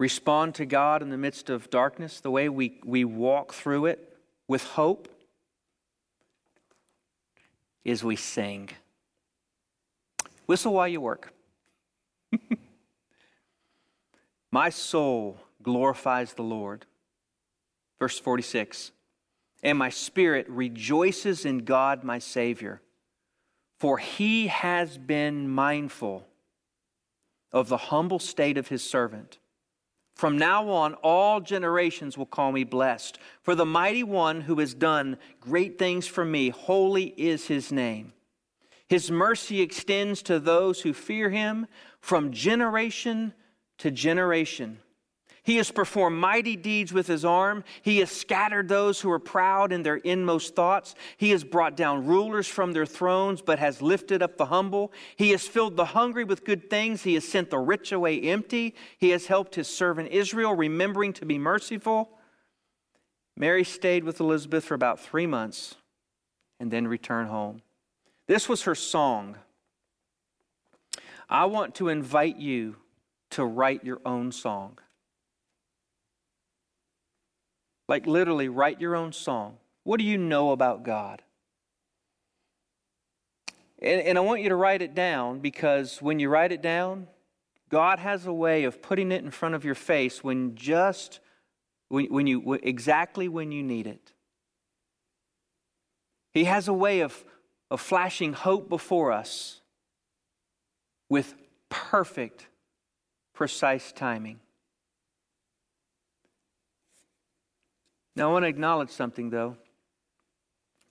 respond 0.00 0.54
to 0.54 0.64
God 0.64 1.02
in 1.02 1.10
the 1.10 1.18
midst 1.18 1.50
of 1.50 1.68
darkness, 1.68 2.20
the 2.20 2.30
way 2.30 2.48
we, 2.48 2.80
we 2.86 3.04
walk 3.04 3.52
through 3.52 3.84
it 3.84 4.16
with 4.48 4.64
hope, 4.64 5.10
is 7.84 8.02
we 8.02 8.16
sing. 8.16 8.70
Whistle 10.46 10.72
while 10.72 10.88
you 10.88 11.02
work. 11.02 11.34
My 14.50 14.70
soul 14.70 15.38
glorifies 15.62 16.32
the 16.32 16.42
Lord. 16.42 16.86
Verse 17.98 18.18
46 18.18 18.92
And 19.62 19.76
my 19.76 19.90
spirit 19.90 20.48
rejoices 20.48 21.44
in 21.44 21.58
God 21.58 22.04
my 22.04 22.18
Savior, 22.18 22.80
for 23.78 23.98
he 23.98 24.46
has 24.46 24.96
been 24.96 25.50
mindful 25.50 26.26
of 27.52 27.68
the 27.68 27.76
humble 27.76 28.18
state 28.18 28.56
of 28.56 28.68
his 28.68 28.82
servant. 28.82 29.39
From 30.20 30.36
now 30.36 30.68
on, 30.68 30.92
all 30.96 31.40
generations 31.40 32.18
will 32.18 32.26
call 32.26 32.52
me 32.52 32.62
blessed. 32.62 33.18
For 33.40 33.54
the 33.54 33.64
mighty 33.64 34.02
one 34.02 34.42
who 34.42 34.58
has 34.58 34.74
done 34.74 35.16
great 35.40 35.78
things 35.78 36.06
for 36.06 36.26
me, 36.26 36.50
holy 36.50 37.14
is 37.16 37.46
his 37.46 37.72
name. 37.72 38.12
His 38.86 39.10
mercy 39.10 39.62
extends 39.62 40.20
to 40.24 40.38
those 40.38 40.82
who 40.82 40.92
fear 40.92 41.30
him 41.30 41.68
from 42.00 42.32
generation 42.32 43.32
to 43.78 43.90
generation. 43.90 44.80
He 45.50 45.56
has 45.56 45.72
performed 45.72 46.16
mighty 46.16 46.54
deeds 46.54 46.92
with 46.92 47.08
his 47.08 47.24
arm. 47.24 47.64
He 47.82 47.98
has 47.98 48.12
scattered 48.12 48.68
those 48.68 49.00
who 49.00 49.10
are 49.10 49.18
proud 49.18 49.72
in 49.72 49.82
their 49.82 49.96
inmost 49.96 50.54
thoughts. 50.54 50.94
He 51.16 51.30
has 51.30 51.42
brought 51.42 51.76
down 51.76 52.06
rulers 52.06 52.46
from 52.46 52.70
their 52.70 52.86
thrones, 52.86 53.42
but 53.42 53.58
has 53.58 53.82
lifted 53.82 54.22
up 54.22 54.36
the 54.36 54.46
humble. 54.46 54.92
He 55.16 55.30
has 55.30 55.48
filled 55.48 55.76
the 55.76 55.86
hungry 55.86 56.22
with 56.22 56.44
good 56.44 56.70
things. 56.70 57.02
He 57.02 57.14
has 57.14 57.26
sent 57.26 57.50
the 57.50 57.58
rich 57.58 57.90
away 57.90 58.20
empty. 58.20 58.76
He 58.96 59.10
has 59.10 59.26
helped 59.26 59.56
his 59.56 59.66
servant 59.66 60.12
Israel, 60.12 60.54
remembering 60.54 61.12
to 61.14 61.26
be 61.26 61.36
merciful. 61.36 62.16
Mary 63.36 63.64
stayed 63.64 64.04
with 64.04 64.20
Elizabeth 64.20 64.64
for 64.64 64.74
about 64.74 65.00
three 65.00 65.26
months 65.26 65.74
and 66.60 66.70
then 66.70 66.86
returned 66.86 67.28
home. 67.28 67.60
This 68.28 68.48
was 68.48 68.62
her 68.62 68.76
song. 68.76 69.34
I 71.28 71.46
want 71.46 71.74
to 71.74 71.88
invite 71.88 72.36
you 72.36 72.76
to 73.30 73.44
write 73.44 73.82
your 73.82 74.00
own 74.06 74.30
song. 74.30 74.78
Like, 77.90 78.06
literally, 78.06 78.48
write 78.48 78.80
your 78.80 78.94
own 78.94 79.12
song. 79.12 79.56
What 79.82 79.98
do 79.98 80.04
you 80.04 80.16
know 80.16 80.52
about 80.52 80.84
God? 80.84 81.22
And, 83.82 84.00
and, 84.02 84.16
I 84.16 84.20
want 84.20 84.42
you 84.42 84.50
to 84.50 84.54
write 84.54 84.80
it 84.80 84.94
down 84.94 85.40
because 85.40 86.00
when 86.00 86.20
you 86.20 86.28
write 86.28 86.52
it 86.52 86.62
down, 86.62 87.08
God 87.68 87.98
has 87.98 88.26
a 88.26 88.32
way 88.32 88.62
of 88.62 88.80
putting 88.80 89.10
it 89.10 89.24
in 89.24 89.32
front 89.32 89.56
of 89.56 89.64
your 89.64 89.74
face 89.74 90.22
when 90.22 90.54
just, 90.54 91.18
when, 91.88 92.06
when 92.06 92.28
you, 92.28 92.60
exactly 92.62 93.26
when 93.26 93.50
you 93.50 93.64
need 93.64 93.88
it. 93.88 94.12
He 96.32 96.44
has 96.44 96.68
a 96.68 96.72
way 96.72 97.00
of, 97.00 97.24
of 97.72 97.80
flashing 97.80 98.34
hope 98.34 98.68
before 98.68 99.10
us 99.10 99.62
with 101.08 101.34
perfect, 101.68 102.46
precise 103.34 103.90
timing. 103.90 104.38
Now, 108.16 108.30
I 108.30 108.32
want 108.32 108.44
to 108.44 108.48
acknowledge 108.48 108.90
something, 108.90 109.30
though. 109.30 109.56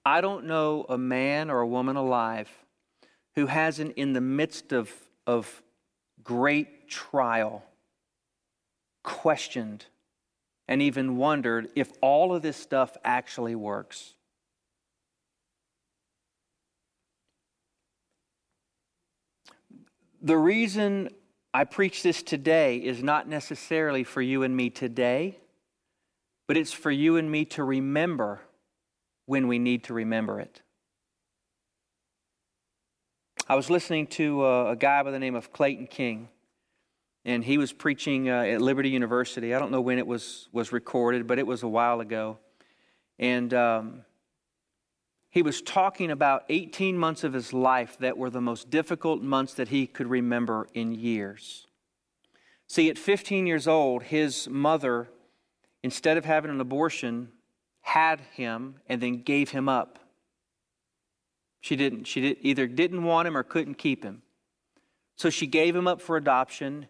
I 0.05 0.21
don't 0.21 0.45
know 0.45 0.85
a 0.89 0.97
man 0.97 1.49
or 1.49 1.61
a 1.61 1.67
woman 1.67 1.95
alive 1.95 2.49
who 3.35 3.45
hasn't, 3.45 3.93
in 3.95 4.13
the 4.13 4.21
midst 4.21 4.71
of, 4.71 4.91
of 5.27 5.61
great 6.23 6.89
trial, 6.89 7.63
questioned 9.03 9.85
and 10.67 10.81
even 10.81 11.17
wondered 11.17 11.67
if 11.75 11.91
all 11.99 12.35
of 12.35 12.43
this 12.43 12.55
stuff 12.55 12.95
actually 13.03 13.55
works. 13.55 14.13
The 20.21 20.37
reason 20.37 21.09
I 21.53 21.63
preach 21.63 22.03
this 22.03 22.21
today 22.21 22.77
is 22.77 23.01
not 23.01 23.27
necessarily 23.27 24.03
for 24.03 24.21
you 24.21 24.43
and 24.43 24.55
me 24.55 24.69
today 24.69 25.39
but 26.49 26.57
it's 26.57 26.73
for 26.73 26.89
you 26.89 27.17
and 27.17 27.29
me 27.29 27.45
to 27.45 27.63
remember 27.63 28.41
when 29.27 29.47
we 29.47 29.59
need 29.59 29.83
to 29.83 29.93
remember 29.93 30.39
it. 30.39 30.63
I 33.47 33.53
was 33.53 33.69
listening 33.69 34.07
to 34.07 34.43
a, 34.43 34.69
uh, 34.69 34.71
a 34.71 34.75
guy 34.75 35.03
by 35.03 35.11
the 35.11 35.19
name 35.19 35.35
of 35.35 35.53
Clayton 35.53 35.85
King, 35.85 36.27
and 37.23 37.43
he 37.43 37.59
was 37.59 37.71
preaching 37.71 38.31
uh, 38.31 38.41
at 38.41 38.61
Liberty 38.61 38.89
University. 38.89 39.53
I 39.53 39.59
don't 39.59 39.69
know 39.69 39.79
when 39.79 39.99
it 39.99 40.07
was, 40.07 40.49
was 40.51 40.71
recorded, 40.71 41.27
but 41.27 41.37
it 41.37 41.45
was 41.45 41.61
a 41.61 41.67
while 41.67 42.01
ago. 42.01 42.39
And 43.19 43.53
um, 43.53 44.01
he 45.29 45.43
was 45.43 45.61
talking 45.61 46.09
about 46.09 46.45
18 46.49 46.97
months 46.97 47.23
of 47.23 47.33
his 47.33 47.53
life 47.53 47.95
that 47.99 48.17
were 48.17 48.31
the 48.31 48.41
most 48.41 48.71
difficult 48.71 49.21
months 49.21 49.53
that 49.53 49.67
he 49.67 49.85
could 49.85 50.07
remember 50.07 50.67
in 50.73 50.95
years. 50.95 51.67
See, 52.65 52.89
at 52.89 52.97
15 52.97 53.45
years 53.45 53.67
old, 53.67 54.01
his 54.01 54.49
mother 54.49 55.09
instead 55.83 56.17
of 56.17 56.25
having 56.25 56.51
an 56.51 56.61
abortion, 56.61 57.29
had 57.81 58.21
him 58.33 58.75
and 58.87 59.01
then 59.01 59.21
gave 59.23 59.49
him 59.49 59.69
up. 59.69 59.99
She 61.61 61.75
didn't. 61.75 62.05
She 62.05 62.21
did, 62.21 62.37
either 62.41 62.67
didn't 62.67 63.03
want 63.03 63.27
him 63.27 63.35
or 63.35 63.43
couldn't 63.43 63.75
keep 63.75 64.03
him. 64.03 64.21
So 65.17 65.29
she 65.29 65.47
gave 65.47 65.75
him 65.75 65.87
up 65.87 66.01
for 66.01 66.15
adoption, 66.15 66.87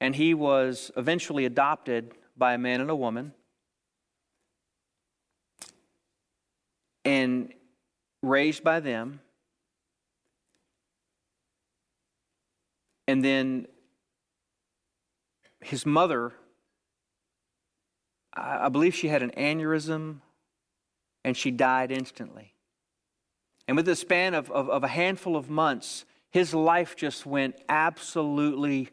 and 0.00 0.16
he 0.16 0.32
was 0.32 0.90
eventually 0.96 1.44
adopted 1.44 2.14
by 2.36 2.54
a 2.54 2.58
man 2.58 2.80
and 2.80 2.90
a 2.90 2.96
woman. 2.96 3.34
And 7.04 7.52
raised 8.22 8.64
by 8.64 8.80
them. 8.80 9.20
And 13.06 13.24
then 13.24 13.66
his 15.60 15.86
mother 15.86 16.32
I 18.40 18.68
believe 18.68 18.94
she 18.94 19.08
had 19.08 19.22
an 19.22 19.32
aneurysm 19.36 20.20
and 21.24 21.36
she 21.36 21.50
died 21.50 21.90
instantly. 21.90 22.54
And 23.66 23.76
with 23.76 23.86
the 23.86 23.96
span 23.96 24.34
of, 24.34 24.50
of, 24.50 24.70
of, 24.70 24.82
a 24.82 24.88
handful 24.88 25.36
of 25.36 25.50
months, 25.50 26.06
his 26.30 26.54
life 26.54 26.96
just 26.96 27.26
went 27.26 27.56
absolutely 27.68 28.88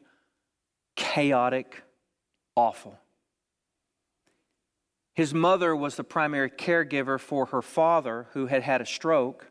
chaotic, 0.96 1.84
awful. 2.56 3.00
His 5.14 5.34
mother 5.34 5.74
was 5.74 5.96
the 5.96 6.04
primary 6.04 6.50
caregiver 6.50 7.18
for 7.20 7.48
her 7.48 7.62
father, 7.62 8.28
who 8.34 8.48
had 8.48 8.64
had 8.64 8.82
a 8.82 8.86
stroke, 8.86 9.50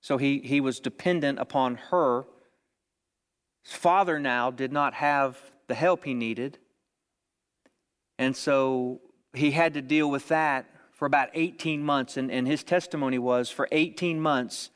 so 0.00 0.16
he, 0.16 0.40
he 0.40 0.60
was 0.60 0.80
dependent 0.80 1.38
upon 1.38 1.76
her. 1.76 2.24
His 3.64 3.74
father 3.74 4.18
now 4.18 4.50
did 4.50 4.72
not 4.72 4.94
have 4.94 5.38
the 5.68 5.74
help 5.74 6.04
he 6.04 6.14
needed. 6.14 6.58
And 8.18 8.36
so 8.36 9.00
he 9.32 9.52
had 9.52 9.74
to 9.74 9.82
deal 9.82 10.10
with 10.10 10.28
that 10.28 10.66
for 10.92 11.06
about 11.06 11.30
18 11.34 11.82
months. 11.82 12.16
And, 12.16 12.30
and 12.30 12.46
his 12.46 12.62
testimony 12.62 13.18
was 13.18 13.50
for 13.50 13.68
18 13.72 14.20
months, 14.20 14.70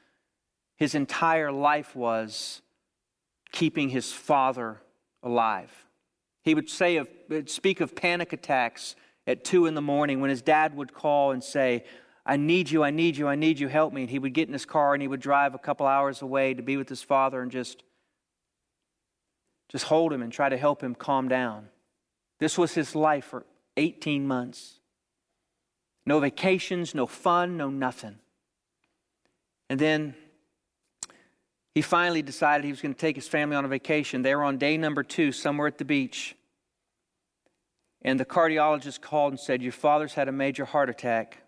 his 0.77 0.95
entire 0.95 1.53
life 1.53 1.95
was 1.95 2.63
keeping 3.53 3.91
his 3.91 4.13
father 4.13 4.81
alive. 5.23 5.71
He 6.43 6.55
would 6.55 6.69
say 6.69 6.97
of, 6.97 7.09
speak 7.47 7.81
of 7.81 7.95
panic 7.95 8.33
attacks 8.33 8.97
at 9.27 9.45
two 9.45 9.67
in 9.67 9.75
the 9.75 9.81
morning 9.81 10.21
when 10.21 10.31
his 10.31 10.43
dad 10.43 10.77
would 10.77 10.93
call 10.93 11.31
and 11.31 11.43
say, 11.43 11.85
I 12.27 12.37
need 12.37 12.71
you, 12.71 12.83
I 12.83 12.91
need 12.91 13.17
you, 13.17 13.29
I 13.29 13.35
need 13.35 13.59
you, 13.59 13.69
help 13.69 13.93
me. 13.93 14.03
And 14.03 14.11
he 14.11 14.19
would 14.19 14.35
get 14.35 14.49
in 14.49 14.53
his 14.53 14.65
car 14.65 14.95
and 14.95 15.03
he 15.03 15.09
would 15.09 15.21
drive 15.21 15.55
a 15.55 15.59
couple 15.59 15.87
hours 15.87 16.23
away 16.23 16.55
to 16.55 16.63
be 16.63 16.77
with 16.77 16.89
his 16.89 17.03
father 17.03 17.41
and 17.41 17.51
just, 17.51 17.83
just 19.69 19.85
hold 19.85 20.13
him 20.13 20.23
and 20.23 20.33
try 20.33 20.49
to 20.49 20.57
help 20.57 20.83
him 20.83 20.95
calm 20.95 21.29
down. 21.29 21.69
This 22.41 22.59
was 22.59 22.75
his 22.75 22.95
life 22.95 23.27
for 23.27 23.45
18 23.77 24.27
months. 24.27 24.81
No 26.07 26.21
vacations, 26.21 26.95
no 26.95 27.07
fun, 27.07 27.57
no 27.57 27.71
nothing. 27.71 28.19
And 29.71 29.81
then 29.81 30.15
he 31.75 31.83
finally 31.83 32.23
decided 32.23 32.65
he 32.65 32.71
was 32.71 32.81
going 32.81 32.95
to 32.95 33.01
take 33.01 33.17
his 33.17 33.27
family 33.27 33.57
on 33.57 33.65
a 33.65 33.69
vacation. 33.69 34.23
They 34.23 34.35
were 34.35 34.45
on 34.45 34.59
day 34.59 34.77
number 34.77 35.03
two, 35.03 35.33
somewhere 35.33 35.67
at 35.67 35.79
the 35.79 35.85
beach. 35.85 36.37
And 38.03 38.21
the 38.21 38.25
cardiologist 38.25 39.01
called 39.01 39.33
and 39.33 39.41
said, 39.41 39.63
Your 39.63 39.73
father's 39.73 40.15
had 40.15 40.29
a 40.29 40.33
major 40.33 40.67
heart 40.67 40.91
attack, 40.91 41.39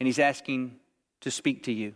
and 0.00 0.06
he's 0.06 0.18
asking 0.18 0.76
to 1.20 1.30
speak 1.30 1.64
to 1.64 1.72
you. 1.72 1.94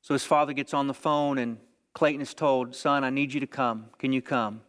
So 0.00 0.14
his 0.14 0.24
father 0.24 0.54
gets 0.54 0.72
on 0.72 0.86
the 0.86 0.94
phone, 0.94 1.36
and 1.38 1.58
Clayton 1.92 2.22
is 2.22 2.32
told, 2.32 2.74
Son, 2.74 3.04
I 3.04 3.10
need 3.10 3.34
you 3.34 3.40
to 3.40 3.46
come. 3.46 3.86
Can 3.98 4.12
you 4.12 4.22
come? 4.22 4.62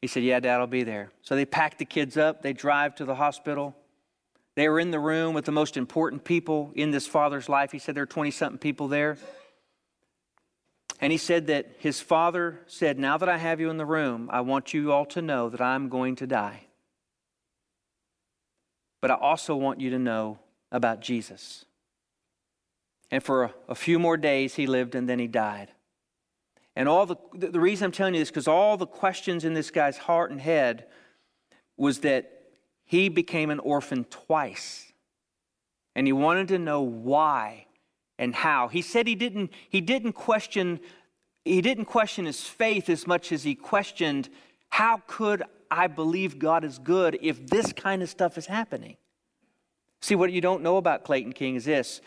He 0.00 0.06
said, 0.06 0.22
Yeah, 0.22 0.40
Dad, 0.40 0.60
I'll 0.60 0.66
be 0.66 0.84
there. 0.84 1.10
So 1.22 1.36
they 1.36 1.44
packed 1.44 1.78
the 1.78 1.84
kids 1.84 2.16
up, 2.16 2.42
they 2.42 2.52
drive 2.52 2.94
to 2.96 3.04
the 3.04 3.14
hospital. 3.14 3.74
They 4.54 4.70
were 4.70 4.80
in 4.80 4.90
the 4.90 4.98
room 4.98 5.34
with 5.34 5.44
the 5.44 5.52
most 5.52 5.76
important 5.76 6.24
people 6.24 6.72
in 6.74 6.90
this 6.90 7.06
father's 7.06 7.46
life. 7.46 7.72
He 7.72 7.78
said 7.78 7.94
there 7.94 8.04
are 8.04 8.06
20 8.06 8.30
something 8.30 8.58
people 8.58 8.88
there. 8.88 9.18
And 10.98 11.12
he 11.12 11.18
said 11.18 11.48
that 11.48 11.72
his 11.78 12.00
father 12.00 12.60
said, 12.66 12.98
Now 12.98 13.18
that 13.18 13.28
I 13.28 13.36
have 13.36 13.60
you 13.60 13.68
in 13.68 13.76
the 13.76 13.84
room, 13.84 14.30
I 14.32 14.40
want 14.40 14.72
you 14.72 14.92
all 14.92 15.04
to 15.06 15.20
know 15.20 15.50
that 15.50 15.60
I'm 15.60 15.88
going 15.88 16.16
to 16.16 16.26
die. 16.26 16.62
But 19.02 19.10
I 19.10 19.14
also 19.14 19.54
want 19.54 19.80
you 19.80 19.90
to 19.90 19.98
know 19.98 20.38
about 20.72 21.00
Jesus. 21.00 21.66
And 23.10 23.22
for 23.22 23.44
a, 23.44 23.54
a 23.68 23.74
few 23.74 23.98
more 23.98 24.16
days, 24.16 24.54
he 24.54 24.66
lived 24.66 24.94
and 24.94 25.08
then 25.08 25.18
he 25.18 25.26
died. 25.26 25.70
And 26.76 26.88
all 26.88 27.06
the, 27.06 27.16
the 27.32 27.58
reason 27.58 27.86
I'm 27.86 27.92
telling 27.92 28.14
you 28.14 28.20
this, 28.20 28.28
because 28.28 28.46
all 28.46 28.76
the 28.76 28.86
questions 28.86 29.44
in 29.44 29.54
this 29.54 29.70
guy's 29.70 29.96
heart 29.96 30.30
and 30.30 30.40
head 30.40 30.84
was 31.76 32.00
that 32.00 32.30
he 32.84 33.08
became 33.08 33.50
an 33.50 33.58
orphan 33.58 34.04
twice. 34.04 34.92
And 35.94 36.06
he 36.06 36.12
wanted 36.12 36.48
to 36.48 36.58
know 36.58 36.82
why 36.82 37.66
and 38.18 38.34
how. 38.34 38.68
He 38.68 38.82
said 38.82 39.06
he 39.06 39.14
didn't, 39.14 39.50
he 39.68 39.80
didn't 39.80 40.12
question 40.12 40.80
he 41.46 41.60
didn't 41.60 41.84
question 41.84 42.24
his 42.24 42.42
faith 42.42 42.88
as 42.88 43.06
much 43.06 43.30
as 43.30 43.44
he 43.44 43.54
questioned 43.54 44.28
how 44.68 45.00
could 45.06 45.44
I 45.70 45.86
believe 45.86 46.40
God 46.40 46.64
is 46.64 46.78
good 46.78 47.16
if 47.22 47.46
this 47.46 47.72
kind 47.72 48.02
of 48.02 48.10
stuff 48.10 48.36
is 48.36 48.46
happening? 48.46 48.96
See, 50.00 50.16
what 50.16 50.32
you 50.32 50.40
don't 50.40 50.62
know 50.62 50.76
about 50.76 51.04
Clayton 51.04 51.32
King 51.32 51.54
is 51.54 51.64
this 51.64 52.00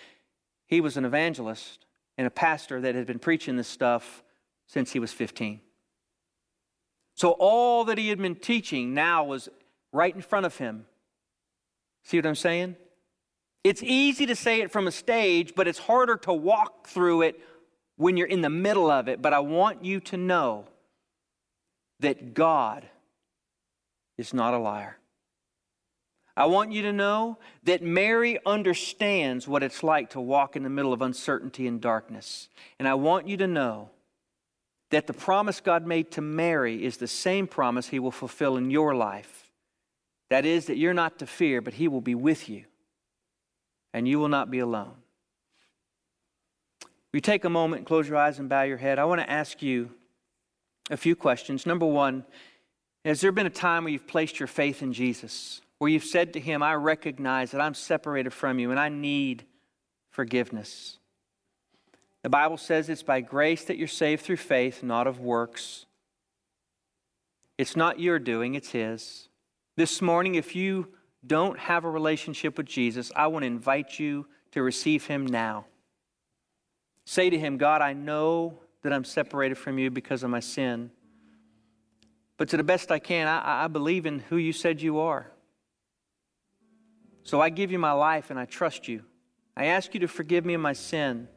he 0.68 0.82
was 0.82 0.98
an 0.98 1.06
evangelist 1.06 1.86
and 2.18 2.28
a 2.28 2.30
pastor 2.30 2.82
that 2.82 2.96
had 2.96 3.08
been 3.08 3.18
preaching 3.18 3.56
this 3.56 3.70
stuff 3.70 4.24
since 4.70 4.94
he 4.94 5.00
was 5.00 5.12
15. 5.12 5.60
So 7.16 7.32
all 7.32 7.86
that 7.86 7.98
he 7.98 8.10
had 8.10 8.20
been 8.20 8.36
teaching 8.36 8.94
now 8.94 9.24
was 9.26 9.50
right 9.92 10.16
in 10.16 10.22
front 10.22 10.46
of 10.46 10.58
him. 10.58 10.86
See 12.04 12.18
what 12.18 12.26
I'm 12.28 12.36
saying? 12.36 12.76
It's 13.64 13.82
easy 13.84 14.28
to 14.28 14.36
say 14.36 14.62
it 14.62 14.72
from 14.72 14.88
a 14.88 14.92
stage, 14.92 15.54
but 15.56 15.68
it's 15.68 15.80
harder 15.80 16.16
to 16.18 16.32
walk 16.32 16.88
through 16.88 17.24
it 17.24 17.42
when 17.98 18.16
you're 18.16 18.28
in 18.28 18.42
the 18.42 18.50
middle 18.50 18.90
of 18.90 19.10
it. 19.10 19.22
But 19.22 19.34
I 19.34 19.40
want 19.40 19.84
you 19.84 20.00
to 20.02 20.18
know 20.18 20.66
that 22.00 22.36
God 22.36 22.88
is 24.18 24.34
not 24.36 24.54
a 24.54 24.60
liar. 24.60 24.98
I 26.38 26.46
want 26.46 26.72
you 26.72 26.84
to 26.84 26.94
know 26.94 27.40
that 27.64 27.82
Mary 27.82 28.38
understands 28.46 29.48
what 29.48 29.64
it's 29.64 29.84
like 29.84 30.12
to 30.12 30.22
walk 30.22 30.56
in 30.56 30.64
the 30.64 30.70
middle 30.70 30.94
of 30.94 31.02
uncertainty 31.02 31.68
and 31.68 31.82
darkness. 31.82 32.50
And 32.78 32.88
I 32.88 32.94
want 32.94 33.28
you 33.28 33.36
to 33.38 33.48
know 33.48 33.90
that 34.92 35.08
the 35.08 35.14
promise 35.14 35.62
God 35.62 35.86
made 35.86 36.12
to 36.12 36.22
Mary 36.22 36.84
is 36.84 36.98
the 36.98 37.08
same 37.08 37.48
promise 37.48 37.88
He 37.88 38.00
will 38.00 38.12
fulfill 38.12 38.58
in 38.58 38.72
your 38.72 38.96
life. 38.96 39.52
That 40.30 40.46
is, 40.46 40.66
that 40.66 40.78
you're 40.78 40.94
not 40.94 41.20
to 41.20 41.28
fear, 41.28 41.62
but 41.62 41.74
He 41.76 41.88
will 41.88 42.02
be 42.02 42.16
with 42.16 42.50
you, 42.50 42.66
and 43.94 44.08
you 44.08 44.20
will 44.20 44.30
not 44.30 44.52
be 44.52 44.60
alone. 44.60 44.96
You 47.14 47.22
take 47.22 47.46
a 47.46 47.50
moment, 47.50 47.88
close 47.88 48.08
your 48.08 48.18
eyes, 48.18 48.40
and 48.40 48.50
bow 48.50 48.64
your 48.64 48.78
head. 48.78 49.00
I 49.00 49.06
want 49.06 49.22
to 49.22 49.30
ask 49.30 49.62
you 49.62 49.90
a 50.92 50.98
few 50.98 51.16
questions. 51.16 51.66
Number 51.66 51.86
one, 51.86 52.24
has 53.06 53.22
there 53.22 53.32
been 53.32 53.48
a 53.48 53.52
time 53.52 53.84
where 53.84 53.94
you've 53.94 54.08
placed 54.08 54.40
your 54.40 54.48
faith 54.48 54.84
in 54.84 54.94
Jesus? 54.94 55.62
where 55.80 55.90
you've 55.90 56.04
said 56.04 56.34
to 56.34 56.40
him, 56.40 56.62
I 56.62 56.76
recognize 56.76 57.52
that 57.52 57.62
I'm 57.62 57.74
separated 57.74 58.32
from 58.32 58.60
you 58.60 58.70
and 58.70 58.80
I 58.80 58.90
need 58.90 59.46
forgiveness. 60.12 60.98
The 62.24 62.30
Bible 62.30 62.58
says 62.58 62.90
it's 62.90 63.04
by 63.04 63.22
grace 63.22 63.66
that 63.66 63.78
you're 63.78 63.88
saved 63.88 64.24
through 64.24 64.38
faith, 64.38 64.84
not 64.84 65.08
of 65.08 65.20
works. 65.20 65.86
It's 67.58 67.76
not 67.76 68.00
your 68.00 68.20
doing, 68.20 68.56
it's 68.56 68.72
His. 68.72 69.30
This 69.78 70.02
morning, 70.02 70.36
if 70.36 70.56
you 70.56 70.90
don't 71.26 71.58
have 71.60 71.86
a 71.86 71.90
relationship 71.90 72.58
with 72.58 72.66
Jesus, 72.66 73.12
I 73.16 73.28
want 73.28 73.44
to 73.44 73.48
invite 73.48 74.00
you 74.00 74.28
to 74.52 74.62
receive 74.62 75.06
Him 75.06 75.26
now. 75.26 75.66
Say 77.06 77.30
to 77.30 77.40
Him, 77.40 77.58
God, 77.58 77.82
I 77.82 77.94
know 77.94 78.60
that 78.82 78.94
I'm 78.94 79.04
separated 79.04 79.56
from 79.56 79.78
you 79.78 79.90
because 79.90 80.24
of 80.24 80.30
my 80.30 80.40
sin. 80.40 80.92
But 82.38 82.50
to 82.50 82.58
the 82.58 82.64
best 82.64 82.92
I 82.92 83.00
can, 83.00 83.28
I, 83.28 83.66
I 83.66 83.68
believe 83.68 84.06
in 84.06 84.20
who 84.20 84.38
you 84.38 84.54
said 84.54 84.82
you 84.82 85.00
are. 85.00 85.32
So 87.24 87.42
I 87.42 87.50
give 87.50 87.72
you 87.72 87.80
my 87.80 87.92
life 87.92 88.30
and 88.30 88.40
I 88.40 88.46
trust 88.46 88.88
you. 88.88 89.04
I 89.56 89.66
ask 89.66 89.94
you 89.94 90.00
to 90.00 90.08
forgive 90.08 90.46
me 90.46 90.54
of 90.54 90.62
my 90.62 90.74
sin. 90.74 91.28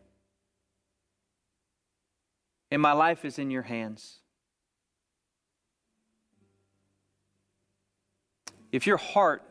And 2.72 2.80
my 2.80 2.92
life 2.92 3.26
is 3.26 3.38
in 3.38 3.50
your 3.50 3.60
hands. 3.60 4.20
If 8.72 8.86
your 8.86 8.96
heart 8.96 9.42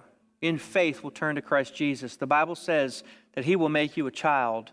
in 0.41 0.57
faith 0.57 1.03
will 1.03 1.11
turn 1.11 1.35
to 1.35 1.41
Christ 1.43 1.75
Jesus, 1.75 2.15
the 2.15 2.25
Bible 2.25 2.55
says 2.55 3.03
that 3.35 3.45
He 3.45 3.55
will 3.55 3.69
make 3.69 3.95
you 3.95 4.07
a 4.07 4.11
child 4.11 4.71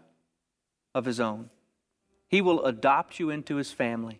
of 0.94 1.04
His 1.04 1.20
own. 1.20 1.50
He 2.26 2.40
will 2.40 2.64
adopt 2.64 3.20
you 3.20 3.28
into 3.28 3.56
His 3.56 3.70
family. 3.70 4.18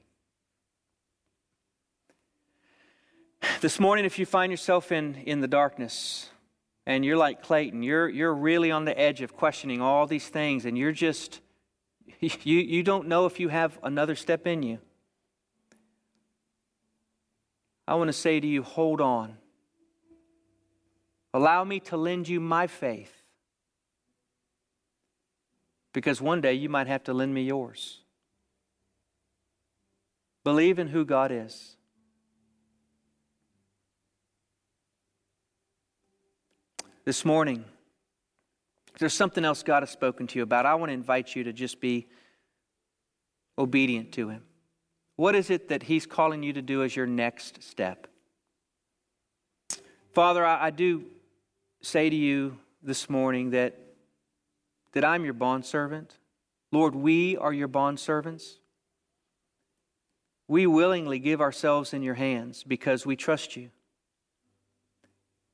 This 3.62 3.80
morning, 3.80 4.04
if 4.04 4.18
you 4.18 4.26
find 4.26 4.52
yourself 4.52 4.92
in, 4.92 5.14
in 5.24 5.40
the 5.40 5.48
darkness, 5.48 6.28
and 6.84 7.02
you're 7.02 7.16
like 7.16 7.42
Clayton, 7.42 7.82
you're, 7.82 8.10
you're 8.10 8.34
really 8.34 8.70
on 8.70 8.84
the 8.84 8.98
edge 9.00 9.22
of 9.22 9.34
questioning 9.34 9.80
all 9.80 10.06
these 10.06 10.28
things, 10.28 10.66
and 10.66 10.76
you're 10.76 10.92
just, 10.92 11.40
you, 12.20 12.58
you 12.58 12.82
don't 12.82 13.08
know 13.08 13.26
if 13.26 13.40
you 13.40 13.48
have 13.48 13.78
another 13.82 14.14
step 14.14 14.46
in 14.46 14.62
you. 14.62 14.78
I 17.86 17.94
want 17.94 18.08
to 18.08 18.12
say 18.12 18.38
to 18.38 18.46
you, 18.46 18.62
hold 18.62 19.00
on. 19.00 19.38
Allow 21.32 21.64
me 21.64 21.80
to 21.80 21.96
lend 21.96 22.28
you 22.28 22.40
my 22.40 22.66
faith. 22.66 23.12
Because 25.92 26.20
one 26.20 26.40
day 26.40 26.54
you 26.54 26.68
might 26.68 26.86
have 26.86 27.04
to 27.04 27.14
lend 27.14 27.32
me 27.32 27.42
yours. 27.42 28.00
Believe 30.44 30.78
in 30.78 30.88
who 30.88 31.04
God 31.04 31.32
is. 31.32 31.78
this 37.08 37.24
morning, 37.24 37.64
if 38.98 39.00
there's 39.00 39.14
something 39.14 39.44
else 39.44 39.62
God 39.62 39.84
has 39.84 39.90
spoken 39.90 40.26
to 40.26 40.40
you 40.40 40.42
about, 40.42 40.66
I 40.66 40.74
want 40.74 40.90
to 40.90 40.92
invite 40.92 41.36
you 41.36 41.44
to 41.44 41.52
just 41.52 41.80
be 41.80 42.08
obedient 43.56 44.10
to 44.14 44.28
Him. 44.28 44.42
What 45.14 45.36
is 45.36 45.50
it 45.50 45.68
that 45.68 45.84
He's 45.84 46.04
calling 46.04 46.42
you 46.42 46.52
to 46.54 46.62
do 46.62 46.82
as 46.82 46.96
your 46.96 47.06
next 47.06 47.62
step? 47.62 48.08
Father, 50.12 50.44
I, 50.44 50.66
I 50.66 50.70
do 50.70 51.04
say 51.80 52.10
to 52.10 52.16
you 52.16 52.58
this 52.82 53.08
morning 53.08 53.50
that, 53.50 53.78
that 54.94 55.04
I'm 55.04 55.24
your 55.24 55.32
bondservant. 55.32 56.18
Lord, 56.72 56.96
we 56.96 57.36
are 57.36 57.52
your 57.52 57.68
bondservants. 57.68 58.54
We 60.48 60.66
willingly 60.66 61.20
give 61.20 61.40
ourselves 61.40 61.94
in 61.94 62.02
your 62.02 62.14
hands 62.14 62.64
because 62.64 63.06
we 63.06 63.14
trust 63.14 63.54
you. 63.54 63.70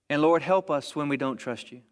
And 0.09 0.23
Lord, 0.23 0.41
help 0.41 0.71
us 0.71 0.97
when 0.97 1.11
we 1.11 1.19
don't 1.19 1.37
trust 1.37 1.71
you. 1.71 1.83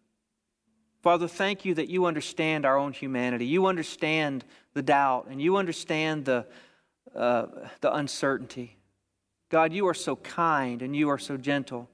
Father, 1.03 1.27
thank 1.27 1.65
you 1.65 1.73
that 1.73 1.89
you 1.89 2.05
understand 2.05 2.65
our 2.65 2.77
own 2.77 2.93
humanity. 2.93 3.45
You 3.45 3.65
understand 3.65 4.45
the 4.73 4.81
doubt 4.81 5.27
and 5.29 5.41
you 5.41 5.57
understand 5.57 6.23
the, 6.23 6.47
uh, 7.13 7.47
the 7.81 7.93
uncertainty. 7.93 8.77
God, 9.49 9.73
you 9.73 9.85
are 9.87 9.93
so 9.93 10.15
kind 10.15 10.81
and 10.81 10.95
you 10.95 11.09
are 11.09 11.17
so 11.17 11.35
gentle, 11.35 11.89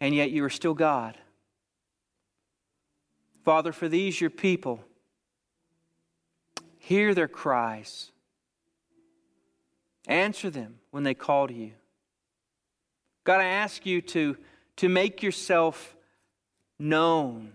and 0.00 0.14
yet 0.14 0.30
you 0.30 0.44
are 0.44 0.50
still 0.50 0.74
God. 0.74 1.16
Father, 3.42 3.72
for 3.72 3.88
these 3.88 4.20
your 4.20 4.28
people, 4.28 4.84
hear 6.78 7.14
their 7.14 7.26
cries, 7.26 8.12
answer 10.06 10.50
them 10.50 10.78
when 10.90 11.04
they 11.04 11.14
call 11.14 11.48
to 11.48 11.54
you. 11.54 11.72
God, 13.24 13.40
I 13.40 13.46
ask 13.46 13.86
you 13.86 14.02
to 14.02 14.36
to 14.76 14.88
make 14.88 15.22
yourself 15.22 15.96
known 16.78 17.52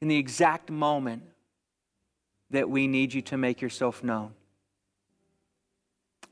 in 0.00 0.08
the 0.08 0.16
exact 0.16 0.70
moment 0.70 1.22
that 2.50 2.68
we 2.68 2.86
need 2.86 3.14
you 3.14 3.22
to 3.22 3.36
make 3.36 3.60
yourself 3.60 4.02
known. 4.02 4.32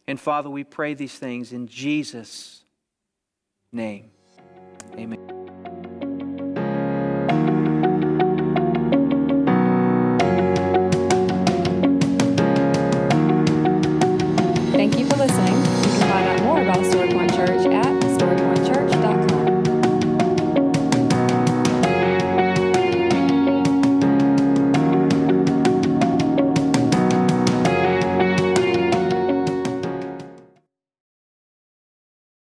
And 0.06 0.18
Father, 0.18 0.48
we 0.48 0.64
pray 0.64 0.94
these 0.94 1.18
things 1.18 1.52
in 1.52 1.68
Jesus' 1.68 2.64
name. 3.72 4.10
Amen. 4.94 5.37